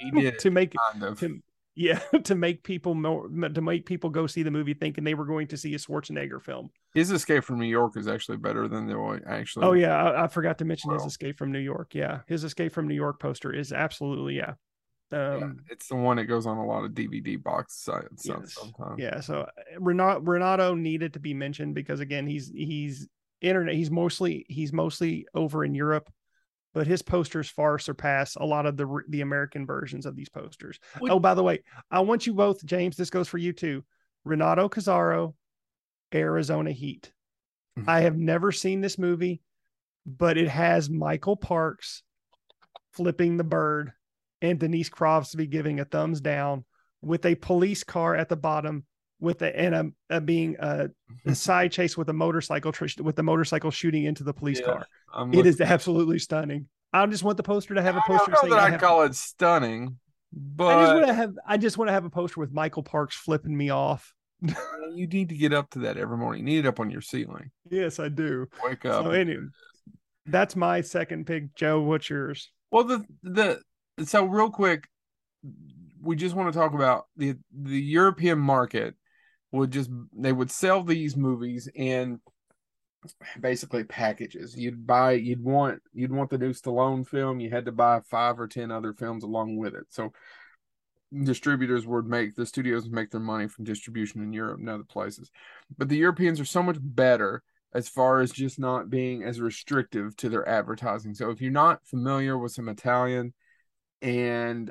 He 0.00 0.10
did 0.10 0.38
to 0.40 0.50
make 0.50 0.74
kind 0.92 1.02
of. 1.02 1.20
to 1.20 1.40
yeah 1.74 1.98
to 2.24 2.34
make 2.34 2.62
people 2.62 2.94
more 2.94 3.28
to 3.28 3.60
make 3.60 3.86
people 3.86 4.10
go 4.10 4.26
see 4.26 4.42
the 4.42 4.50
movie 4.50 4.74
thinking 4.74 5.04
they 5.04 5.14
were 5.14 5.24
going 5.24 5.46
to 5.48 5.56
see 5.56 5.74
a 5.74 5.78
Schwarzenegger 5.78 6.40
film. 6.40 6.70
His 6.94 7.10
Escape 7.10 7.44
from 7.44 7.58
New 7.58 7.66
York 7.66 7.96
is 7.96 8.06
actually 8.08 8.38
better 8.38 8.68
than 8.68 8.86
the 8.86 8.98
one 8.98 9.22
actually. 9.26 9.66
Oh 9.66 9.72
yeah, 9.72 10.02
I, 10.02 10.24
I 10.24 10.28
forgot 10.28 10.58
to 10.58 10.64
mention 10.64 10.92
his 10.92 11.04
Escape 11.04 11.38
from 11.38 11.52
New 11.52 11.58
York. 11.58 11.94
Yeah, 11.94 12.20
his 12.26 12.44
Escape 12.44 12.72
from 12.72 12.88
New 12.88 12.94
York 12.94 13.18
poster 13.20 13.52
is 13.52 13.72
absolutely 13.72 14.36
yeah. 14.36 14.54
Yeah, 15.10 15.34
Um, 15.36 15.58
it's 15.68 15.88
the 15.88 15.96
one 15.96 16.16
that 16.16 16.24
goes 16.24 16.46
on 16.46 16.56
a 16.56 16.64
lot 16.64 16.84
of 16.84 16.92
DVD 16.92 17.42
box 17.42 17.74
sites 17.74 18.24
Yes. 18.26 18.54
sometimes. 18.54 18.98
Yeah, 18.98 19.20
so 19.20 19.40
uh, 19.42 19.46
Renato 19.78 20.20
Renato 20.20 20.74
needed 20.74 21.12
to 21.14 21.20
be 21.20 21.34
mentioned 21.34 21.74
because 21.74 22.00
again, 22.00 22.26
he's 22.26 22.48
he's 22.48 23.08
internet. 23.42 23.74
He's 23.74 23.90
mostly 23.90 24.46
he's 24.48 24.72
mostly 24.72 25.26
over 25.34 25.64
in 25.64 25.74
Europe, 25.74 26.10
but 26.74 26.86
his 26.86 27.02
posters 27.02 27.48
far 27.50 27.78
surpass 27.78 28.36
a 28.36 28.44
lot 28.44 28.66
of 28.66 28.76
the 28.76 28.86
the 29.08 29.20
American 29.20 29.66
versions 29.66 30.06
of 30.06 30.16
these 30.16 30.28
posters. 30.28 30.78
Would- 31.00 31.10
oh, 31.10 31.18
by 31.18 31.34
the 31.34 31.42
way, 31.42 31.62
I 31.90 32.00
want 32.00 32.26
you 32.26 32.34
both, 32.34 32.64
James. 32.64 32.96
This 32.96 33.10
goes 33.10 33.28
for 33.28 33.38
you 33.38 33.52
too. 33.52 33.84
Renato 34.24 34.68
Casaro, 34.68 35.34
Arizona 36.14 36.72
Heat. 36.72 37.12
Mhm. 37.78 37.88
I 37.88 38.00
have 38.02 38.16
never 38.16 38.52
seen 38.52 38.80
this 38.80 38.98
movie, 38.98 39.42
but 40.06 40.36
it 40.36 40.48
has 40.48 40.90
Michael 40.90 41.36
Parks 41.36 42.02
flipping 42.92 43.36
the 43.36 43.44
bird 43.44 43.92
and 44.40 44.58
Denise 44.58 44.88
Crosby 44.88 45.46
giving 45.46 45.80
a 45.80 45.84
thumbs 45.84 46.20
down 46.20 46.64
with 47.00 47.24
a 47.24 47.34
police 47.34 47.84
car 47.84 48.14
at 48.14 48.28
the 48.28 48.36
bottom 48.36 48.84
with 49.22 49.40
um, 49.40 49.46
uh, 49.48 49.50
uh, 49.50 49.54
a 49.54 49.60
and 49.60 49.74
a, 50.10 50.16
a 50.16 50.20
being 50.20 50.56
a, 50.58 50.90
a 51.24 51.34
side 51.34 51.70
chase 51.72 51.96
with 51.96 52.08
a 52.08 52.12
motorcycle 52.12 52.72
tr- 52.72 53.02
with 53.02 53.16
the 53.16 53.22
motorcycle 53.22 53.70
shooting 53.70 54.04
into 54.04 54.24
the 54.24 54.34
police 54.34 54.58
Yeah, 54.60 54.66
car. 54.66 54.86
I'm 55.14 55.32
It 55.32 55.60
absolutely 55.60 56.18
stunning. 56.18 56.66
I 56.92 57.06
just 57.06 57.22
want 57.24 57.36
the 57.36 57.42
poster 57.42 57.74
to 57.74 57.82
have 57.82 57.96
a 57.96 58.02
poster 58.06 58.32
don't 58.32 58.50
know 58.50 58.56
that 58.56 58.62
I 58.64 58.70
have- 58.70 58.80
call 58.80 59.02
it 59.02 59.14
stunning, 59.14 59.98
but 60.32 60.76
I 60.76 60.82
just 60.82 60.94
want 60.94 61.06
to 61.06 61.14
have 61.14 61.34
I 61.46 61.56
just 61.56 61.78
want 61.78 61.88
to 61.88 61.92
have 61.92 62.04
a 62.04 62.10
poster 62.10 62.40
with 62.40 62.52
Michael 62.52 62.82
Parks 62.82 63.16
flipping 63.16 63.56
me 63.56 63.70
off. 63.70 64.12
you 64.92 65.06
need 65.06 65.28
to 65.28 65.36
get 65.36 65.52
up 65.52 65.70
to 65.70 65.78
that 65.80 65.96
every 65.96 66.16
morning. 66.18 66.40
You 66.40 66.54
need 66.54 66.64
it 66.64 66.68
up 66.68 66.80
on 66.80 66.90
your 66.90 67.00
ceiling. 67.00 67.52
Yes, 67.70 68.00
I 68.00 68.08
do. 68.08 68.48
Wake 68.64 68.84
up. 68.84 69.04
So 69.04 69.10
anyway, 69.12 69.44
that's 70.26 70.56
my 70.56 70.80
second 70.80 71.26
pick. 71.26 71.54
Joe, 71.54 71.80
what's 71.80 72.10
yours? 72.10 72.50
Well, 72.72 72.84
the 72.84 73.04
the 73.22 73.60
so 74.04 74.24
real 74.24 74.50
quick, 74.50 74.88
we 76.00 76.16
just 76.16 76.34
want 76.34 76.52
to 76.52 76.58
talk 76.58 76.74
about 76.74 77.04
the 77.16 77.36
the 77.56 77.80
European 77.80 78.38
market 78.40 78.96
would 79.52 79.70
just 79.70 79.90
they 80.16 80.32
would 80.32 80.50
sell 80.50 80.82
these 80.82 81.16
movies 81.16 81.68
in 81.74 82.20
basically 83.40 83.84
packages. 83.84 84.56
You'd 84.56 84.86
buy 84.86 85.12
you'd 85.12 85.42
want 85.42 85.80
you'd 85.92 86.12
want 86.12 86.30
the 86.30 86.38
new 86.38 86.52
Stallone 86.52 87.06
film, 87.06 87.40
you 87.40 87.50
had 87.50 87.66
to 87.66 87.72
buy 87.72 88.00
five 88.00 88.40
or 88.40 88.48
ten 88.48 88.70
other 88.70 88.92
films 88.92 89.22
along 89.22 89.56
with 89.56 89.74
it. 89.74 89.84
So 89.90 90.12
distributors 91.22 91.86
would 91.86 92.06
make 92.06 92.34
the 92.34 92.46
studios 92.46 92.84
would 92.84 92.92
make 92.92 93.10
their 93.10 93.20
money 93.20 93.46
from 93.46 93.64
distribution 93.64 94.22
in 94.22 94.32
Europe 94.32 94.58
and 94.58 94.70
other 94.70 94.84
places. 94.84 95.30
But 95.76 95.88
the 95.88 95.98
Europeans 95.98 96.40
are 96.40 96.46
so 96.46 96.62
much 96.62 96.78
better 96.80 97.42
as 97.74 97.88
far 97.88 98.20
as 98.20 98.32
just 98.32 98.58
not 98.58 98.90
being 98.90 99.22
as 99.22 99.40
restrictive 99.40 100.16
to 100.16 100.28
their 100.28 100.46
advertising. 100.48 101.14
So 101.14 101.30
if 101.30 101.40
you're 101.40 101.50
not 101.50 101.86
familiar 101.86 102.38
with 102.38 102.52
some 102.52 102.68
Italian 102.68 103.34
and 104.00 104.70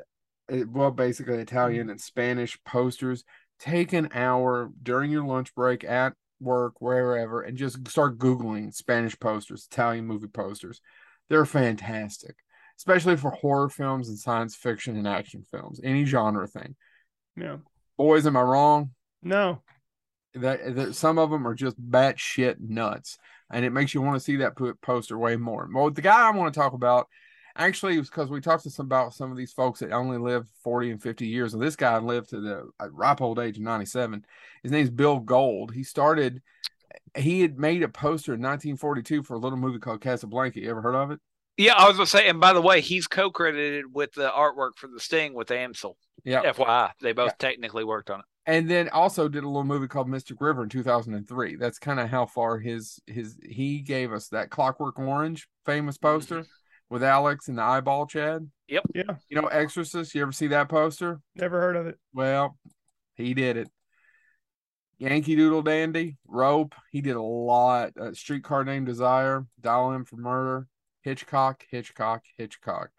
uh, 0.51 0.65
well, 0.67 0.91
basically 0.91 1.38
Italian 1.38 1.89
and 1.89 1.99
Spanish 1.99 2.57
posters, 2.63 3.23
take 3.62 3.93
an 3.93 4.09
hour 4.14 4.72
during 4.82 5.12
your 5.12 5.24
lunch 5.24 5.53
break 5.55 5.84
at 5.84 6.14
work, 6.39 6.82
wherever, 6.82 7.41
and 7.41 7.55
just 7.55 7.88
start 7.88 8.18
Googling 8.18 8.74
Spanish 8.74 9.18
posters, 9.20 9.68
Italian 9.72 10.05
movie 10.05 10.28
posters. 10.28 10.82
They're 11.30 11.45
fantastic, 11.45 12.36
especially 12.78 13.16
for 13.16 13.32
horror 13.32 13.70
films 13.70 14.09
and 14.09 14.18
science 14.18 14.55
fiction 14.55 14.97
and 14.97 15.07
action 15.07 15.43
films, 15.51 15.80
any 15.84 16.03
genre 16.05 16.47
thing. 16.47 16.76
Yeah. 17.38 17.57
Boys, 17.97 18.26
am 18.26 18.36
I 18.36 18.41
wrong? 18.41 18.91
No. 19.22 19.62
that, 20.34 20.76
that 20.76 20.95
some 20.95 21.20
of 21.20 21.30
them 21.30 21.47
are 21.47 21.53
just 21.53 21.80
batshit 21.80 22.55
nuts, 22.59 23.18
and 23.51 23.64
it 23.64 23.72
makes 23.72 23.93
you 23.93 24.01
want 24.01 24.16
to 24.16 24.24
see 24.24 24.38
that 24.38 24.57
poster 24.82 25.18
way 25.18 25.36
more. 25.36 25.70
Well, 25.72 25.91
the 25.91 26.01
guy 26.01 26.28
I 26.28 26.32
want 26.32 26.53
to 26.53 26.59
talk 26.59 26.74
about 26.74 27.07
actually 27.55 27.95
it 27.95 27.99
was 27.99 28.09
because 28.09 28.29
we 28.29 28.41
talked 28.41 28.63
to 28.63 28.69
some 28.69 28.85
about 28.85 29.13
some 29.13 29.31
of 29.31 29.37
these 29.37 29.51
folks 29.53 29.79
that 29.79 29.91
only 29.91 30.17
live 30.17 30.45
40 30.63 30.91
and 30.91 31.01
50 31.01 31.27
years, 31.27 31.53
and 31.53 31.61
this 31.61 31.75
guy 31.75 31.97
lived 31.97 32.29
to 32.29 32.41
the 32.41 32.69
uh, 32.79 32.89
ripe 32.91 33.21
old 33.21 33.39
age 33.39 33.57
of 33.57 33.63
97. 33.63 34.25
His 34.63 34.71
name's 34.71 34.89
Bill 34.89 35.19
Gold. 35.19 35.73
He 35.73 35.83
started. 35.83 36.41
He 37.15 37.41
had 37.41 37.57
made 37.57 37.83
a 37.83 37.89
poster 37.89 38.33
in 38.33 38.41
1942 38.41 39.23
for 39.23 39.33
a 39.35 39.39
little 39.39 39.57
movie 39.57 39.79
called 39.79 40.01
Casablanca. 40.01 40.59
You 40.59 40.69
ever 40.71 40.81
heard 40.81 40.95
of 40.95 41.11
it? 41.11 41.19
Yeah, 41.57 41.73
I 41.75 41.87
was 41.87 41.97
gonna 41.97 42.07
say, 42.07 42.27
and 42.27 42.39
by 42.39 42.53
the 42.53 42.61
way, 42.61 42.81
he's 42.81 43.07
co-credited 43.07 43.93
with 43.93 44.13
the 44.13 44.29
artwork 44.29 44.71
for 44.77 44.87
the 44.87 44.99
Sting 44.99 45.33
with 45.33 45.49
Amsel. 45.49 45.95
Yeah. 46.23 46.41
FYI, 46.43 46.91
they 47.01 47.11
both 47.13 47.37
technically 47.37 47.83
worked 47.83 48.09
on 48.09 48.19
it. 48.19 48.25
and 48.45 48.69
then 48.69 48.89
also 48.89 49.27
did 49.27 49.43
a 49.43 49.47
little 49.47 49.63
movie 49.63 49.87
called 49.87 50.07
Mystic 50.07 50.39
River 50.39 50.63
in 50.63 50.69
2003. 50.69 51.55
That's 51.57 51.79
kind 51.79 51.99
of 51.99 52.09
how 52.09 52.25
far 52.25 52.57
his 52.59 52.99
his 53.07 53.37
he 53.43 53.79
gave 53.81 54.13
us 54.13 54.29
that 54.29 54.49
Clockwork 54.49 54.97
Orange 54.99 55.47
famous 55.65 55.97
poster 55.97 56.45
with 56.91 57.03
Alex 57.03 57.47
and 57.47 57.57
the 57.57 57.63
eyeball 57.63 58.05
Chad. 58.05 58.47
Yep. 58.67 58.83
Yeah. 58.93 59.15
You 59.29 59.41
know 59.41 59.47
Exorcist. 59.47 60.13
You 60.13 60.21
ever 60.21 60.33
see 60.33 60.47
that 60.47 60.69
poster? 60.69 61.21
Never 61.35 61.59
heard 61.59 61.77
of 61.77 61.87
it. 61.87 61.97
Well, 62.13 62.57
he 63.15 63.33
did 63.33 63.57
it. 63.57 63.69
Yankee 64.99 65.35
Doodle 65.35 65.63
Dandy, 65.63 66.17
Rope. 66.27 66.75
He 66.91 67.01
did 67.01 67.15
a 67.15 67.21
lot. 67.21 67.93
Uh, 67.99 68.13
Streetcar 68.13 68.65
Named 68.65 68.85
Desire, 68.85 69.47
Dial 69.59 69.93
M 69.93 70.05
for 70.05 70.17
Murder, 70.17 70.67
Hitchcock, 71.01 71.65
Hitchcock, 71.71 72.23
Hitchcock. 72.37 72.89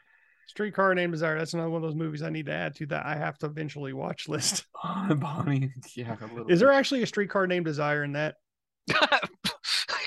Streetcar 0.48 0.94
Named 0.94 1.12
Desire. 1.12 1.38
That's 1.38 1.54
another 1.54 1.70
one 1.70 1.84
of 1.84 1.88
those 1.88 1.94
movies 1.94 2.22
I 2.22 2.30
need 2.30 2.46
to 2.46 2.52
add 2.52 2.74
to 2.76 2.86
that 2.86 3.06
I 3.06 3.14
have 3.14 3.38
to 3.38 3.46
eventually 3.46 3.92
watch 3.92 4.26
list. 4.26 4.66
Bonnie, 5.16 5.70
yeah. 5.94 6.16
A 6.20 6.26
little 6.34 6.50
Is 6.50 6.58
there 6.58 6.72
actually 6.72 7.02
a 7.02 7.06
Streetcar 7.06 7.46
Named 7.46 7.66
Desire 7.66 8.02
in 8.02 8.12
that? 8.12 8.36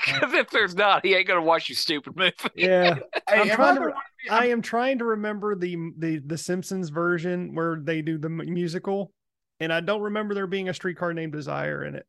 Because 0.12 0.32
if 0.34 0.50
there's 0.50 0.74
not, 0.74 1.04
he 1.04 1.14
ain't 1.14 1.26
gonna 1.26 1.42
watch 1.42 1.68
your 1.68 1.76
stupid 1.76 2.16
movie. 2.16 2.32
Yeah. 2.54 2.96
Hey, 3.28 3.40
I'm 3.40 3.48
trying 3.48 3.78
I 3.78 3.80
to- 3.80 3.94
the 4.28 4.32
I 4.32 4.46
am 4.46 4.62
trying 4.62 4.98
to 4.98 5.04
remember 5.04 5.56
the 5.56 5.76
the 5.98 6.18
the 6.24 6.38
Simpsons 6.38 6.90
version 6.90 7.54
where 7.56 7.80
they 7.82 8.02
do 8.02 8.18
the 8.18 8.28
musical, 8.28 9.10
and 9.58 9.72
I 9.72 9.80
don't 9.80 10.02
remember 10.02 10.32
there 10.32 10.46
being 10.46 10.68
a 10.68 10.74
streetcar 10.74 11.12
named 11.12 11.32
Desire 11.32 11.84
in 11.84 11.96
it. 11.96 12.06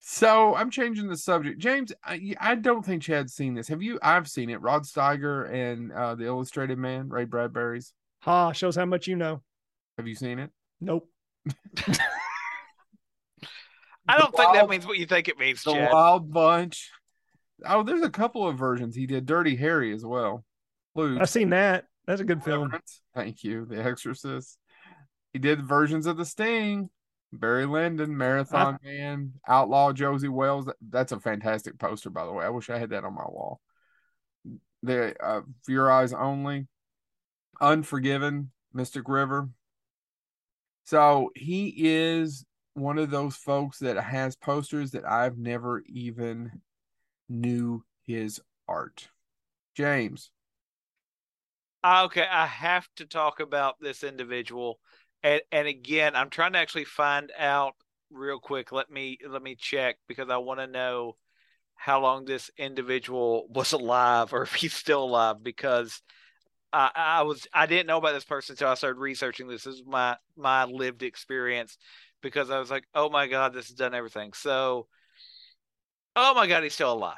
So 0.00 0.54
I'm 0.54 0.70
changing 0.70 1.08
the 1.08 1.16
subject. 1.16 1.60
James, 1.60 1.92
I, 2.02 2.34
I 2.40 2.54
don't 2.54 2.84
think 2.84 3.02
Chad's 3.02 3.34
seen 3.34 3.54
this. 3.54 3.68
Have 3.68 3.82
you? 3.82 3.98
I've 4.02 4.26
seen 4.26 4.48
it. 4.50 4.60
Rod 4.62 4.82
Steiger 4.84 5.52
and 5.52 5.92
uh, 5.92 6.14
the 6.14 6.24
Illustrated 6.24 6.78
Man, 6.78 7.08
Ray 7.10 7.24
Bradbury's. 7.24 7.92
Ha, 8.22 8.52
shows 8.52 8.74
how 8.74 8.86
much 8.86 9.06
you 9.06 9.16
know. 9.16 9.42
Have 9.98 10.08
you 10.08 10.14
seen 10.14 10.38
it? 10.38 10.50
Nope. 10.80 11.08
I 14.08 14.18
don't 14.18 14.34
think 14.34 14.52
that 14.54 14.68
means 14.68 14.86
what 14.86 14.98
you 14.98 15.06
think 15.06 15.28
it 15.28 15.38
means, 15.38 15.62
The 15.62 15.74
Chad. 15.74 15.92
Wild 15.92 16.32
Bunch. 16.32 16.90
Oh, 17.66 17.82
there's 17.82 18.02
a 18.02 18.10
couple 18.10 18.46
of 18.46 18.58
versions. 18.58 18.94
He 18.94 19.06
did 19.06 19.26
Dirty 19.26 19.56
Harry 19.56 19.92
as 19.92 20.04
well. 20.04 20.44
Luke. 20.94 21.20
I've 21.20 21.30
seen 21.30 21.50
that. 21.50 21.86
That's 22.06 22.20
a 22.20 22.24
good 22.24 22.42
film. 22.42 22.72
Thank 23.14 23.44
you. 23.44 23.64
The 23.64 23.82
Exorcist. 23.82 24.58
He 25.32 25.38
did 25.38 25.62
versions 25.62 26.06
of 26.06 26.16
The 26.16 26.24
Sting, 26.24 26.90
Barry 27.32 27.64
Lyndon, 27.64 28.16
Marathon 28.16 28.78
Man, 28.84 29.32
Outlaw 29.48 29.92
Josey 29.92 30.28
Wales. 30.28 30.68
That's 30.90 31.12
a 31.12 31.20
fantastic 31.20 31.78
poster, 31.78 32.10
by 32.10 32.26
the 32.26 32.32
way. 32.32 32.44
I 32.44 32.50
wish 32.50 32.68
I 32.68 32.78
had 32.78 32.90
that 32.90 33.04
on 33.04 33.14
my 33.14 33.24
wall. 33.24 33.60
The 34.82 35.14
uh, 35.24 35.42
For 35.62 35.72
Your 35.72 35.90
Eyes 35.90 36.12
Only, 36.12 36.66
Unforgiven, 37.60 38.50
Mystic 38.74 39.08
River. 39.08 39.48
So 40.84 41.30
he 41.36 41.72
is 41.76 42.44
one 42.74 42.98
of 42.98 43.10
those 43.10 43.36
folks 43.36 43.78
that 43.78 43.96
has 44.02 44.34
posters 44.34 44.90
that 44.90 45.08
I've 45.08 45.38
never 45.38 45.82
even 45.86 46.60
knew 47.32 47.84
his 48.06 48.40
art. 48.68 49.08
James. 49.74 50.30
Ah, 51.82 52.04
Okay, 52.04 52.26
I 52.30 52.46
have 52.46 52.88
to 52.96 53.06
talk 53.06 53.40
about 53.40 53.80
this 53.80 54.04
individual, 54.04 54.78
and 55.22 55.40
and 55.50 55.66
again, 55.66 56.14
I'm 56.14 56.30
trying 56.30 56.52
to 56.52 56.58
actually 56.58 56.84
find 56.84 57.32
out 57.38 57.74
real 58.10 58.38
quick. 58.38 58.70
Let 58.72 58.90
me 58.90 59.18
let 59.28 59.42
me 59.42 59.56
check 59.56 59.96
because 60.06 60.30
I 60.30 60.36
want 60.36 60.60
to 60.60 60.66
know 60.66 61.16
how 61.74 62.00
long 62.00 62.24
this 62.24 62.50
individual 62.56 63.46
was 63.50 63.72
alive 63.72 64.32
or 64.32 64.42
if 64.44 64.54
he's 64.54 64.74
still 64.74 65.04
alive 65.04 65.42
because 65.42 66.02
I, 66.72 66.90
I 66.94 67.22
was 67.22 67.46
I 67.52 67.66
didn't 67.66 67.86
know 67.86 67.98
about 67.98 68.12
this 68.14 68.24
person 68.24 68.54
until 68.54 68.68
I 68.68 68.74
started 68.74 69.00
researching 69.00 69.48
this. 69.48 69.64
This 69.64 69.76
is 69.76 69.82
my 69.86 70.16
my 70.36 70.64
lived 70.64 71.02
experience 71.02 71.76
because 72.22 72.50
I 72.50 72.58
was 72.58 72.70
like, 72.70 72.84
oh 72.94 73.10
my 73.10 73.26
god, 73.26 73.52
this 73.52 73.68
has 73.68 73.76
done 73.76 73.94
everything. 73.94 74.32
So, 74.34 74.86
oh 76.16 76.34
my 76.34 76.46
god, 76.46 76.62
he's 76.62 76.74
still 76.74 76.92
alive. 76.92 77.16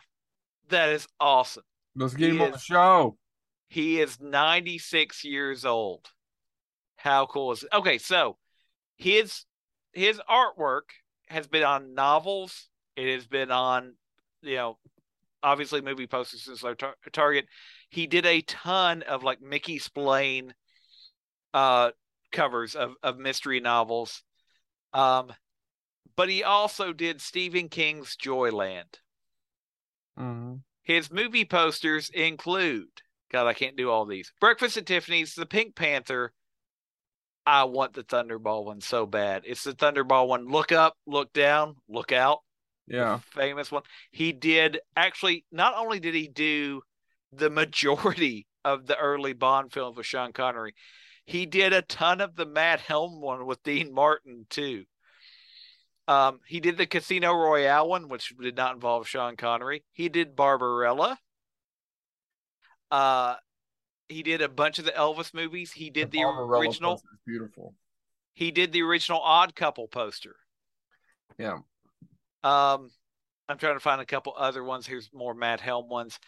That 0.68 0.90
is 0.90 1.06
awesome. 1.20 1.64
Let's 1.96 2.14
get 2.14 2.30
He 2.30 2.36
him 2.36 2.42
on 2.42 2.52
the 2.52 2.58
show. 2.58 3.16
He 3.68 4.00
is 4.00 4.20
96 4.20 5.24
years 5.24 5.64
old. 5.64 6.08
How 6.96 7.26
cool 7.26 7.52
is 7.52 7.62
it? 7.62 7.70
Okay, 7.72 7.98
so 7.98 8.36
his 8.96 9.44
his 9.92 10.20
artwork 10.28 10.90
has 11.28 11.46
been 11.46 11.62
on 11.64 11.94
novels. 11.94 12.68
It 12.96 13.12
has 13.12 13.26
been 13.26 13.50
on, 13.50 13.94
you 14.42 14.56
know, 14.56 14.78
obviously 15.42 15.80
movie 15.80 16.06
posters 16.06 16.42
since 16.44 16.64
our 16.64 16.74
tar- 16.74 16.96
Target. 17.12 17.46
He 17.90 18.06
did 18.06 18.26
a 18.26 18.40
ton 18.42 19.02
of 19.02 19.22
like 19.22 19.40
Mickey 19.40 19.78
Spillane 19.78 20.54
uh 21.52 21.90
covers 22.32 22.74
of 22.74 22.94
of 23.02 23.18
mystery 23.18 23.60
novels. 23.60 24.22
Um 24.92 25.32
but 26.16 26.28
he 26.28 26.42
also 26.42 26.92
did 26.92 27.20
Stephen 27.20 27.68
King's 27.68 28.16
Joyland. 28.16 29.00
Mhm. 30.18 30.62
His 30.82 31.10
movie 31.10 31.44
posters 31.44 32.10
include 32.10 32.88
God, 33.30 33.48
I 33.48 33.54
can't 33.54 33.74
do 33.76 33.90
all 33.90 34.06
these. 34.06 34.32
Breakfast 34.40 34.76
at 34.76 34.86
Tiffany's, 34.86 35.34
The 35.34 35.44
Pink 35.44 35.74
Panther. 35.74 36.32
I 37.44 37.64
want 37.64 37.92
the 37.92 38.04
Thunderball 38.04 38.64
one 38.64 38.80
so 38.80 39.06
bad. 39.06 39.42
It's 39.44 39.64
the 39.64 39.72
Thunderball 39.72 40.28
one. 40.28 40.46
Look 40.46 40.70
up, 40.70 40.96
look 41.04 41.32
down, 41.32 41.74
look 41.88 42.12
out. 42.12 42.38
Yeah. 42.86 43.18
famous 43.32 43.72
one. 43.72 43.82
He 44.12 44.32
did 44.32 44.78
actually. 44.96 45.44
Not 45.50 45.74
only 45.74 45.98
did 45.98 46.14
he 46.14 46.28
do 46.28 46.82
the 47.32 47.50
majority 47.50 48.46
of 48.64 48.86
the 48.86 48.96
early 48.96 49.32
Bond 49.32 49.72
films 49.72 49.96
with 49.96 50.06
Sean 50.06 50.32
Connery, 50.32 50.74
he 51.26 51.44
did 51.44 51.72
a 51.72 51.82
ton 51.82 52.20
of 52.20 52.36
the 52.36 52.46
Matt 52.46 52.80
Helm 52.80 53.20
one 53.20 53.46
with 53.46 53.62
Dean 53.64 53.92
Martin 53.92 54.46
too. 54.48 54.84
Um, 56.06 56.40
he 56.46 56.60
did 56.60 56.76
the 56.76 56.86
Casino 56.86 57.32
Royale 57.32 57.88
one, 57.88 58.08
which 58.08 58.34
did 58.40 58.56
not 58.56 58.74
involve 58.74 59.08
Sean 59.08 59.36
Connery. 59.36 59.84
He 59.92 60.08
did 60.08 60.36
Barbarella. 60.36 61.18
Uh, 62.90 63.36
he 64.08 64.22
did 64.22 64.42
a 64.42 64.48
bunch 64.48 64.78
of 64.78 64.84
the 64.84 64.92
Elvis 64.92 65.32
movies. 65.32 65.72
He 65.72 65.90
did 65.90 66.10
the, 66.10 66.18
Barbarella 66.18 66.66
original. 66.66 67.02
beautiful. 67.26 67.74
He 68.34 68.50
did 68.50 68.72
the 68.72 68.82
original 68.82 69.20
Odd 69.20 69.54
Couple 69.54 69.88
poster. 69.88 70.36
Yeah. 71.38 71.58
Um, 72.42 72.90
I'm 73.48 73.58
trying 73.58 73.74
to 73.76 73.80
find 73.80 74.00
a 74.00 74.06
couple 74.06 74.34
other 74.36 74.62
ones. 74.62 74.86
Here's 74.86 75.10
more 75.12 75.34
Matt 75.34 75.60
Helm 75.60 75.88
ones. 75.88 76.18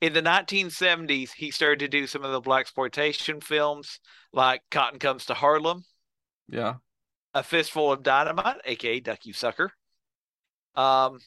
In 0.00 0.12
the 0.12 0.22
1970s, 0.22 1.30
he 1.32 1.50
started 1.50 1.80
to 1.80 1.88
do 1.88 2.06
some 2.06 2.24
of 2.24 2.32
the 2.32 2.40
black 2.40 2.62
exploitation 2.62 3.40
films, 3.40 4.00
like 4.32 4.62
Cotton 4.70 4.98
Comes 4.98 5.26
to 5.26 5.34
Harlem, 5.34 5.84
Yeah. 6.48 6.76
A 7.34 7.42
Fistful 7.42 7.92
of 7.92 8.02
Dynamite, 8.02 8.60
aka 8.64 9.00
Duck 9.00 9.24
You 9.24 9.32
Sucker. 9.32 9.72
Um, 10.74 11.18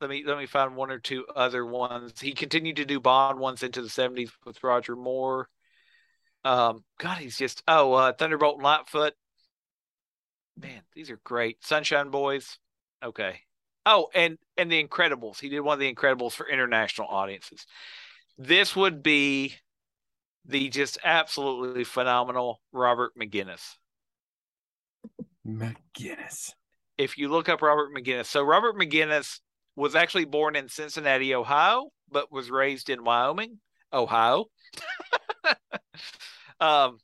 let 0.00 0.10
me 0.10 0.24
let 0.26 0.36
me 0.36 0.46
find 0.46 0.76
one 0.76 0.90
or 0.90 0.98
two 0.98 1.24
other 1.34 1.64
ones. 1.64 2.20
He 2.20 2.32
continued 2.32 2.76
to 2.76 2.84
do 2.84 3.00
Bond 3.00 3.38
ones 3.38 3.62
into 3.62 3.80
the 3.80 3.88
70s 3.88 4.30
with 4.44 4.62
Roger 4.62 4.94
Moore. 4.94 5.48
Um, 6.44 6.84
God, 6.98 7.18
he's 7.18 7.38
just 7.38 7.62
oh, 7.66 7.92
uh, 7.94 8.12
Thunderbolt 8.12 8.56
and 8.56 8.64
Lightfoot. 8.64 9.14
Man, 10.58 10.82
these 10.94 11.10
are 11.10 11.20
great. 11.24 11.64
Sunshine 11.64 12.10
Boys. 12.10 12.58
Okay. 13.02 13.40
Oh, 13.84 14.08
and 14.14 14.38
and 14.56 14.70
the 14.70 14.82
Incredibles. 14.82 15.40
He 15.40 15.48
did 15.48 15.60
one 15.60 15.74
of 15.74 15.80
the 15.80 15.92
Incredibles 15.92 16.32
for 16.32 16.48
international 16.48 17.08
audiences. 17.08 17.66
This 18.36 18.76
would 18.76 19.02
be 19.02 19.54
the 20.44 20.68
just 20.68 20.98
absolutely 21.02 21.84
phenomenal 21.84 22.60
Robert 22.72 23.12
McGinnis. 23.18 23.76
McGinnis. 25.46 26.52
If 26.98 27.18
you 27.18 27.28
look 27.28 27.48
up 27.48 27.62
Robert 27.62 27.90
McGinnis, 27.94 28.26
so 28.26 28.42
Robert 28.42 28.76
McGinnis 28.76 29.40
was 29.76 29.94
actually 29.94 30.24
born 30.24 30.56
in 30.56 30.68
Cincinnati, 30.68 31.34
Ohio, 31.34 31.90
but 32.10 32.32
was 32.32 32.50
raised 32.50 32.88
in 32.88 33.04
Wyoming, 33.04 33.58
Ohio. 33.92 34.46
um, 36.60 36.98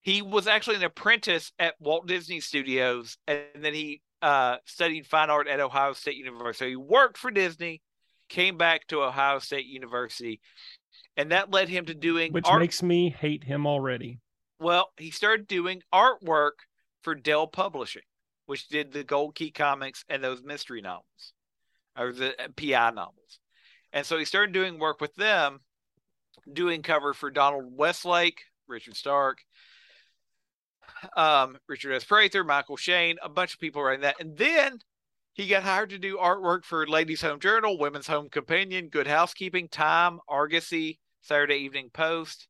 he 0.00 0.22
was 0.22 0.46
actually 0.46 0.76
an 0.76 0.84
apprentice 0.84 1.52
at 1.58 1.74
Walt 1.80 2.06
Disney 2.06 2.40
Studios, 2.40 3.16
and 3.26 3.42
then 3.60 3.74
he 3.74 4.02
uh, 4.22 4.56
studied 4.64 5.06
fine 5.06 5.30
art 5.30 5.48
at 5.48 5.60
Ohio 5.60 5.92
State 5.92 6.16
University. 6.16 6.64
So 6.64 6.68
he 6.68 6.76
worked 6.76 7.18
for 7.18 7.30
Disney, 7.30 7.82
came 8.28 8.56
back 8.56 8.86
to 8.88 9.02
Ohio 9.02 9.38
State 9.38 9.66
University, 9.66 10.40
and 11.16 11.30
that 11.30 11.52
led 11.52 11.68
him 11.68 11.84
to 11.86 11.94
doing 11.94 12.32
Which 12.32 12.46
art. 12.46 12.60
makes 12.60 12.82
me 12.82 13.10
hate 13.10 13.44
him 13.44 13.66
already. 13.66 14.18
Well, 14.60 14.88
he 14.96 15.10
started 15.10 15.46
doing 15.46 15.82
artwork 15.94 16.52
for 17.08 17.14
Dell 17.14 17.46
Publishing, 17.46 18.02
which 18.44 18.68
did 18.68 18.92
the 18.92 19.02
Gold 19.02 19.34
Key 19.34 19.50
comics 19.50 20.04
and 20.10 20.22
those 20.22 20.42
mystery 20.42 20.82
novels, 20.82 21.32
or 21.98 22.12
the 22.12 22.34
PI 22.54 22.90
novels. 22.90 23.38
And 23.94 24.04
so 24.04 24.18
he 24.18 24.26
started 24.26 24.52
doing 24.52 24.78
work 24.78 25.00
with 25.00 25.14
them, 25.14 25.60
doing 26.52 26.82
cover 26.82 27.14
for 27.14 27.30
Donald 27.30 27.64
Westlake, 27.74 28.42
Richard 28.66 28.94
Stark, 28.94 29.38
um, 31.16 31.56
Richard 31.66 31.94
S. 31.94 32.04
Prather, 32.04 32.44
Michael 32.44 32.76
Shayne, 32.76 33.16
a 33.22 33.30
bunch 33.30 33.54
of 33.54 33.60
people 33.60 33.82
writing 33.82 34.02
that. 34.02 34.20
And 34.20 34.36
then 34.36 34.78
he 35.32 35.48
got 35.48 35.62
hired 35.62 35.88
to 35.88 35.98
do 35.98 36.18
artwork 36.18 36.66
for 36.66 36.86
Ladies 36.86 37.22
Home 37.22 37.40
Journal, 37.40 37.78
Women's 37.78 38.08
Home 38.08 38.28
Companion, 38.28 38.88
Good 38.88 39.06
Housekeeping, 39.06 39.68
Time, 39.68 40.20
Argosy, 40.28 40.98
Saturday 41.22 41.56
Evening 41.56 41.88
Post 41.90 42.48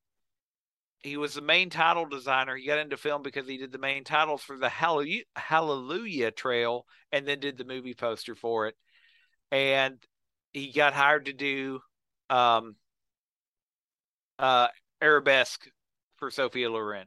he 1.02 1.16
was 1.16 1.34
the 1.34 1.40
main 1.40 1.70
title 1.70 2.06
designer. 2.06 2.56
He 2.56 2.66
got 2.66 2.78
into 2.78 2.96
film 2.96 3.22
because 3.22 3.46
he 3.46 3.56
did 3.56 3.72
the 3.72 3.78
main 3.78 4.04
titles 4.04 4.42
for 4.42 4.56
the 4.56 4.68
Hallelujah, 4.68 5.22
Hallelujah 5.36 6.30
Trail 6.30 6.86
and 7.12 7.26
then 7.26 7.40
did 7.40 7.56
the 7.56 7.64
movie 7.64 7.94
poster 7.94 8.34
for 8.34 8.66
it. 8.66 8.74
And 9.50 9.98
he 10.52 10.72
got 10.72 10.94
hired 10.94 11.26
to 11.26 11.32
do 11.32 11.80
um, 12.28 12.76
uh, 14.38 14.68
Arabesque 15.00 15.66
for 16.16 16.30
Sophia 16.30 16.70
Loren. 16.70 17.06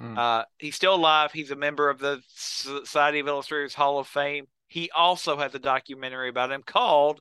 Mm. 0.00 0.16
Uh, 0.16 0.44
he's 0.58 0.76
still 0.76 0.94
alive. 0.94 1.32
He's 1.32 1.50
a 1.50 1.56
member 1.56 1.90
of 1.90 1.98
the 1.98 2.22
Society 2.34 3.18
of 3.18 3.28
Illustrators 3.28 3.74
Hall 3.74 3.98
of 3.98 4.06
Fame. 4.06 4.46
He 4.68 4.90
also 4.90 5.36
has 5.36 5.54
a 5.54 5.58
documentary 5.58 6.28
about 6.28 6.52
him 6.52 6.62
called 6.64 7.20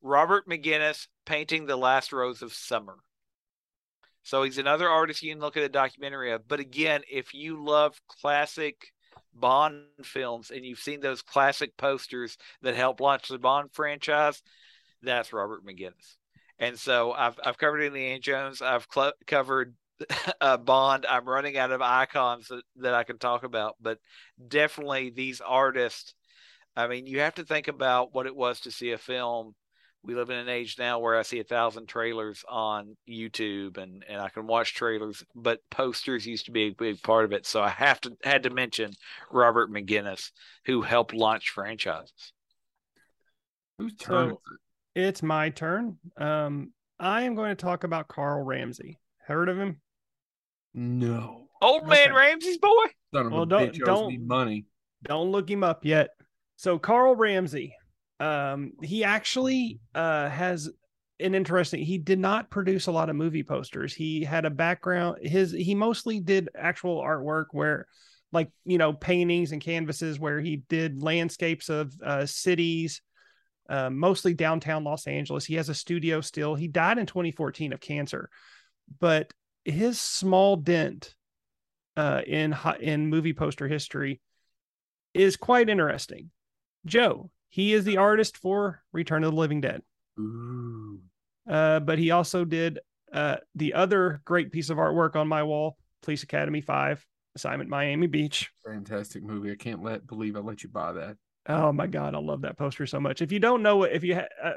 Robert 0.00 0.48
McGinnis 0.48 1.06
Painting 1.26 1.66
the 1.66 1.76
Last 1.76 2.12
Rose 2.12 2.42
of 2.42 2.52
Summer. 2.52 2.96
So 4.22 4.42
he's 4.42 4.58
another 4.58 4.88
artist 4.88 5.22
you 5.22 5.32
can 5.32 5.40
look 5.40 5.56
at 5.56 5.64
a 5.64 5.68
documentary 5.68 6.32
of. 6.32 6.46
But 6.46 6.60
again, 6.60 7.02
if 7.10 7.34
you 7.34 7.62
love 7.62 8.00
classic 8.08 8.76
Bond 9.34 9.84
films 10.04 10.50
and 10.50 10.64
you've 10.64 10.78
seen 10.78 11.00
those 11.00 11.22
classic 11.22 11.76
posters 11.76 12.36
that 12.62 12.74
helped 12.74 13.00
launch 13.00 13.28
the 13.28 13.38
Bond 13.38 13.70
franchise, 13.72 14.42
that's 15.02 15.32
Robert 15.32 15.64
McGinnis. 15.64 16.16
And 16.58 16.78
so 16.78 17.12
I've 17.12 17.38
I've 17.44 17.58
covered 17.58 17.82
Indiana 17.82 18.20
Jones. 18.20 18.62
I've 18.62 18.86
cl- 18.92 19.14
covered 19.26 19.74
uh, 20.40 20.56
Bond. 20.58 21.06
I'm 21.06 21.28
running 21.28 21.56
out 21.56 21.72
of 21.72 21.82
icons 21.82 22.48
that, 22.48 22.62
that 22.76 22.94
I 22.94 23.04
can 23.04 23.18
talk 23.18 23.42
about, 23.42 23.76
but 23.80 23.98
definitely 24.46 25.10
these 25.10 25.40
artists. 25.40 26.14
I 26.76 26.86
mean, 26.86 27.06
you 27.06 27.20
have 27.20 27.34
to 27.34 27.44
think 27.44 27.68
about 27.68 28.14
what 28.14 28.26
it 28.26 28.34
was 28.34 28.60
to 28.60 28.70
see 28.70 28.92
a 28.92 28.98
film. 28.98 29.54
We 30.04 30.14
live 30.16 30.30
in 30.30 30.36
an 30.36 30.48
age 30.48 30.76
now 30.78 30.98
where 30.98 31.16
I 31.16 31.22
see 31.22 31.38
a 31.38 31.44
thousand 31.44 31.86
trailers 31.86 32.44
on 32.48 32.96
YouTube 33.08 33.76
and, 33.78 34.04
and 34.08 34.20
I 34.20 34.30
can 34.30 34.48
watch 34.48 34.74
trailers, 34.74 35.22
but 35.34 35.60
posters 35.70 36.26
used 36.26 36.46
to 36.46 36.50
be 36.50 36.62
a 36.64 36.70
big 36.70 37.00
part 37.02 37.24
of 37.24 37.32
it. 37.32 37.46
So 37.46 37.62
I 37.62 37.68
have 37.68 38.00
to 38.02 38.16
had 38.24 38.42
to 38.42 38.50
mention 38.50 38.92
Robert 39.30 39.70
McGinnis, 39.70 40.32
who 40.64 40.82
helped 40.82 41.14
launch 41.14 41.50
franchises. 41.50 42.32
Whose 43.78 43.94
turn 43.94 44.30
So- 44.30 44.40
It's 44.96 45.22
my 45.22 45.50
turn. 45.50 45.98
Um, 46.16 46.72
I 46.98 47.22
am 47.22 47.34
going 47.36 47.50
to 47.50 47.54
talk 47.54 47.84
about 47.84 48.08
Carl 48.08 48.42
Ramsey. 48.44 48.98
Heard 49.26 49.48
of 49.48 49.56
him? 49.56 49.80
No. 50.74 51.48
Old 51.60 51.86
man 51.86 52.08
Okay. 52.08 52.12
Ramsey's 52.12 52.58
boy. 52.58 52.68
Son 53.14 53.26
of 53.26 53.32
Well, 53.32 53.42
a 53.42 53.46
don't- 53.46 53.72
bitch 53.72 53.84
don't- 53.84 54.08
me 54.08 54.18
money. 54.18 54.66
Don't 55.04 55.30
look 55.30 55.48
him 55.48 55.62
up 55.62 55.84
yet. 55.84 56.10
So 56.56 56.78
Carl 56.78 57.14
Ramsey, 57.16 57.74
um, 58.22 58.72
he 58.80 59.02
actually 59.02 59.80
uh, 59.96 60.28
has 60.28 60.70
an 61.18 61.34
interesting. 61.34 61.84
He 61.84 61.98
did 61.98 62.20
not 62.20 62.50
produce 62.50 62.86
a 62.86 62.92
lot 62.92 63.10
of 63.10 63.16
movie 63.16 63.42
posters. 63.42 63.92
He 63.92 64.22
had 64.22 64.44
a 64.44 64.50
background. 64.50 65.18
His 65.22 65.50
he 65.50 65.74
mostly 65.74 66.20
did 66.20 66.48
actual 66.56 67.02
artwork 67.02 67.46
where, 67.50 67.86
like 68.30 68.48
you 68.64 68.78
know, 68.78 68.92
paintings 68.92 69.50
and 69.50 69.60
canvases 69.60 70.20
where 70.20 70.38
he 70.40 70.62
did 70.68 71.02
landscapes 71.02 71.68
of 71.68 71.92
uh, 72.00 72.24
cities, 72.24 73.02
uh, 73.68 73.90
mostly 73.90 74.34
downtown 74.34 74.84
Los 74.84 75.08
Angeles. 75.08 75.44
He 75.44 75.54
has 75.54 75.68
a 75.68 75.74
studio 75.74 76.20
still. 76.20 76.54
He 76.54 76.68
died 76.68 76.98
in 76.98 77.06
2014 77.06 77.72
of 77.72 77.80
cancer, 77.80 78.30
but 79.00 79.32
his 79.64 80.00
small 80.00 80.54
dent 80.54 81.12
uh, 81.96 82.22
in 82.24 82.56
in 82.78 83.08
movie 83.08 83.34
poster 83.34 83.66
history 83.66 84.20
is 85.12 85.36
quite 85.36 85.68
interesting. 85.68 86.30
Joe, 86.86 87.28
he 87.52 87.74
is 87.74 87.84
the 87.84 87.98
artist 87.98 88.38
for 88.38 88.82
Return 88.92 89.24
of 89.24 89.32
the 89.32 89.36
Living 89.36 89.60
Dead, 89.60 89.82
Ooh. 90.18 90.98
uh, 91.46 91.80
but 91.80 91.98
he 91.98 92.10
also 92.10 92.46
did 92.46 92.78
uh, 93.12 93.36
the 93.54 93.74
other 93.74 94.22
great 94.24 94.50
piece 94.52 94.70
of 94.70 94.78
artwork 94.78 95.16
on 95.16 95.28
my 95.28 95.42
wall, 95.42 95.76
Police 96.00 96.22
Academy 96.22 96.62
Five, 96.62 97.06
Assignment 97.36 97.68
Miami 97.68 98.06
Beach. 98.06 98.50
Fantastic 98.64 99.22
movie. 99.22 99.52
I 99.52 99.56
can't 99.56 99.82
let 99.82 100.06
believe 100.06 100.34
I 100.34 100.40
let 100.40 100.62
you 100.62 100.70
buy 100.70 100.92
that. 100.92 101.18
Oh 101.46 101.72
my 101.72 101.86
god, 101.86 102.14
I 102.14 102.18
love 102.18 102.40
that 102.40 102.56
poster 102.56 102.86
so 102.86 103.00
much. 103.00 103.20
If 103.20 103.32
you 103.32 103.38
don't 103.38 103.62
know 103.62 103.82
it, 103.82 103.92
if 103.92 104.02
you 104.02 104.14
ha- 104.14 104.28
uh, 104.42 104.52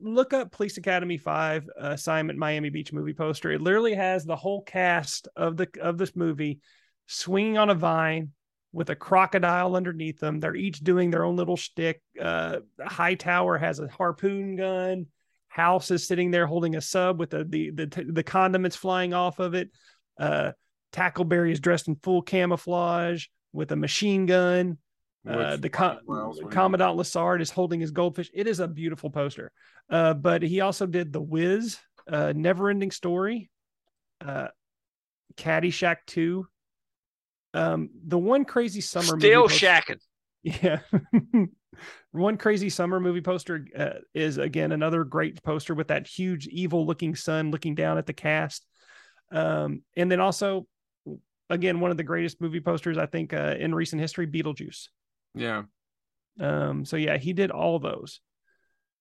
look 0.00 0.32
up 0.32 0.50
Police 0.50 0.76
Academy 0.76 1.18
Five 1.18 1.68
uh, 1.80 1.90
assignment 1.90 2.36
Miami 2.36 2.70
Beach 2.70 2.92
movie 2.92 3.14
poster, 3.14 3.52
it 3.52 3.60
literally 3.60 3.94
has 3.94 4.24
the 4.24 4.34
whole 4.36 4.62
cast 4.62 5.28
of 5.36 5.56
the 5.56 5.68
of 5.80 5.98
this 5.98 6.16
movie 6.16 6.58
swinging 7.06 7.58
on 7.58 7.70
a 7.70 7.74
vine 7.74 8.32
with 8.72 8.90
a 8.90 8.96
crocodile 8.96 9.74
underneath 9.76 10.20
them. 10.20 10.38
They're 10.40 10.54
each 10.54 10.80
doing 10.80 11.10
their 11.10 11.24
own 11.24 11.36
little 11.36 11.56
shtick. 11.56 12.02
Uh, 12.20 12.58
Hightower 12.80 13.58
has 13.58 13.80
a 13.80 13.88
harpoon 13.88 14.56
gun. 14.56 15.06
House 15.48 15.90
is 15.90 16.06
sitting 16.06 16.30
there 16.30 16.46
holding 16.46 16.76
a 16.76 16.80
sub 16.80 17.18
with 17.18 17.30
the 17.30 17.44
the 17.44 17.70
the, 17.70 18.04
the 18.08 18.22
condiments 18.22 18.76
flying 18.76 19.12
off 19.12 19.40
of 19.40 19.54
it. 19.54 19.70
Uh, 20.18 20.52
Tackleberry 20.92 21.50
is 21.52 21.60
dressed 21.60 21.88
in 21.88 21.96
full 21.96 22.22
camouflage 22.22 23.26
with 23.52 23.72
a 23.72 23.76
machine 23.76 24.26
gun. 24.26 24.78
Uh, 25.28 25.56
the 25.56 25.68
com- 25.68 25.96
Ryan 25.96 26.06
Wells 26.06 26.42
would- 26.42 26.52
Commandant 26.52 26.96
Lassard 26.96 27.40
is 27.40 27.50
holding 27.50 27.80
his 27.80 27.90
goldfish. 27.90 28.30
It 28.32 28.46
is 28.46 28.60
a 28.60 28.68
beautiful 28.68 29.10
poster. 29.10 29.52
Uh, 29.90 30.14
but 30.14 30.42
he 30.42 30.60
also 30.60 30.86
did 30.86 31.12
The 31.12 31.20
Wiz, 31.20 31.78
uh, 32.08 32.32
Never 32.34 32.70
Ending 32.70 32.90
Story, 32.90 33.50
uh, 34.24 34.48
Caddyshack 35.36 35.96
2. 36.06 36.46
Um, 37.54 37.90
the 38.06 38.18
one 38.18 38.44
crazy 38.44 38.80
summer 38.80 39.18
Still 39.18 39.42
movie 39.42 39.54
poster- 39.54 39.66
shacking. 39.66 40.00
yeah. 40.42 40.80
One 42.12 42.36
crazy 42.36 42.70
summer 42.70 42.98
movie 42.98 43.20
poster 43.20 43.64
uh, 43.78 44.00
is 44.12 44.36
again 44.36 44.72
another 44.72 45.04
great 45.04 45.40
poster 45.44 45.74
with 45.74 45.88
that 45.88 46.08
huge 46.08 46.48
evil 46.48 46.84
looking 46.84 47.14
sun 47.14 47.52
looking 47.52 47.74
down 47.76 47.98
at 47.98 48.06
the 48.06 48.12
cast. 48.12 48.66
Um, 49.30 49.82
and 49.96 50.10
then 50.10 50.18
also, 50.18 50.66
again, 51.48 51.78
one 51.78 51.92
of 51.92 51.96
the 51.96 52.02
greatest 52.02 52.40
movie 52.40 52.60
posters 52.60 52.98
I 52.98 53.06
think 53.06 53.32
uh, 53.32 53.54
in 53.58 53.72
recent 53.74 54.02
history, 54.02 54.26
Beetlejuice. 54.26 54.88
Yeah. 55.34 55.62
Um, 56.40 56.84
so 56.84 56.96
yeah, 56.96 57.16
he 57.16 57.32
did 57.32 57.52
all 57.52 57.78
those. 57.78 58.20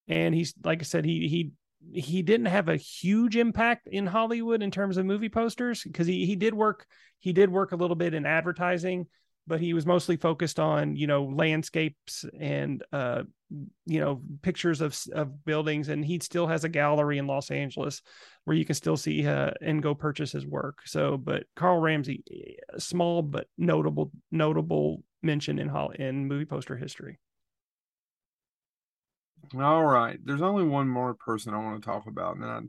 And 0.07 0.33
he's 0.35 0.53
like 0.63 0.79
I 0.79 0.83
said, 0.83 1.03
he 1.03 1.27
he 1.27 1.51
he 1.93 2.21
didn't 2.21 2.47
have 2.47 2.69
a 2.69 2.75
huge 2.75 3.36
impact 3.36 3.88
in 3.88 4.05
Hollywood 4.05 4.61
in 4.61 4.71
terms 4.71 4.97
of 4.97 5.05
movie 5.05 5.30
posters 5.30 5.84
because 5.84 6.07
he 6.07 6.25
he 6.25 6.36
did 6.36 6.53
work 6.53 6.86
he 7.19 7.34
did 7.34 7.49
work 7.49 7.71
a 7.71 7.75
little 7.75 7.95
bit 7.95 8.13
in 8.13 8.25
advertising, 8.25 9.07
but 9.47 9.59
he 9.59 9.73
was 9.73 9.86
mostly 9.86 10.17
focused 10.17 10.59
on 10.59 10.95
you 10.95 11.07
know 11.07 11.25
landscapes 11.25 12.25
and 12.39 12.84
uh 12.91 13.23
you 13.86 13.99
know 13.99 14.21
pictures 14.41 14.82
of 14.82 14.97
of 15.13 15.43
buildings 15.45 15.89
and 15.89 16.05
he 16.05 16.19
still 16.19 16.47
has 16.47 16.63
a 16.63 16.69
gallery 16.69 17.17
in 17.17 17.27
Los 17.27 17.49
Angeles 17.49 18.01
where 18.43 18.57
you 18.57 18.65
can 18.65 18.75
still 18.75 18.97
see 18.97 19.25
uh, 19.27 19.51
and 19.61 19.84
go 19.84 19.93
purchase 19.93 20.32
his 20.32 20.45
work. 20.45 20.80
So, 20.86 21.17
but 21.17 21.43
Carl 21.55 21.80
Ramsey, 21.80 22.23
a 22.73 22.80
small 22.80 23.21
but 23.21 23.47
notable 23.57 24.11
notable 24.32 25.03
mention 25.21 25.59
in 25.59 25.67
Hol- 25.67 25.91
in 25.91 26.27
movie 26.27 26.45
poster 26.45 26.75
history. 26.75 27.19
All 29.57 29.85
right. 29.85 30.19
There's 30.23 30.41
only 30.41 30.63
one 30.63 30.87
more 30.87 31.13
person 31.13 31.53
I 31.53 31.57
want 31.57 31.81
to 31.81 31.85
talk 31.85 32.07
about, 32.07 32.35
and 32.35 32.43
then 32.43 32.49
I 32.49 32.61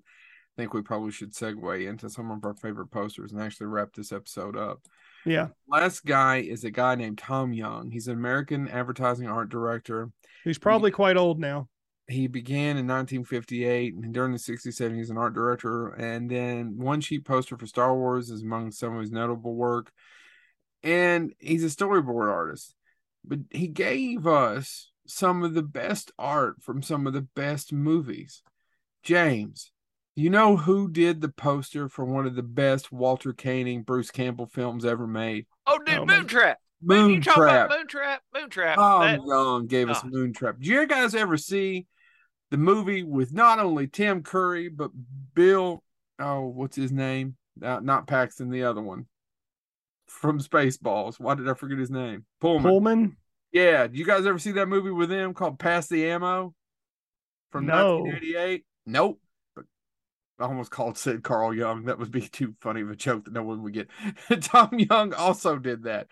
think 0.56 0.74
we 0.74 0.82
probably 0.82 1.10
should 1.10 1.32
segue 1.32 1.88
into 1.88 2.08
some 2.08 2.30
of 2.30 2.44
our 2.44 2.54
favorite 2.54 2.90
posters 2.90 3.32
and 3.32 3.40
actually 3.40 3.66
wrap 3.66 3.92
this 3.94 4.12
episode 4.12 4.56
up. 4.56 4.80
Yeah, 5.24 5.48
Last 5.68 6.04
guy 6.04 6.38
is 6.38 6.64
a 6.64 6.70
guy 6.70 6.94
named 6.94 7.18
Tom 7.18 7.52
Young. 7.52 7.90
He's 7.90 8.08
an 8.08 8.14
American 8.14 8.68
advertising 8.68 9.28
art 9.28 9.50
director. 9.50 10.10
He's 10.44 10.58
probably 10.58 10.90
quite 10.90 11.16
old 11.16 11.38
now. 11.38 11.68
He 12.08 12.26
began 12.26 12.76
in 12.76 12.88
1958, 12.88 13.94
and 13.94 14.12
during 14.12 14.32
the 14.32 14.38
60s, 14.38 14.66
70s, 14.66 14.96
he's 14.96 15.10
an 15.10 15.18
art 15.18 15.34
director. 15.34 15.88
And 15.88 16.28
then 16.28 16.78
One 16.78 17.00
Sheet 17.00 17.24
Poster 17.24 17.56
for 17.56 17.66
Star 17.66 17.94
Wars 17.94 18.30
is 18.30 18.42
among 18.42 18.72
some 18.72 18.94
of 18.94 19.00
his 19.00 19.12
notable 19.12 19.54
work. 19.54 19.92
And 20.82 21.34
he's 21.38 21.62
a 21.62 21.68
storyboard 21.68 22.32
artist. 22.32 22.74
But 23.24 23.40
he 23.50 23.68
gave 23.68 24.26
us 24.26 24.89
some 25.06 25.42
of 25.42 25.54
the 25.54 25.62
best 25.62 26.12
art 26.18 26.62
from 26.62 26.82
some 26.82 27.06
of 27.06 27.12
the 27.12 27.22
best 27.34 27.72
movies. 27.72 28.42
James, 29.02 29.72
you 30.14 30.30
know 30.30 30.56
who 30.56 30.88
did 30.90 31.20
the 31.20 31.28
poster 31.28 31.88
for 31.88 32.04
one 32.04 32.26
of 32.26 32.34
the 32.34 32.42
best 32.42 32.92
Walter 32.92 33.32
Koenig, 33.32 33.86
Bruce 33.86 34.10
Campbell 34.10 34.46
films 34.46 34.84
ever 34.84 35.06
made? 35.06 35.46
Oh, 35.66 35.78
dude, 35.78 35.98
Oh, 35.98 36.04
Moontrap. 36.06 36.56
Man, 36.82 37.10
you 37.10 37.20
talking 37.20 37.42
Moontrap. 37.42 37.64
about 37.66 37.88
Moontrap? 37.88 38.18
Moontrap. 38.34 38.74
Tom 38.74 39.02
That- 39.02 39.20
Young 39.26 39.66
gave 39.66 39.88
us 39.90 40.00
Oh. 40.04 40.08
Moontrap. 40.08 40.58
Did 40.58 40.66
you 40.66 40.86
guys 40.86 41.14
ever 41.14 41.36
see 41.36 41.86
the 42.50 42.56
movie 42.56 43.02
with 43.02 43.32
not 43.32 43.58
only 43.58 43.86
Tim 43.86 44.22
Curry 44.22 44.68
but 44.68 44.90
Bill? 45.34 45.82
Oh, 46.18 46.46
what's 46.46 46.76
his 46.76 46.92
name? 46.92 47.36
Uh, 47.62 47.80
not 47.80 48.06
Paxton, 48.06 48.50
the 48.50 48.64
other 48.64 48.80
one 48.82 49.06
from 50.06 50.40
Spaceballs. 50.40 51.20
Why 51.20 51.34
did 51.34 51.48
I 51.48 51.54
forget 51.54 51.78
his 51.78 51.90
name? 51.90 52.24
Pullman. 52.40 52.70
Pullman. 52.70 53.16
Yeah, 53.52 53.86
did 53.86 53.96
you 53.98 54.04
guys 54.04 54.26
ever 54.26 54.38
see 54.38 54.52
that 54.52 54.66
movie 54.68 54.90
with 54.90 55.10
him 55.10 55.34
called 55.34 55.58
Pass 55.58 55.88
the 55.88 56.08
Ammo 56.08 56.54
from 57.50 57.66
No. 57.66 57.98
1988? 57.98 58.64
Nope. 58.86 59.20
But 59.56 59.64
I 60.38 60.44
almost 60.44 60.70
called 60.70 60.96
said 60.96 61.22
Carl 61.22 61.54
Young. 61.54 61.84
That 61.84 61.98
would 61.98 62.10
be 62.12 62.20
too 62.28 62.54
funny 62.60 62.82
of 62.82 62.90
a 62.90 62.96
joke 62.96 63.24
that 63.24 63.34
no 63.34 63.42
one 63.42 63.62
would 63.62 63.72
get. 63.74 63.88
Tom 64.40 64.70
Young 64.78 65.12
also 65.14 65.58
did 65.58 65.82
that. 65.84 66.06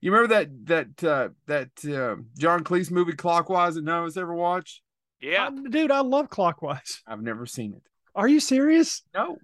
You 0.00 0.12
remember 0.12 0.34
that 0.34 0.66
that 0.66 1.04
uh, 1.08 1.28
that 1.46 1.70
uh, 1.84 2.22
John 2.38 2.62
Cleese 2.64 2.90
movie 2.90 3.12
Clockwise 3.14 3.74
that 3.74 3.84
no 3.84 4.02
one's 4.02 4.16
ever 4.16 4.34
watched? 4.34 4.80
yeah. 5.20 5.48
Uh, 5.48 5.68
dude, 5.68 5.90
I 5.90 6.00
love 6.00 6.30
Clockwise. 6.30 7.02
I've 7.06 7.20
never 7.22 7.46
seen 7.46 7.74
it. 7.74 7.82
Are 8.14 8.28
you 8.28 8.38
serious? 8.40 9.02
No, 9.14 9.36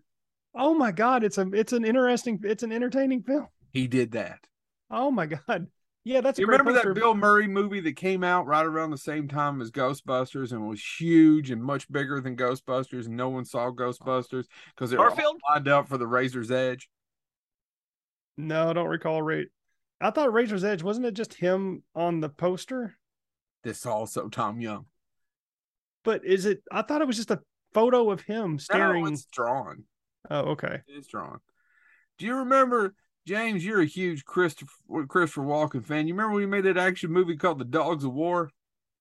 Oh 0.54 0.72
my 0.74 0.92
god, 0.92 1.24
it's 1.24 1.38
a 1.38 1.48
it's 1.52 1.72
an 1.72 1.84
interesting 1.84 2.38
it's 2.44 2.62
an 2.62 2.70
entertaining 2.72 3.22
film. 3.24 3.48
he 3.72 3.86
did 3.88 4.12
that. 4.12 4.38
Oh 4.90 5.10
my 5.10 5.26
god. 5.26 5.66
Yeah, 6.04 6.20
that's 6.20 6.38
a 6.38 6.42
You 6.42 6.46
great 6.46 6.58
remember 6.60 6.72
poster. 6.78 6.92
that 6.94 7.00
Bill 7.00 7.14
Murray 7.14 7.46
movie 7.46 7.80
that 7.80 7.96
came 7.96 8.22
out 8.22 8.46
right 8.46 8.66
around 8.66 8.90
the 8.90 8.98
same 8.98 9.26
time 9.26 9.62
as 9.62 9.70
Ghostbusters 9.70 10.52
and 10.52 10.68
was 10.68 10.82
huge 11.00 11.50
and 11.50 11.62
much 11.62 11.90
bigger 11.90 12.20
than 12.20 12.36
Ghostbusters, 12.36 13.06
and 13.06 13.16
no 13.16 13.30
one 13.30 13.44
saw 13.46 13.70
Ghostbusters 13.70 14.44
because 14.74 14.92
it 14.92 14.98
was 14.98 15.14
Garfield? 15.14 15.40
lined 15.48 15.68
up 15.68 15.88
for 15.88 15.96
the 15.96 16.06
Razor's 16.06 16.50
Edge. 16.50 16.88
No, 18.36 18.68
I 18.70 18.72
don't 18.74 18.88
recall 18.88 19.22
Ray. 19.22 19.46
I 20.00 20.10
thought 20.10 20.32
Razor's 20.32 20.64
Edge 20.64 20.82
wasn't 20.82 21.06
it 21.06 21.14
just 21.14 21.34
him 21.34 21.82
on 21.94 22.20
the 22.20 22.28
poster? 22.28 22.96
This 23.62 23.86
also 23.86 24.28
Tom 24.28 24.60
Young. 24.60 24.86
But 26.04 26.24
is 26.26 26.44
it? 26.44 26.62
I 26.70 26.82
thought 26.82 27.00
it 27.00 27.06
was 27.06 27.16
just 27.16 27.30
a 27.30 27.40
photo 27.72 28.10
of 28.10 28.20
him 28.20 28.58
staring. 28.58 29.04
No, 29.04 29.10
it's 29.10 29.24
drawn. 29.24 29.84
Oh, 30.30 30.40
okay. 30.50 30.80
It's 30.86 31.06
drawn. 31.06 31.38
Do 32.18 32.26
you 32.26 32.36
remember, 32.36 32.94
James? 33.26 33.64
You're 33.64 33.80
a 33.80 33.86
huge 33.86 34.24
Christopher 34.24 35.06
Christopher 35.08 35.42
Walken 35.42 35.84
fan. 35.84 36.06
You 36.06 36.14
remember 36.14 36.34
when 36.34 36.42
he 36.42 36.46
made 36.46 36.64
that 36.64 36.76
action 36.76 37.10
movie 37.10 37.36
called 37.36 37.58
The 37.58 37.64
Dogs 37.64 38.04
of 38.04 38.12
War? 38.12 38.50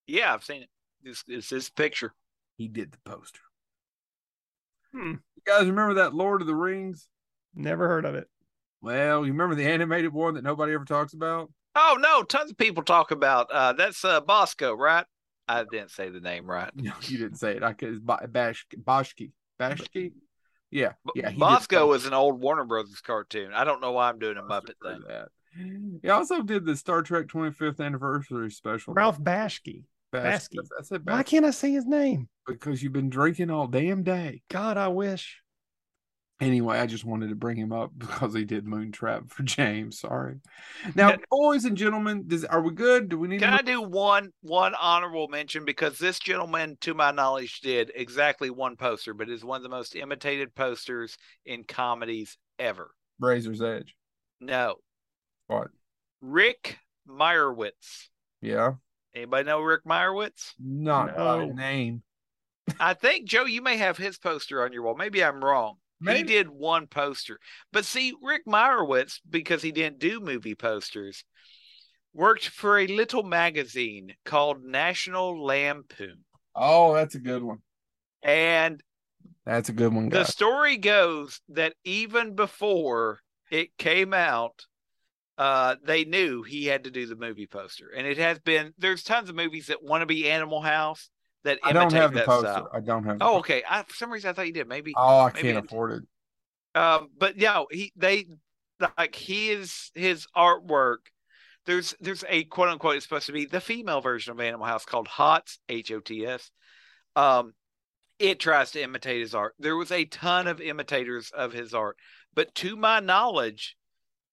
Yeah, 0.08 0.34
I've 0.34 0.44
seen 0.44 0.64
it. 0.64 0.70
This 1.04 1.24
is 1.28 1.50
this 1.50 1.70
picture. 1.70 2.14
He 2.58 2.68
did 2.68 2.92
the 2.92 2.98
poster. 3.10 3.42
Hmm. 4.94 5.16
You 5.36 5.42
guys 5.46 5.66
remember 5.66 5.96
that 5.96 6.14
Lord 6.14 6.42
of 6.42 6.48
the 6.48 6.56
Rings? 6.56 7.08
Never 7.56 7.88
heard 7.88 8.06
of 8.06 8.16
it. 8.16 8.28
Well, 8.82 9.26
you 9.26 9.32
remember 9.32 9.56
the 9.56 9.68
animated 9.68 10.14
one 10.14 10.36
that 10.36 10.44
nobody 10.44 10.74
ever 10.74 10.86
talks 10.86 11.14
about? 11.14 11.52
Oh 11.76 11.98
no, 12.00 12.24
tons 12.24 12.52
of 12.52 12.58
people 12.58 12.84
talk 12.84 13.12
about 13.12 13.50
uh 13.52 13.74
that's 13.74 14.06
uh 14.06 14.22
Bosco, 14.22 14.74
right? 14.74 15.06
I 15.48 15.64
didn't 15.64 15.92
say 15.92 16.10
the 16.10 16.20
name 16.20 16.46
right. 16.50 16.72
No, 16.76 16.94
you 17.02 17.18
didn't 17.18 17.38
say 17.38 17.56
it. 17.56 17.64
I 17.64 17.74
could. 17.74 17.90
It's 17.90 18.00
Bash 18.00 18.66
Bashki. 18.78 19.32
Bashki. 19.60 20.12
Yeah, 20.74 20.94
B- 21.06 21.12
yeah. 21.16 21.30
he 21.30 21.40
Bosco 21.40 21.76
something 21.76 21.90
was 21.90 22.06
an 22.06 22.14
old 22.14 22.42
Warner 22.42 22.66
Brothers 22.66 23.02
cartoon. 23.02 23.54
I 23.54 23.64
don't 23.64 23.82
know 23.82 23.92
why 23.92 24.10
I'm 24.10 24.20
doing 24.20 24.38
a 24.38 24.42
Muppet 24.42 24.74
thing. 24.84 25.02
That. 25.08 25.28
He 26.02 26.10
also 26.10 26.42
did 26.42 26.66
the 26.66 26.76
Star 26.76 27.04
Trek 27.04 27.28
25th 27.28 27.80
anniversary 27.80 28.50
special. 28.50 28.96
Ralph 28.96 29.22
Bashki. 29.22 29.84
Bash- 30.12 30.24
Basky. 30.50 30.60
I 30.80 30.82
said 30.84 31.02
Why 31.04 31.22
can't 31.24 31.46
I 31.46 31.52
say 31.52 31.72
his 31.72 31.86
name? 31.86 32.28
because 32.48 32.82
you've 32.84 32.94
been 32.94 33.10
drinking 33.10 33.50
all 33.52 33.68
damn 33.68 34.04
day. 34.04 34.42
God, 34.50 34.78
I 34.78 34.88
wish. 34.90 35.43
Anyway, 36.42 36.78
I 36.78 36.88
just 36.88 37.06
wanted 37.06 37.30
to 37.30 37.36
bring 37.36 37.56
him 37.58 37.72
up 37.72 37.92
because 37.98 38.34
he 38.34 38.44
did 38.44 38.66
Moontrap 38.66 39.32
for 39.32 39.44
James. 39.44 40.00
Sorry. 40.00 40.36
Now, 40.96 41.12
Yeah. 41.12 41.18
boys 41.30 41.66
and 41.66 41.78
gentlemen, 41.78 42.24
does 42.28 42.44
are 42.46 42.62
we 42.62 42.72
good? 42.72 43.10
Do 43.10 43.18
we 43.20 43.28
need 43.28 43.40
Can 43.40 43.50
to 43.52 43.56
I 43.60 43.62
do 43.62 43.82
one 43.82 44.32
one 44.42 44.74
honorable 44.76 45.28
mention 45.28 45.64
because 45.66 45.98
this 45.98 46.20
gentleman, 46.20 46.78
to 46.82 46.94
my 46.94 47.12
knowledge, 47.12 47.62
did 47.62 47.92
exactly 47.96 48.50
one 48.50 48.76
poster, 48.76 49.14
but 49.14 49.30
is 49.30 49.46
one 49.46 49.58
of 49.58 49.64
the 49.64 49.70
most 49.70 49.96
imitated 49.96 50.54
posters 50.56 51.18
in 51.46 51.64
comedies 51.64 52.38
ever. 52.60 52.92
Razor's 53.20 53.62
Edge? 53.62 53.96
No, 54.42 54.76
What? 55.48 55.68
Rick 56.22 56.78
Meyerowitz. 57.08 58.08
Yeah. 58.42 58.74
Anybody 59.16 59.46
know 59.46 59.62
Rick 59.62 59.86
Meyerowitz? 59.86 60.54
Not 60.60 61.16
by 61.16 61.38
No. 61.46 61.52
name. 61.52 62.02
I 62.80 62.94
think 62.96 63.28
Joe, 63.28 63.46
you 63.46 63.62
may 63.62 63.78
have 63.78 63.98
his 63.98 64.18
poster 64.18 64.64
on 64.64 64.74
your 64.74 64.84
wall. 64.84 64.96
Maybe 64.96 65.24
I'm 65.24 65.44
wrong. 65.44 65.76
He 66.02 66.24
did 66.24 66.50
one 66.50 66.88
poster, 66.88 67.40
but 67.72 67.86
see, 67.86 68.14
Rick 68.22 68.46
Meyerowitz, 68.46 69.20
because 69.30 69.62
he 69.62 69.72
didn't 69.72 70.00
do 70.00 70.20
movie 70.20 70.56
posters, 70.56 71.24
worked 72.14 72.48
for 72.50 72.78
a 72.78 72.88
little 72.88 73.24
magazine 73.24 74.14
called 74.26 74.64
National 74.64 75.44
Lampoon, 75.44 76.26
Oh, 76.56 76.94
that's 76.94 77.16
a 77.16 77.20
good 77.20 77.42
one. 77.42 77.60
and 78.22 78.82
That's 79.46 79.70
a 79.70 79.74
good 79.74 79.94
one, 79.94 80.10
the 80.10 80.26
story 80.26 80.78
goes 80.78 81.42
that 81.50 81.74
even 81.84 82.36
before 82.36 83.20
it 83.50 83.78
came 83.78 84.14
out 84.14 84.66
uh 85.38 85.76
they 85.84 86.06
knew 86.06 86.44
he 86.44 86.66
had 86.66 86.84
to 86.84 86.92
do 86.92 87.08
the 87.08 87.16
movie 87.16 87.48
poster. 87.48 87.90
And 87.96 88.06
it 88.06 88.18
has 88.18 88.40
been 88.40 88.74
there's 88.78 89.04
tons 89.04 89.30
of 89.30 89.36
movies 89.36 89.68
that 89.68 89.84
want 89.84 90.02
to 90.02 90.06
be 90.06 90.30
animal 90.30 90.62
house 90.62 91.10
that 91.44 91.60
I 91.64 91.74
don't 91.74 91.92
have 91.94 92.14
the 92.14 92.22
poster. 92.22 92.48
style. 92.48 92.70
I 92.74 92.80
don't 92.80 93.04
have. 93.04 93.20
The 93.20 93.26
oh 93.26 93.38
okay. 93.40 93.64
I, 93.70 93.84
for 93.84 93.94
some 93.96 94.12
reason 94.12 94.30
i 94.30 94.34
thought 94.34 94.48
you 94.48 94.54
did. 94.54 94.68
Maybe 94.68 94.94
Oh, 94.96 95.20
I 95.22 95.32
maybe 95.34 95.52
can't 95.54 95.66
afford 95.66 95.92
it. 95.94 96.80
um 96.80 97.10
but 97.18 97.38
yeah 97.38 97.64
he 97.72 97.92
they 97.96 98.26
like 98.98 99.16
his 99.16 99.92
his 99.94 100.28
artwork 100.36 100.98
there's 101.66 101.96
there's 102.02 102.24
a 102.28 102.44
quote 102.46 102.70
unquote 102.70 102.96
it's 102.96 103.06
supposed 103.06 103.28
to 103.28 103.32
be 103.32 103.46
the 103.46 103.62
female 103.62 104.02
version 104.02 104.32
of 104.32 104.40
animal 104.40 104.66
house 104.66 104.86
called 104.86 105.08
hots 105.08 105.60
h-o-t-s 105.70 106.52
um 107.16 107.54
it 108.20 108.40
tries 108.40 108.72
to 108.72 108.82
imitate 108.82 109.20
his 109.22 109.34
art. 109.36 109.54
There 109.60 109.76
was 109.76 109.92
a 109.92 110.06
ton 110.06 110.48
of 110.48 110.62
imitators 110.62 111.32
of 111.32 111.52
his 111.54 111.74
art 111.74 111.98
but 112.34 112.54
to 112.56 112.76
my 112.76 113.00
knowledge 113.00 113.76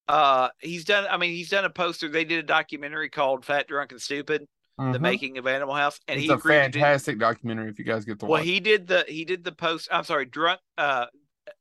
uh 0.08 0.48
he's 0.58 0.84
done 0.84 1.06
i 1.10 1.16
mean 1.16 1.32
he's 1.34 1.50
done 1.50 1.64
a 1.64 1.70
poster. 1.70 2.08
They 2.08 2.24
did 2.24 2.38
a 2.40 2.46
documentary 2.46 3.10
called 3.10 3.44
fat 3.44 3.68
drunk 3.68 3.92
and 3.92 4.00
stupid 4.00 4.46
the 4.88 4.98
Mhm. 4.98 5.00
making 5.00 5.38
of 5.38 5.46
animal 5.46 5.74
house 5.74 5.98
and 6.08 6.18
it's 6.18 6.26
he 6.26 6.32
a 6.32 6.36
to 6.36 6.42
do 6.42 6.48
fantastic 6.48 7.18
documentary 7.18 7.68
if 7.70 7.78
you 7.78 7.84
guys 7.84 8.04
get 8.04 8.18
to 8.20 8.26
well, 8.26 8.40
watch. 8.40 8.44
he 8.44 8.60
did 8.60 8.86
the 8.86 9.04
he 9.08 9.24
did 9.24 9.44
the 9.44 9.52
post. 9.52 9.88
I'm 9.92 10.04
sorry, 10.04 10.24
drunk. 10.26 10.60
Uh, 10.78 11.06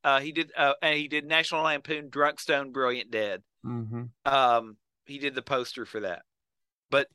uh, 0.03 0.20
he 0.20 0.32
did 0.32 0.51
uh, 0.55 0.74
and 0.82 0.97
he 0.97 1.07
did 1.07 1.26
National 1.26 1.63
Lampoon, 1.63 2.09
Drunk 2.09 2.39
Stone, 2.39 2.72
Brilliant 2.72 3.11
Dead. 3.11 3.43
hmm 3.63 4.03
Um, 4.26 4.78
he 5.05 5.17
did 5.20 5.36
the 5.36 5.41
poster 5.41 5.86
for 5.86 6.01
that. 6.01 6.22
But 6.91 7.07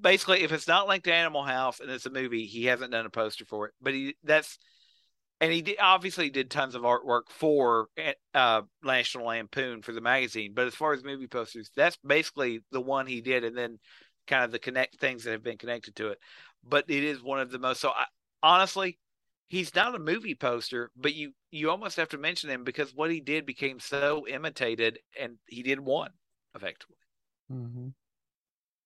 basically, 0.00 0.42
if 0.42 0.52
it's 0.52 0.68
not 0.68 0.88
linked 0.88 1.04
to 1.06 1.14
Animal 1.14 1.44
House 1.44 1.80
and 1.80 1.90
it's 1.90 2.06
a 2.06 2.10
movie, 2.10 2.46
he 2.46 2.64
hasn't 2.66 2.92
done 2.92 3.06
a 3.06 3.10
poster 3.10 3.44
for 3.44 3.66
it. 3.66 3.74
But 3.80 3.94
he 3.94 4.16
that's 4.22 4.58
and 5.40 5.52
he 5.52 5.62
did, 5.62 5.76
obviously 5.80 6.30
did 6.30 6.50
tons 6.50 6.74
of 6.74 6.82
artwork 6.82 7.22
for 7.28 7.88
uh 8.34 8.62
National 8.82 9.26
Lampoon 9.26 9.82
for 9.82 9.92
the 9.92 10.00
magazine. 10.00 10.52
But 10.54 10.68
as 10.68 10.74
far 10.74 10.92
as 10.94 11.02
movie 11.04 11.26
posters, 11.26 11.70
that's 11.76 11.98
basically 12.06 12.60
the 12.70 12.80
one 12.80 13.06
he 13.06 13.20
did, 13.20 13.44
and 13.44 13.56
then 13.58 13.78
kind 14.26 14.44
of 14.44 14.52
the 14.52 14.58
connect 14.58 14.98
things 14.98 15.24
that 15.24 15.32
have 15.32 15.42
been 15.42 15.58
connected 15.58 15.96
to 15.96 16.08
it. 16.08 16.18
But 16.62 16.86
it 16.88 17.04
is 17.04 17.22
one 17.22 17.40
of 17.40 17.50
the 17.50 17.58
most 17.58 17.80
so 17.80 17.90
I, 17.90 18.06
honestly. 18.42 18.98
He's 19.46 19.74
not 19.74 19.94
a 19.94 19.98
movie 19.98 20.34
poster, 20.34 20.90
but 20.96 21.14
you 21.14 21.32
you 21.50 21.70
almost 21.70 21.98
have 21.98 22.08
to 22.08 22.18
mention 22.18 22.48
him 22.48 22.64
because 22.64 22.94
what 22.94 23.10
he 23.10 23.20
did 23.20 23.44
became 23.44 23.78
so 23.78 24.26
imitated, 24.26 24.98
and 25.20 25.36
he 25.46 25.62
did 25.62 25.78
one 25.78 26.10
effectively. 26.54 26.96
hmm 27.48 27.88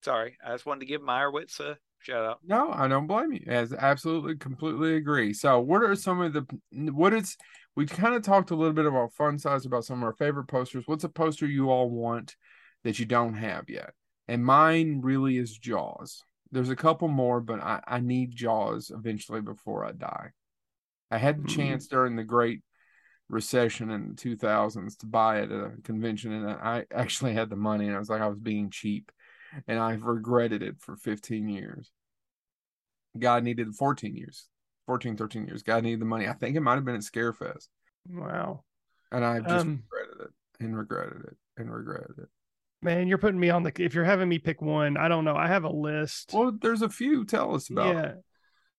Sorry, 0.02 0.36
I 0.44 0.52
just 0.52 0.66
wanted 0.66 0.80
to 0.80 0.86
give 0.86 1.00
Meyerowitz 1.00 1.60
a 1.60 1.78
shout 2.00 2.24
out. 2.24 2.40
No, 2.44 2.70
I 2.72 2.88
don't 2.88 3.06
blame 3.06 3.32
you. 3.32 3.44
As 3.46 3.72
absolutely, 3.72 4.36
completely 4.36 4.96
agree. 4.96 5.32
So, 5.32 5.60
what 5.60 5.82
are 5.82 5.94
some 5.94 6.20
of 6.20 6.32
the 6.32 6.46
what 6.92 7.14
is 7.14 7.36
we 7.74 7.86
kind 7.86 8.14
of 8.14 8.22
talked 8.22 8.50
a 8.50 8.56
little 8.56 8.72
bit 8.72 8.86
about 8.86 9.12
fun 9.12 9.38
size 9.38 9.66
about 9.66 9.84
some 9.84 9.98
of 9.98 10.04
our 10.04 10.12
favorite 10.14 10.46
posters. 10.46 10.84
What's 10.86 11.04
a 11.04 11.08
poster 11.08 11.46
you 11.46 11.70
all 11.70 11.88
want 11.88 12.36
that 12.84 12.98
you 12.98 13.06
don't 13.06 13.34
have 13.34 13.68
yet? 13.68 13.90
And 14.28 14.44
mine 14.44 15.00
really 15.02 15.38
is 15.38 15.56
Jaws. 15.56 16.22
There's 16.52 16.70
a 16.70 16.76
couple 16.76 17.08
more, 17.08 17.40
but 17.40 17.60
I, 17.60 17.80
I 17.86 18.00
need 18.00 18.34
Jaws 18.34 18.90
eventually 18.94 19.40
before 19.40 19.84
I 19.84 19.92
die. 19.92 20.30
I 21.10 21.18
had 21.18 21.38
the 21.38 21.42
Mm. 21.44 21.54
chance 21.54 21.86
during 21.86 22.16
the 22.16 22.24
Great 22.24 22.62
Recession 23.30 23.90
in 23.90 24.08
the 24.10 24.14
2000s 24.14 24.96
to 24.98 25.06
buy 25.06 25.40
it 25.40 25.50
at 25.50 25.64
a 25.64 25.82
convention, 25.82 26.32
and 26.32 26.48
I 26.50 26.86
actually 26.90 27.34
had 27.34 27.50
the 27.50 27.56
money, 27.56 27.86
and 27.86 27.94
I 27.94 27.98
was 27.98 28.08
like, 28.08 28.22
I 28.22 28.28
was 28.28 28.38
being 28.38 28.70
cheap, 28.70 29.12
and 29.66 29.78
I've 29.78 30.02
regretted 30.04 30.62
it 30.62 30.76
for 30.80 30.96
15 30.96 31.48
years. 31.48 31.90
God 33.18 33.44
needed 33.44 33.74
14 33.74 34.14
years, 34.14 34.48
14, 34.86 35.16
13 35.16 35.46
years. 35.46 35.62
God 35.62 35.82
needed 35.82 36.00
the 36.00 36.06
money. 36.06 36.26
I 36.28 36.32
think 36.32 36.56
it 36.56 36.60
might 36.60 36.76
have 36.76 36.84
been 36.84 36.94
at 36.94 37.02
Scarefest, 37.02 37.68
Wow. 38.08 38.64
and 39.12 39.24
I've 39.24 39.46
just 39.46 39.66
Um, 39.66 39.82
regretted 39.90 40.26
it 40.28 40.64
and 40.64 40.76
regretted 40.76 41.24
it 41.24 41.36
and 41.56 41.72
regretted 41.72 42.18
it. 42.18 42.28
Man, 42.82 43.08
you're 43.08 43.18
putting 43.18 43.40
me 43.40 43.50
on 43.50 43.62
the. 43.64 43.72
If 43.78 43.94
you're 43.94 44.04
having 44.04 44.28
me 44.28 44.38
pick 44.38 44.62
one, 44.62 44.96
I 44.96 45.08
don't 45.08 45.24
know. 45.24 45.34
I 45.36 45.48
have 45.48 45.64
a 45.64 45.70
list. 45.70 46.30
Well, 46.32 46.52
there's 46.60 46.82
a 46.82 46.88
few. 46.88 47.24
Tell 47.24 47.54
us 47.54 47.70
about. 47.70 47.94
yeah. 47.94 48.12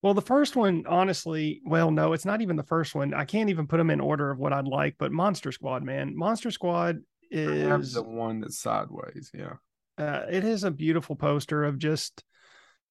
Well, 0.01 0.13
the 0.13 0.21
first 0.21 0.55
one, 0.55 0.85
honestly, 0.87 1.61
well, 1.65 1.91
no, 1.91 2.13
it's 2.13 2.23
not 2.23 2.41
even 2.41 2.55
the 2.55 2.63
first 2.63 2.95
one. 2.95 3.13
I 3.13 3.25
can't 3.25 3.49
even 3.49 3.67
put 3.67 3.75
them 3.77 3.89
in 3.89 3.99
order 3.99 4.31
of 4.31 4.39
what 4.39 4.53
I'd 4.53 4.65
like, 4.67 4.95
but 4.97 5.11
Monster 5.11 5.51
Squad, 5.51 5.83
man. 5.83 6.15
Monster 6.15 6.51
Squad 6.51 6.99
is 7.29 7.93
the 7.93 8.03
one 8.03 8.39
that's 8.39 8.57
sideways. 8.59 9.29
Yeah. 9.33 9.55
uh, 9.97 10.21
it 10.31 10.45
is 10.45 10.63
a 10.63 10.71
beautiful 10.71 11.17
poster 11.17 11.65
of 11.65 11.77
just 11.77 12.23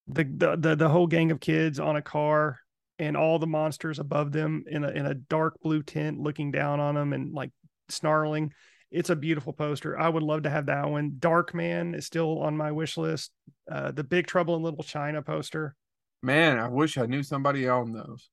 the, 0.07 0.23
the 0.23 0.55
the 0.55 0.75
the 0.75 0.89
whole 0.89 1.07
gang 1.07 1.31
of 1.31 1.39
kids 1.39 1.79
on 1.79 1.95
a 1.95 2.01
car 2.03 2.59
and 2.99 3.17
all 3.17 3.39
the 3.39 3.47
monsters 3.47 3.97
above 3.97 4.31
them 4.31 4.63
in 4.67 4.83
a 4.83 4.89
in 4.89 5.07
a 5.07 5.15
dark 5.15 5.59
blue 5.63 5.81
tent 5.81 6.19
looking 6.19 6.51
down 6.51 6.79
on 6.79 6.93
them 6.93 7.13
and 7.13 7.33
like 7.33 7.49
snarling. 7.89 8.53
It's 8.91 9.09
a 9.09 9.15
beautiful 9.15 9.53
poster. 9.53 9.97
I 9.99 10.09
would 10.09 10.23
love 10.23 10.43
to 10.43 10.49
have 10.49 10.65
that 10.65 10.89
one. 10.89 11.15
Dark 11.19 11.53
Man 11.53 11.93
is 11.93 12.05
still 12.05 12.39
on 12.39 12.57
my 12.57 12.71
wish 12.71 12.97
list. 12.97 13.31
Uh, 13.71 13.91
the 13.91 14.03
Big 14.03 14.25
Trouble 14.27 14.55
in 14.55 14.63
Little 14.63 14.83
China 14.83 15.21
poster. 15.21 15.75
Man, 16.23 16.57
I 16.57 16.67
wish 16.67 16.97
I 16.97 17.05
knew 17.05 17.21
somebody 17.23 17.69
owned 17.69 17.95
those. 17.95 18.29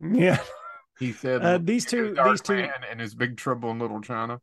Yeah, 0.00 0.38
He 0.98 1.12
said 1.12 1.42
Uh, 1.42 1.58
these 1.58 1.84
two- 1.86 2.14
Dark 2.14 2.30
these 2.30 2.40
two- 2.42 2.56
Man 2.56 2.70
and 2.90 3.00
his 3.00 3.14
big 3.14 3.36
trouble 3.38 3.70
in 3.70 3.78
Little 3.78 4.00
China. 4.02 4.40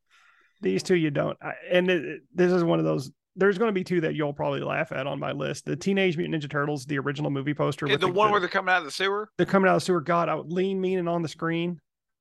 these 0.62 0.82
two 0.84 0.96
you 0.96 1.12
don't. 1.12 1.38
I, 1.42 1.54
and 1.72 1.90
it, 1.90 2.04
it- 2.04 2.22
this 2.34 2.52
is 2.52 2.64
one 2.64 2.80
of 2.80 2.86
those. 2.86 3.12
There's 3.36 3.58
going 3.58 3.70
to 3.70 3.74
be 3.74 3.84
two 3.84 4.02
that 4.02 4.14
you'll 4.16 4.34
probably 4.34 4.60
laugh 4.62 4.92
at 4.92 5.08
on 5.08 5.20
my 5.20 5.32
list. 5.32 5.66
The 5.66 5.76
Teenage 5.76 6.18
Mutant 6.18 6.44
Ninja 6.44 6.50
Turtles, 6.50 6.86
the 6.86 7.00
original 7.00 7.32
movie 7.32 7.54
poster. 7.54 7.86
Yeah, 7.88 7.94
with 7.94 8.02
the 8.02 8.08
one 8.08 8.28
the- 8.28 8.32
where 8.32 8.40
they're 8.40 8.50
coming 8.50 8.72
out 8.74 8.80
of 8.80 8.86
the 8.86 8.92
sewer. 8.92 9.30
they're 9.38 9.46
coming 9.46 9.70
out 9.70 9.76
of 9.76 9.82
the 9.82 9.86
sewer. 9.86 10.02
God, 10.02 10.30
I 10.30 10.36
would 10.36 10.52
lean, 10.52 10.80
mean, 10.82 11.00
and 11.00 11.08
on 11.10 11.22
the 11.22 11.28
screen. 11.28 11.80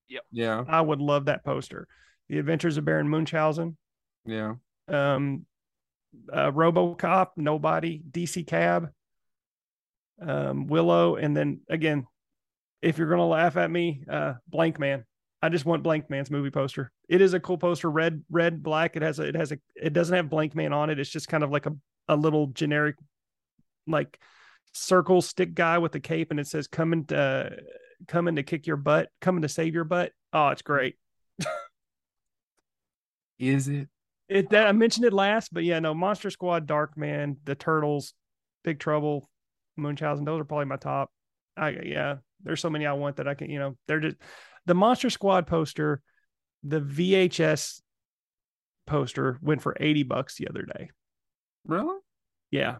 Yep. 0.08 0.22
Yeah, 0.32 0.64
I 0.68 0.80
would 0.82 1.00
love 1.00 1.24
that 1.26 1.44
poster. 1.44 1.86
The 2.28 2.38
Adventures 2.38 2.76
of 2.76 2.84
Baron 2.84 3.08
Munchausen, 3.08 3.76
yeah. 4.24 4.54
um, 4.88 5.44
uh, 6.32 6.50
RoboCop, 6.50 7.28
Nobody, 7.36 8.02
DC 8.10 8.46
Cab, 8.46 8.90
um, 10.20 10.66
Willow, 10.66 11.16
and 11.16 11.36
then 11.36 11.60
again, 11.68 12.06
if 12.80 12.98
you're 12.98 13.10
gonna 13.10 13.26
laugh 13.26 13.56
at 13.56 13.70
me, 13.70 14.04
uh, 14.10 14.34
Blank 14.48 14.78
Man. 14.78 15.04
I 15.44 15.48
just 15.48 15.64
want 15.64 15.82
Blank 15.82 16.08
Man's 16.08 16.30
movie 16.30 16.50
poster. 16.52 16.92
It 17.08 17.20
is 17.20 17.34
a 17.34 17.40
cool 17.40 17.58
poster, 17.58 17.90
red, 17.90 18.22
red, 18.30 18.62
black. 18.62 18.94
It 18.94 19.02
has 19.02 19.18
a, 19.18 19.24
it 19.24 19.34
has 19.34 19.50
a, 19.50 19.58
it 19.74 19.92
doesn't 19.92 20.14
have 20.14 20.30
Blank 20.30 20.54
Man 20.54 20.72
on 20.72 20.88
it. 20.88 21.00
It's 21.00 21.10
just 21.10 21.26
kind 21.26 21.42
of 21.42 21.50
like 21.50 21.66
a, 21.66 21.72
a 22.08 22.14
little 22.14 22.46
generic, 22.48 22.94
like 23.88 24.20
circle 24.72 25.20
stick 25.20 25.54
guy 25.54 25.78
with 25.78 25.94
a 25.96 26.00
cape, 26.00 26.30
and 26.30 26.38
it 26.38 26.46
says 26.46 26.68
"coming 26.68 27.06
to, 27.06 27.56
coming 28.06 28.36
to 28.36 28.44
kick 28.44 28.68
your 28.68 28.76
butt, 28.76 29.08
coming 29.20 29.42
to 29.42 29.48
save 29.48 29.74
your 29.74 29.84
butt." 29.84 30.12
Oh, 30.32 30.48
it's 30.48 30.62
great. 30.62 30.94
Is 33.42 33.66
it? 33.66 33.88
It 34.28 34.50
that 34.50 34.68
I 34.68 34.72
mentioned 34.72 35.04
it 35.04 35.12
last, 35.12 35.52
but 35.52 35.64
yeah, 35.64 35.80
no, 35.80 35.94
Monster 35.94 36.30
Squad, 36.30 36.66
Dark 36.66 36.96
Man, 36.96 37.36
the 37.44 37.56
Turtles, 37.56 38.14
Big 38.62 38.78
Trouble, 38.78 39.28
Munchausen, 39.76 40.24
those 40.24 40.40
are 40.40 40.44
probably 40.44 40.66
my 40.66 40.76
top. 40.76 41.10
I 41.56 41.70
yeah, 41.70 42.16
there's 42.44 42.60
so 42.60 42.70
many 42.70 42.86
I 42.86 42.92
want 42.92 43.16
that 43.16 43.26
I 43.26 43.34
can, 43.34 43.50
you 43.50 43.58
know, 43.58 43.76
they're 43.88 43.98
just 43.98 44.16
The 44.66 44.74
Monster 44.74 45.10
Squad 45.10 45.48
poster, 45.48 46.02
the 46.62 46.80
VHS 46.80 47.80
poster 48.86 49.38
went 49.42 49.60
for 49.60 49.76
80 49.78 50.04
bucks 50.04 50.36
the 50.36 50.46
other 50.46 50.62
day. 50.62 50.90
Really? 51.66 51.98
Yeah. 52.52 52.76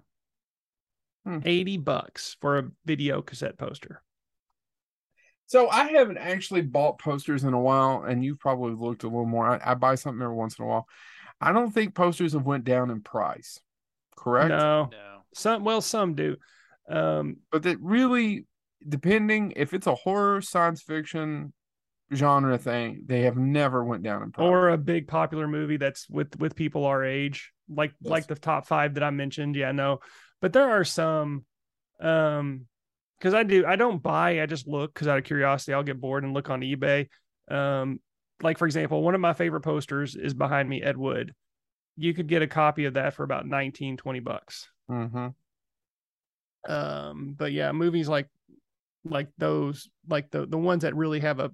Hmm. 1.24 1.40
80 1.44 1.78
bucks 1.78 2.36
for 2.40 2.58
a 2.58 2.70
video 2.84 3.20
cassette 3.20 3.58
poster. 3.58 4.00
So 5.46 5.68
I 5.68 5.90
haven't 5.90 6.18
actually 6.18 6.62
bought 6.62 6.98
posters 6.98 7.44
in 7.44 7.52
a 7.52 7.60
while, 7.60 8.04
and 8.04 8.24
you've 8.24 8.38
probably 8.38 8.74
looked 8.74 9.02
a 9.02 9.08
little 9.08 9.26
more. 9.26 9.46
I, 9.46 9.72
I 9.72 9.74
buy 9.74 9.96
something 9.96 10.22
every 10.22 10.34
once 10.34 10.58
in 10.58 10.64
a 10.64 10.68
while. 10.68 10.88
I 11.40 11.52
don't 11.52 11.70
think 11.72 11.94
posters 11.94 12.32
have 12.32 12.46
went 12.46 12.64
down 12.64 12.90
in 12.90 13.00
price. 13.02 13.58
Correct? 14.16 14.48
No. 14.48 14.88
No. 14.90 15.18
Some 15.34 15.64
well, 15.64 15.80
some 15.80 16.14
do. 16.14 16.36
Um, 16.88 17.38
But 17.50 17.64
that 17.64 17.78
really, 17.80 18.46
depending 18.88 19.52
if 19.56 19.74
it's 19.74 19.86
a 19.86 19.94
horror, 19.94 20.40
science 20.40 20.80
fiction 20.82 21.52
genre 22.14 22.58
thing, 22.58 23.02
they 23.06 23.22
have 23.22 23.36
never 23.36 23.84
went 23.84 24.02
down 24.02 24.22
in 24.22 24.30
price. 24.32 24.46
or 24.46 24.68
a 24.70 24.78
big 24.78 25.08
popular 25.08 25.48
movie 25.48 25.78
that's 25.78 26.08
with 26.10 26.38
with 26.38 26.54
people 26.54 26.84
our 26.84 27.04
age 27.04 27.52
like 27.68 27.92
Yes. 28.00 28.10
like 28.10 28.26
the 28.26 28.34
top 28.34 28.66
five 28.66 28.94
that 28.94 29.02
i 29.02 29.08
mentioned 29.08 29.56
yeah 29.56 29.72
no 29.72 30.00
but 30.42 30.52
there 30.52 30.68
are 30.68 30.84
some 30.84 31.46
um 32.00 32.66
because 33.22 33.34
i 33.34 33.44
do 33.44 33.64
i 33.66 33.76
don't 33.76 34.02
buy 34.02 34.42
i 34.42 34.46
just 34.46 34.66
look 34.66 34.92
because 34.92 35.06
out 35.06 35.16
of 35.18 35.22
curiosity 35.24 35.72
i'll 35.72 35.84
get 35.84 36.00
bored 36.00 36.24
and 36.24 36.34
look 36.34 36.50
on 36.50 36.60
ebay 36.60 37.06
um 37.50 38.00
like 38.42 38.58
for 38.58 38.66
example 38.66 39.00
one 39.02 39.14
of 39.14 39.20
my 39.20 39.32
favorite 39.32 39.60
posters 39.60 40.16
is 40.16 40.34
behind 40.34 40.68
me 40.68 40.82
ed 40.82 40.96
wood 40.96 41.32
you 41.96 42.12
could 42.14 42.26
get 42.26 42.42
a 42.42 42.46
copy 42.48 42.84
of 42.86 42.94
that 42.94 43.14
for 43.14 43.22
about 43.22 43.46
19 43.46 43.96
20 43.96 44.20
bucks 44.20 44.68
hmm 44.88 45.28
um 46.68 47.34
but 47.36 47.52
yeah 47.52 47.72
movies 47.72 48.08
like 48.08 48.28
like 49.04 49.28
those 49.38 49.88
like 50.08 50.30
the 50.30 50.46
the 50.46 50.58
ones 50.58 50.82
that 50.82 50.94
really 50.96 51.20
have 51.20 51.38
a 51.40 51.50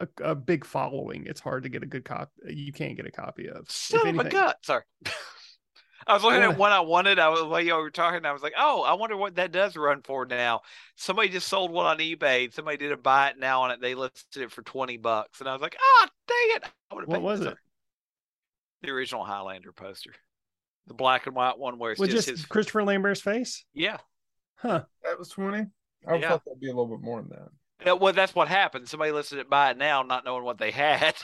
a, 0.00 0.08
a 0.22 0.34
big 0.34 0.64
following 0.64 1.26
it's 1.26 1.40
hard 1.40 1.62
to 1.64 1.68
get 1.68 1.82
a 1.82 1.86
good 1.86 2.04
copy 2.04 2.30
you 2.48 2.72
can't 2.72 2.96
get 2.96 3.06
a 3.06 3.10
copy 3.10 3.48
of 3.48 3.62
If 3.66 3.70
Son 3.70 4.00
of 4.00 4.06
a 4.06 4.08
anything- 4.08 4.30
gut. 4.32 4.56
Sorry. 4.62 4.82
I 6.06 6.14
was 6.14 6.22
looking 6.22 6.40
What? 6.40 6.50
at 6.50 6.58
one 6.58 6.72
I 6.72 6.80
wanted. 6.80 7.18
I 7.18 7.28
was 7.28 7.42
while 7.44 7.60
y'all 7.60 7.80
were 7.80 7.90
talking. 7.90 8.24
I 8.24 8.32
was 8.32 8.42
like, 8.42 8.54
"Oh, 8.56 8.82
I 8.82 8.94
wonder 8.94 9.16
what 9.16 9.36
that 9.36 9.52
does 9.52 9.76
run 9.76 10.02
for 10.02 10.24
now." 10.26 10.62
Somebody 10.96 11.28
just 11.28 11.48
sold 11.48 11.70
one 11.70 11.86
on 11.86 11.98
eBay. 11.98 12.52
Somebody 12.52 12.76
did 12.76 12.92
a 12.92 12.96
buy 12.96 13.28
it 13.30 13.38
now 13.38 13.62
on 13.62 13.70
it. 13.70 13.80
They 13.80 13.94
listed 13.94 14.42
it 14.42 14.50
for 14.52 14.62
twenty 14.62 14.96
bucks, 14.96 15.40
and 15.40 15.48
I 15.48 15.52
was 15.52 15.62
like, 15.62 15.76
"Ah, 15.80 16.08
dang 16.26 16.56
it!" 16.56 16.64
I 16.90 16.94
What 16.94 17.08
paid- 17.08 17.22
was 17.22 17.40
it? 17.42 17.56
The 18.82 18.90
original 18.90 19.24
Highlander 19.24 19.72
poster, 19.72 20.14
the 20.86 20.94
black 20.94 21.26
and 21.26 21.36
white 21.36 21.58
one 21.58 21.78
where 21.78 21.92
it's 21.92 22.00
with 22.00 22.10
just, 22.10 22.26
just 22.28 22.38
his. 22.40 22.46
Christopher 22.46 22.82
Lambert's 22.82 23.20
face 23.20 23.64
Yeah. 23.74 23.98
huh 24.56 24.84
That 25.04 25.18
was 25.20 25.28
20. 25.28 25.66
I 26.08 26.14
Yeah. 26.16 26.30
thought 26.30 26.44
that'd 26.44 26.58
be 26.60 26.66
a 26.66 26.74
little 26.74 26.88
bit 26.88 27.00
more 27.00 27.20
than 27.22 27.30
that. 27.30 27.48
Yeah, 27.86 27.92
Well, 27.92 28.12
that's 28.12 28.34
what 28.34 28.48
happened. 28.48 28.88
Somebody 28.88 29.12
listed 29.12 29.38
it 29.38 29.48
buy 29.48 29.70
it 29.70 29.76
now, 29.76 30.02
not 30.02 30.24
knowing 30.24 30.42
what 30.42 30.58
they 30.58 30.72
had, 30.72 31.14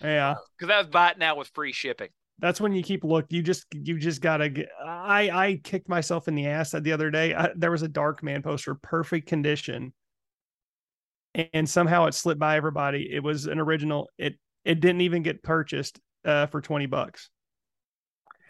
yeah 0.00 0.34
because 0.58 0.68
that 0.68 0.78
was 0.78 0.86
buy 0.88 1.10
it 1.10 1.18
now 1.18 1.36
with 1.36 1.46
free 1.48 1.70
shipping. 1.72 2.08
That's 2.40 2.60
when 2.60 2.72
you 2.72 2.82
keep 2.82 3.02
look 3.04 3.26
you 3.30 3.42
just 3.42 3.66
you 3.72 3.98
just 3.98 4.20
gotta 4.20 4.48
get 4.48 4.68
i 4.84 5.30
i 5.30 5.60
kicked 5.64 5.88
myself 5.88 6.28
in 6.28 6.34
the 6.34 6.46
ass 6.46 6.70
the 6.72 6.92
other 6.92 7.10
day 7.10 7.34
I, 7.34 7.50
there 7.56 7.70
was 7.70 7.82
a 7.82 7.88
dark 7.88 8.22
man 8.22 8.42
poster 8.42 8.74
perfect 8.76 9.26
condition 9.28 9.92
and 11.52 11.68
somehow 11.68 12.06
it 12.06 12.14
slipped 12.14 12.40
by 12.40 12.56
everybody 12.56 13.08
it 13.12 13.22
was 13.22 13.46
an 13.46 13.58
original 13.60 14.08
it 14.18 14.36
it 14.64 14.80
didn't 14.80 15.02
even 15.02 15.22
get 15.22 15.42
purchased 15.42 16.00
uh 16.24 16.46
for 16.46 16.60
20 16.60 16.86
bucks 16.86 17.30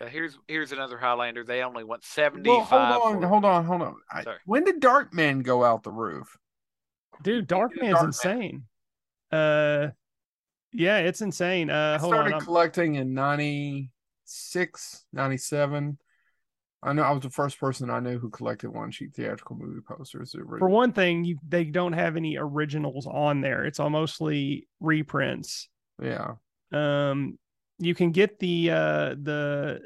Uh, 0.00 0.06
here's 0.06 0.38
here's 0.46 0.70
another 0.72 0.96
Highlander. 0.96 1.42
They 1.44 1.62
only 1.62 1.82
went 1.84 2.04
seventy 2.04 2.48
Well, 2.50 2.60
hold 2.60 2.82
on, 3.16 3.22
hold 3.22 3.44
on, 3.44 3.64
hold 3.64 3.82
on. 3.82 3.96
I- 4.12 4.22
Sorry. 4.22 4.38
when 4.46 4.64
did 4.64 4.78
Dark 4.80 5.12
Man 5.12 5.40
go 5.40 5.64
out 5.64 5.82
the 5.82 5.90
roof? 5.92 6.36
dude 7.22 7.46
dark 7.48 7.72
Dark 7.74 7.82
man's 7.82 7.94
Man. 7.96 8.04
insane 8.06 8.62
uh 9.32 9.88
yeah 10.72 10.98
it's 10.98 11.20
insane 11.22 11.70
uh 11.70 11.98
I 12.00 12.02
on 12.04 12.08
started 12.10 12.32
I'm- 12.34 12.44
collecting 12.44 12.94
in 12.96 13.14
96, 13.14 15.04
97. 15.12 15.98
I 16.80 16.92
know 16.92 17.02
I 17.02 17.10
was 17.10 17.22
the 17.22 17.30
first 17.30 17.58
person 17.58 17.90
I 17.90 17.98
knew 17.98 18.18
who 18.20 18.30
collected 18.30 18.70
one 18.70 18.92
sheet 18.92 19.12
theatrical 19.14 19.56
movie 19.56 19.80
posters. 19.80 20.32
for 20.58 20.68
one 20.68 20.92
thing 20.92 21.24
you 21.24 21.38
they 21.48 21.64
don't 21.64 21.92
have 21.94 22.16
any 22.16 22.36
originals 22.38 23.06
on 23.06 23.40
there 23.40 23.64
it's 23.64 23.80
all 23.80 23.90
mostly 23.90 24.68
reprints 24.80 25.68
Yeah. 26.00 26.34
um 26.72 27.36
you 27.80 27.94
can 27.96 28.12
get 28.12 28.38
the 28.38 28.70
uh 28.70 29.08
the 29.20 29.80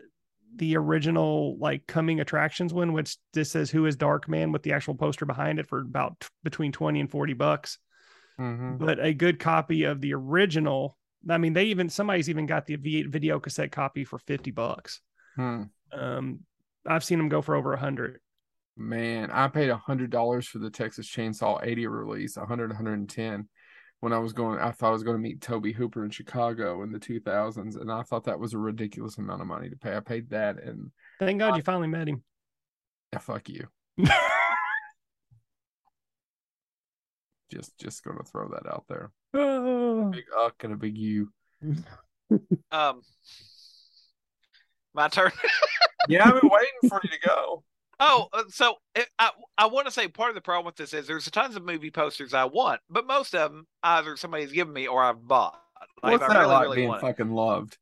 the 0.57 0.77
original 0.77 1.57
like 1.59 1.87
coming 1.87 2.21
attractions 2.21 2.75
one 2.75 2.93
which 2.93 3.17
just 3.33 3.53
says 3.53 3.71
who 3.71 3.87
is 3.87 3.97
dark 3.97 4.29
man 4.29 4.53
with 4.53 4.63
the 4.63 4.73
actual 4.75 4.95
poster 4.95 5.25
behind 5.25 5.59
it 5.59 5.67
for 5.67 5.81
about 5.81 6.21
t- 6.21 6.29
between 6.45 6.73
20 6.73 7.01
and 7.01 7.11
40 7.11 7.33
bucks 7.33 7.79
hmm 8.39 8.77
but 8.77 8.99
a 9.01 9.13
good 9.13 9.39
copy 9.39 9.85
of 9.85 10.01
the 10.01 10.15
original 10.15 10.97
i 11.29 11.39
mean 11.39 11.53
they 11.53 11.65
even 11.65 11.89
somebody's 11.89 12.29
even 12.31 12.47
got 12.47 12.67
the 12.67 12.77
v- 12.77 13.03
video 13.05 13.39
cassette 13.39 13.71
copy 13.73 14.05
for 14.05 14.19
50 14.19 14.51
bucks 14.51 15.01
Hmm. 15.37 15.65
um 15.93 16.41
i've 16.87 17.05
seen 17.05 17.19
them 17.19 17.29
go 17.29 17.43
for 17.43 17.55
over 17.55 17.73
a 17.73 17.79
hundred 17.79 18.19
Man, 18.75 19.31
I 19.31 19.49
paid 19.49 19.69
a 19.69 19.77
hundred 19.77 20.09
dollars 20.09 20.49
for 20.49 20.59
the 20.59 20.71
Texas 20.71 21.07
Chainsaw 21.07 21.61
80 21.63 21.89
release, 21.89 22.39
100, 22.39 22.71
110. 22.71 23.47
When 24.01 24.15
I 24.15 24.19
was 24.19 24.33
going, 24.33 24.59
I 24.61 24.71
thought 24.71 24.89
I 24.89 24.93
was 24.93 25.03
going 25.03 25.17
to 25.19 25.23
meet 25.23 25.43
Tobe 25.43 25.75
Hooper 25.75 26.07
in 26.07 26.11
Chicago 26.11 26.83
in 26.83 26.91
the 26.91 26.99
2000s, 26.99 27.77
and 27.77 27.93
I 27.93 28.03
thought 28.03 28.25
that 28.25 28.41
was 28.41 28.55
a 28.55 28.59
ridiculous 28.59 29.19
amount 29.19 29.43
of 29.43 29.47
money 29.47 29.69
to 29.69 29.77
pay. 29.77 29.95
I 29.95 30.01
paid 30.01 30.31
that, 30.31 30.57
and 30.63 30.91
thank 31.19 31.39
god 31.39 31.55
you 31.59 31.63
finally 31.63 31.87
met 31.87 32.09
him 32.09 32.23
yeah, 33.13 33.19
fuck 33.19 33.47
you. 33.51 33.69
Just, 37.53 37.79
just 37.79 38.03
going 38.03 38.17
to 38.19 38.25
throw 38.25 38.49
that 38.49 38.67
out 38.67 38.85
there. 38.89 39.11
Oh. 39.35 40.11
Big 40.11 40.25
uck 40.39 40.65
and 40.65 40.73
a 40.73 40.77
big 40.77 40.97
U. 40.99 41.29
Um, 42.71 43.03
my 44.95 45.09
turn. 45.09 45.31
Yeah, 46.09 46.27
I've 46.27 46.41
been 46.41 46.51
waiting 46.51 46.89
for 46.89 47.01
you 47.05 47.11
to 47.11 47.29
go. 47.29 47.63
Oh, 48.01 48.27
uh, 48.33 48.43
so 48.49 48.75
it, 48.97 49.09
I 49.21 49.31
I 49.57 49.67
want 49.67 49.87
to 49.87 49.93
say 49.93 50.09
part 50.09 50.31
of 50.31 50.35
the 50.35 50.41
problem 50.41 50.67
with 50.67 50.75
this 50.75 50.93
is 50.93 51.07
there's 51.07 51.31
tons 51.31 51.55
of 51.55 51.65
movie 51.65 51.93
posters 51.93 52.35
I 52.35 52.45
want, 52.47 52.81
but 52.91 53.07
most 53.07 53.37
of 53.37 53.53
them 53.53 53.67
either 53.85 54.17
somebody's 54.17 54.51
given 54.51 54.73
me 54.75 54.89
or 54.89 55.01
I've 55.01 55.23
bought. 55.29 55.61
Like, 56.03 56.13
What's 56.13 56.23
if 56.25 56.29
that 56.31 56.37
I 56.37 56.41
really, 56.41 56.53
like 56.53 56.63
really 56.65 56.77
being 56.77 56.89
want 56.89 57.03
it. 57.05 57.07
fucking 57.07 57.31
loved? 57.31 57.79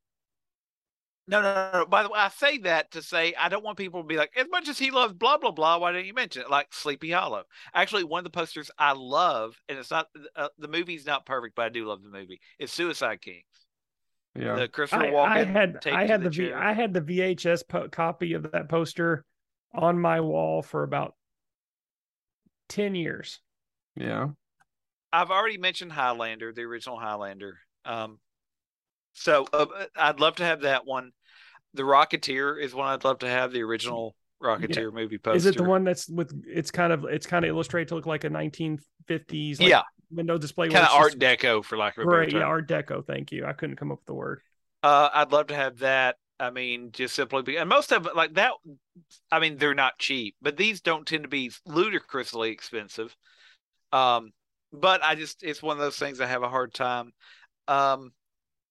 No, 1.31 1.41
no, 1.41 1.53
no, 1.53 1.79
no. 1.79 1.85
By 1.85 2.03
the 2.03 2.09
way, 2.09 2.19
I 2.19 2.27
say 2.29 2.57
that 2.59 2.91
to 2.91 3.01
say 3.01 3.33
I 3.39 3.47
don't 3.47 3.63
want 3.63 3.77
people 3.77 4.01
to 4.01 4.07
be 4.07 4.17
like, 4.17 4.31
as 4.35 4.47
much 4.51 4.67
as 4.67 4.77
he 4.77 4.91
loves 4.91 5.13
blah 5.13 5.37
blah 5.37 5.51
blah. 5.51 5.77
Why 5.77 5.93
didn't 5.93 6.07
you 6.07 6.13
mention 6.13 6.41
it? 6.41 6.49
Like 6.49 6.67
Sleepy 6.73 7.11
Hollow. 7.11 7.43
Actually, 7.73 8.03
one 8.03 8.19
of 8.19 8.25
the 8.25 8.37
posters 8.37 8.69
I 8.77 8.91
love, 8.91 9.55
and 9.69 9.79
it's 9.79 9.91
not 9.91 10.07
uh, 10.35 10.49
the 10.59 10.67
movie's 10.67 11.05
not 11.05 11.25
perfect, 11.25 11.55
but 11.55 11.65
I 11.65 11.69
do 11.69 11.85
love 11.85 12.03
the 12.03 12.09
movie. 12.09 12.41
It's 12.59 12.73
Suicide 12.73 13.21
King. 13.21 13.43
Yeah. 14.35 14.55
The 14.55 14.67
Christopher 14.67 15.03
I, 15.03 15.11
Walken. 15.11 15.27
I 15.27 15.43
had 15.45 15.87
I 15.87 16.05
had 16.05 16.19
the 16.21 16.25
the, 16.25 16.29
v, 16.29 16.35
chair. 16.47 16.57
I 16.57 16.73
had 16.73 16.93
the 16.93 17.01
VHS 17.01 17.67
po- 17.67 17.89
copy 17.89 18.33
of 18.33 18.51
that 18.51 18.69
poster 18.69 19.25
on 19.73 19.99
my 19.99 20.19
wall 20.19 20.61
for 20.61 20.83
about 20.83 21.15
10 22.69 22.95
years. 22.95 23.39
yeah. 23.95 24.27
I've 25.13 25.29
already 25.29 25.57
mentioned 25.57 25.91
Highlander, 25.91 26.53
the 26.53 26.61
original 26.61 26.97
Highlander. 26.97 27.57
Um, 27.83 28.19
so 29.11 29.45
uh, 29.51 29.65
I'd 29.97 30.21
love 30.21 30.35
to 30.37 30.45
have 30.45 30.61
that 30.61 30.85
one. 30.85 31.11
The 31.73 31.83
Rocketeer 31.83 32.61
is 32.61 32.73
one 32.73 32.87
I'd 32.87 33.03
love 33.03 33.19
to 33.19 33.27
have. 33.29 33.51
The 33.51 33.61
original 33.63 34.15
Rocketeer 34.43 34.91
movie 34.93 35.17
poster. 35.17 35.37
Is 35.37 35.45
it 35.45 35.55
the 35.57 35.63
one 35.63 35.83
that's 35.83 36.09
with 36.09 36.33
it's 36.45 36.71
kind 36.71 36.91
of 36.91 37.05
it's 37.05 37.27
kind 37.27 37.45
of 37.45 37.49
illustrated 37.49 37.89
to 37.89 37.95
look 37.95 38.05
like 38.05 38.23
a 38.23 38.29
1950s 38.29 39.59
like, 39.59 39.69
yeah, 39.69 39.83
window 40.11 40.37
display 40.37 40.69
kind 40.69 40.85
of 40.85 40.91
Art 40.91 41.17
just- 41.17 41.19
Deco, 41.19 41.63
for 41.63 41.77
lack 41.77 41.97
of 41.97 42.03
a 42.03 42.05
better 42.07 42.17
Right, 42.19 42.29
term. 42.29 42.39
yeah, 42.41 42.45
Art 42.47 42.67
Deco. 42.67 43.05
Thank 43.05 43.31
you. 43.31 43.45
I 43.45 43.53
couldn't 43.53 43.75
come 43.77 43.91
up 43.91 43.99
with 43.99 44.05
the 44.07 44.13
word. 44.13 44.41
Uh, 44.83 45.09
I'd 45.13 45.31
love 45.31 45.47
to 45.47 45.55
have 45.55 45.79
that. 45.79 46.15
I 46.39 46.49
mean, 46.49 46.89
just 46.91 47.13
simply 47.13 47.43
be, 47.43 47.57
and 47.57 47.69
most 47.69 47.91
of 47.93 48.07
like 48.15 48.33
that. 48.33 48.53
I 49.31 49.39
mean, 49.39 49.57
they're 49.57 49.75
not 49.75 49.99
cheap, 49.99 50.35
but 50.41 50.57
these 50.57 50.81
don't 50.81 51.05
tend 51.07 51.23
to 51.23 51.29
be 51.29 51.51
ludicrously 51.67 52.49
expensive. 52.49 53.15
Um, 53.93 54.31
but 54.73 55.03
I 55.03 55.13
just, 55.13 55.43
it's 55.43 55.61
one 55.61 55.77
of 55.77 55.81
those 55.81 55.97
things 55.97 56.19
I 56.19 56.25
have 56.25 56.41
a 56.41 56.49
hard 56.49 56.73
time, 56.73 57.11
um, 57.67 58.11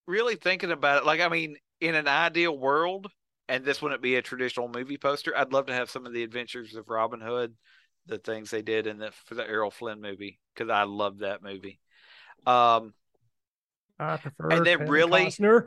really 0.08 0.34
thinking 0.34 0.72
about 0.72 0.98
it. 1.02 1.06
Like, 1.06 1.20
I 1.20 1.28
mean, 1.28 1.56
in 1.80 1.94
an 1.94 2.08
ideal 2.08 2.56
world, 2.56 3.10
and 3.48 3.64
this 3.64 3.80
wouldn't 3.82 4.02
be 4.02 4.16
a 4.16 4.22
traditional 4.22 4.68
movie 4.68 4.98
poster, 4.98 5.36
I'd 5.36 5.52
love 5.52 5.66
to 5.66 5.74
have 5.74 5.90
some 5.90 6.06
of 6.06 6.12
the 6.12 6.22
adventures 6.22 6.74
of 6.76 6.88
Robin 6.88 7.20
Hood, 7.20 7.54
the 8.06 8.18
things 8.18 8.50
they 8.50 8.62
did 8.62 8.86
in 8.86 8.98
the 8.98 9.12
for 9.26 9.34
the 9.34 9.46
Errol 9.48 9.70
Flynn 9.70 10.00
movie, 10.00 10.38
because 10.54 10.70
I 10.70 10.84
love 10.84 11.18
that 11.18 11.42
movie. 11.42 11.80
Um, 12.46 12.94
I 13.98 14.16
prefer 14.16 14.50
And 14.50 14.64
then 14.66 14.78
Kevin 14.78 14.90
really- 14.92 15.24
Costner. 15.26 15.66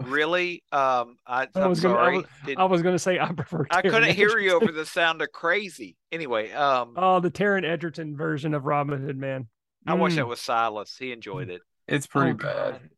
really, 0.00 0.62
um, 0.70 1.16
I, 1.26 1.42
I 1.54 1.60
I'm 1.62 1.70
was 1.70 1.80
gonna- 1.80 1.94
I 1.94 1.98
sorry. 2.04 2.16
was- 2.18 2.26
Did- 2.46 2.58
I 2.58 2.64
was 2.64 2.82
going 2.82 2.94
to 2.94 2.98
say 3.00 3.18
I 3.18 3.32
prefer 3.32 3.66
I 3.70 3.82
couldn't 3.82 4.14
hear 4.14 4.38
you 4.38 4.52
over 4.52 4.70
the 4.70 4.86
sound 4.86 5.22
of 5.22 5.32
crazy. 5.32 5.96
Anyway, 6.12 6.52
um, 6.52 6.94
Oh, 6.96 7.20
the 7.20 7.30
Taron 7.30 7.64
Egerton 7.64 8.16
version 8.16 8.54
of 8.54 8.64
Robin 8.64 9.00
Hood, 9.04 9.16
man. 9.16 9.48
I 9.86 9.94
watched 9.94 10.14
Mm. 10.14 10.18
that 10.18 10.28
with 10.28 10.38
Silas. 10.38 10.96
He 10.98 11.12
enjoyed 11.12 11.48
it. 11.50 11.62
It's 11.86 12.06
pretty 12.06 12.30
Oh, 12.32 12.34
bad. 12.34 12.72
God. 12.72 12.90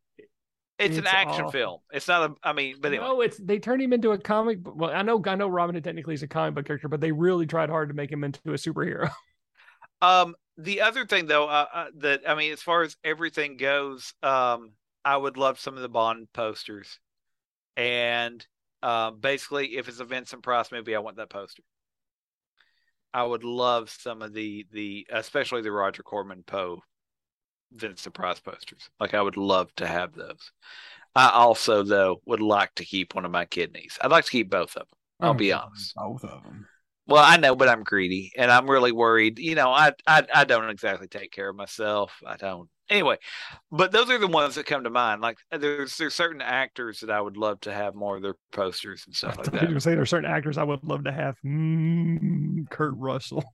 It's, 0.80 0.98
an 0.98 1.06
action 1.06 1.44
awful. 1.44 1.50
film. 1.50 1.80
It's 1.92 2.08
not 2.08 2.30
a. 2.30 2.34
I 2.42 2.52
mean, 2.52 2.76
but 2.80 2.88
anyway, 2.88 3.04
No, 3.04 3.20
it's 3.20 3.36
they 3.38 3.58
turned 3.58 3.82
him 3.82 3.92
into 3.92 4.12
a 4.12 4.18
comic. 4.18 4.58
Well, 4.64 4.90
I 4.90 5.02
know 5.02 5.22
I 5.26 5.34
know 5.34 5.48
Robin 5.48 5.80
technically 5.82 6.14
is 6.14 6.22
a 6.22 6.28
comic 6.28 6.54
book 6.54 6.66
character, 6.66 6.88
but 6.88 7.00
they 7.00 7.12
really 7.12 7.46
tried 7.46 7.68
hard 7.68 7.88
to 7.88 7.94
make 7.94 8.10
him 8.10 8.24
into 8.24 8.40
a 8.46 8.54
superhero. 8.54 9.10
um, 10.02 10.34
the 10.56 10.80
other 10.80 11.06
thing 11.06 11.26
though, 11.26 11.48
uh, 11.48 11.66
uh, 11.72 11.86
that 11.98 12.22
I 12.26 12.34
mean, 12.34 12.52
as 12.52 12.62
far 12.62 12.82
as 12.82 12.96
everything 13.04 13.56
goes, 13.56 14.14
um, 14.22 14.72
I 15.04 15.16
would 15.16 15.36
love 15.36 15.60
some 15.60 15.76
of 15.76 15.82
the 15.82 15.88
Bond 15.88 16.28
posters, 16.32 16.98
and 17.76 18.44
uh, 18.82 19.10
basically, 19.10 19.76
if 19.76 19.88
it's 19.88 20.00
a 20.00 20.04
Vincent 20.04 20.42
Price 20.42 20.72
movie, 20.72 20.96
I 20.96 21.00
want 21.00 21.16
that 21.16 21.30
poster. 21.30 21.62
I 23.12 23.24
would 23.24 23.44
love 23.44 23.90
some 23.90 24.22
of 24.22 24.32
the 24.32 24.66
the 24.72 25.06
especially 25.10 25.62
the 25.62 25.72
Roger 25.72 26.02
Corman 26.02 26.44
Poe 26.46 26.82
Vincent 27.72 28.14
Price 28.14 28.40
posters. 28.40 28.90
Like 28.98 29.14
I 29.14 29.22
would 29.22 29.36
love 29.36 29.74
to 29.76 29.86
have 29.86 30.14
those. 30.14 30.52
I 31.14 31.30
also 31.30 31.82
though 31.82 32.20
would 32.26 32.40
like 32.40 32.74
to 32.76 32.84
keep 32.84 33.14
one 33.14 33.24
of 33.24 33.30
my 33.30 33.44
kidneys. 33.44 33.98
I'd 34.00 34.10
like 34.10 34.24
to 34.24 34.30
keep 34.30 34.50
both 34.50 34.76
of 34.76 34.86
them. 34.86 34.98
I'll 35.20 35.34
be 35.34 35.52
honest. 35.52 35.94
Both 35.96 36.24
of 36.24 36.42
them. 36.42 36.66
Well, 37.06 37.24
I 37.24 37.36
know, 37.38 37.56
but 37.56 37.68
I'm 37.68 37.82
greedy 37.82 38.32
and 38.36 38.50
I'm 38.50 38.70
really 38.70 38.92
worried. 38.92 39.38
You 39.38 39.54
know, 39.54 39.70
I 39.70 39.92
I 40.06 40.24
I 40.32 40.44
don't 40.44 40.70
exactly 40.70 41.08
take 41.08 41.32
care 41.32 41.48
of 41.48 41.56
myself. 41.56 42.12
I 42.24 42.36
don't. 42.36 42.68
Anyway, 42.88 43.18
but 43.70 43.92
those 43.92 44.10
are 44.10 44.18
the 44.18 44.26
ones 44.28 44.54
that 44.56 44.66
come 44.66 44.84
to 44.84 44.90
mind. 44.90 45.20
Like 45.20 45.38
there's 45.50 45.96
there's 45.96 46.14
certain 46.14 46.40
actors 46.40 47.00
that 47.00 47.10
I 47.10 47.20
would 47.20 47.36
love 47.36 47.60
to 47.62 47.72
have 47.72 47.94
more 47.94 48.16
of 48.16 48.22
their 48.22 48.36
posters 48.52 49.04
and 49.06 49.14
stuff 49.14 49.38
like 49.38 49.48
I 49.48 49.56
was 49.56 49.60
that. 49.60 49.66
gonna 49.68 49.80
say 49.80 49.92
there 49.92 50.02
are 50.02 50.06
certain 50.06 50.30
actors 50.30 50.58
I 50.58 50.64
would 50.64 50.84
love 50.84 51.04
to 51.04 51.12
have. 51.12 51.36
Mm, 51.44 52.68
Kurt 52.70 52.94
Russell. 52.96 53.44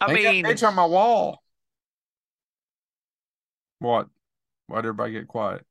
I 0.00 0.08
Ain't 0.08 0.22
got 0.22 0.36
mean, 0.36 0.44
bitch 0.44 0.66
on 0.66 0.74
my 0.74 0.86
wall. 0.86 1.42
What? 3.78 4.08
Why'd 4.68 4.78
everybody 4.80 5.12
get 5.12 5.28
quiet? 5.28 5.64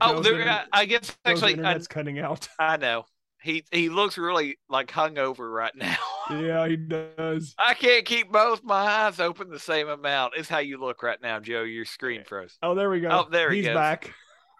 oh, 0.00 0.14
Joe's 0.14 0.24
there. 0.24 0.32
internet- 0.34 0.68
I, 0.72 0.80
I 0.80 0.84
guess 0.86 1.06
Joe's 1.08 1.16
actually, 1.24 1.48
I, 1.48 1.56
internet's 1.56 1.86
cutting 1.88 2.18
out. 2.18 2.48
I 2.58 2.76
know 2.76 3.04
he 3.42 3.64
he 3.72 3.88
looks 3.88 4.16
really 4.18 4.58
like 4.68 4.90
hungover 4.90 5.52
right 5.52 5.74
now. 5.74 5.96
yeah, 6.30 6.66
he 6.68 6.76
does. 6.76 7.54
I 7.58 7.74
can't 7.74 8.04
keep 8.04 8.30
both 8.30 8.62
my 8.62 8.74
eyes 8.76 9.18
open 9.20 9.50
the 9.50 9.58
same 9.58 9.88
amount. 9.88 10.34
It's 10.36 10.48
how 10.48 10.58
you 10.58 10.78
look 10.78 11.02
right 11.02 11.20
now, 11.20 11.40
Joe. 11.40 11.62
Your 11.62 11.84
screen 11.84 12.24
froze. 12.24 12.56
Oh, 12.62 12.74
there 12.74 12.88
we 12.90 13.00
go. 13.00 13.08
Oh, 13.10 13.28
there 13.30 13.50
he 13.50 13.58
He's 13.58 13.66
goes. 13.66 13.74
back. 13.74 14.12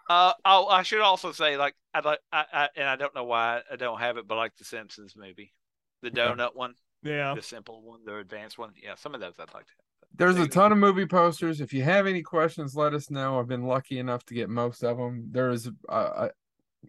Uh, 0.09 0.33
oh, 0.43 0.67
I 0.67 0.83
should 0.83 0.99
also 0.99 1.31
say, 1.31 1.55
like, 1.55 1.75
I 1.93 2.01
like, 2.01 2.19
I, 2.31 2.43
I, 2.51 2.69
and 2.75 2.89
I 2.89 2.97
don't 2.97 3.15
know 3.15 3.23
why 3.23 3.61
I 3.71 3.77
don't 3.77 3.99
have 3.99 4.17
it, 4.17 4.27
but 4.27 4.35
like 4.35 4.51
the 4.57 4.65
Simpsons 4.65 5.13
movie, 5.15 5.53
the 6.01 6.11
donut 6.11 6.55
one, 6.55 6.73
Yeah. 7.03 7.33
the 7.35 7.41
simple 7.41 7.81
one, 7.81 8.01
the 8.05 8.17
advanced 8.17 8.57
one. 8.57 8.73
Yeah, 8.83 8.95
some 8.95 9.15
of 9.15 9.21
those 9.21 9.35
I'd 9.39 9.53
like 9.53 9.65
to 9.65 9.71
have. 9.71 9.85
There's 10.15 10.37
a 10.37 10.47
ton 10.47 10.71
of 10.71 10.77
movie 10.77 11.07
posters. 11.07 11.59
If 11.59 11.73
you 11.73 11.83
have 11.83 12.05
any 12.05 12.21
questions, 12.21 12.75
let 12.75 12.93
us 12.93 13.09
know. 13.09 13.39
I've 13.39 13.47
been 13.47 13.65
lucky 13.65 13.99
enough 13.99 14.23
to 14.25 14.33
get 14.33 14.49
most 14.49 14.83
of 14.83 14.97
them. 14.97 15.29
There 15.31 15.49
is 15.49 15.69
uh, 15.89 15.91
uh 15.91 16.29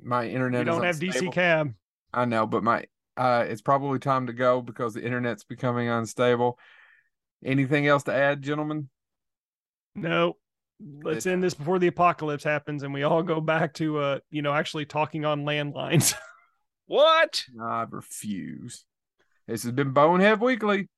my 0.03 0.27
internet. 0.27 0.61
You 0.61 0.73
don't 0.73 0.85
have 0.85 0.97
DC 0.97 1.33
cab. 1.33 1.75
I 2.13 2.27
know, 2.27 2.47
but 2.47 2.63
my 2.63 2.85
uh, 3.17 3.45
it's 3.49 3.63
probably 3.63 3.99
time 3.99 4.27
to 4.27 4.33
go 4.33 4.61
because 4.61 4.95
the 4.95 5.05
internet's 5.05 5.45
becoming 5.45 5.89
unstable. 5.89 6.59
Anything 7.45 7.87
else 7.87 8.03
to 8.05 8.15
add, 8.15 8.43
gentlemen? 8.43 8.89
No. 9.95 10.37
Let's 11.03 11.25
end 11.25 11.43
this 11.43 11.55
before 11.55 11.79
the 11.79 11.87
apocalypse 11.87 12.43
happens 12.43 12.83
and 12.83 12.93
we 12.93 13.05
all 13.05 13.23
go 13.23 13.41
back 13.41 13.75
to 13.75 13.99
uh, 13.99 14.19
you 14.31 14.43
know, 14.43 14.53
actually 14.53 14.87
talking 14.87 15.25
on 15.25 15.45
landlines. 15.45 16.15
What? 16.87 17.45
I 17.61 17.87
refuse. 17.89 18.85
This 19.49 19.63
has 19.63 19.73
been 19.73 19.93
Bonehead 19.93 20.41
Weekly. 20.41 20.89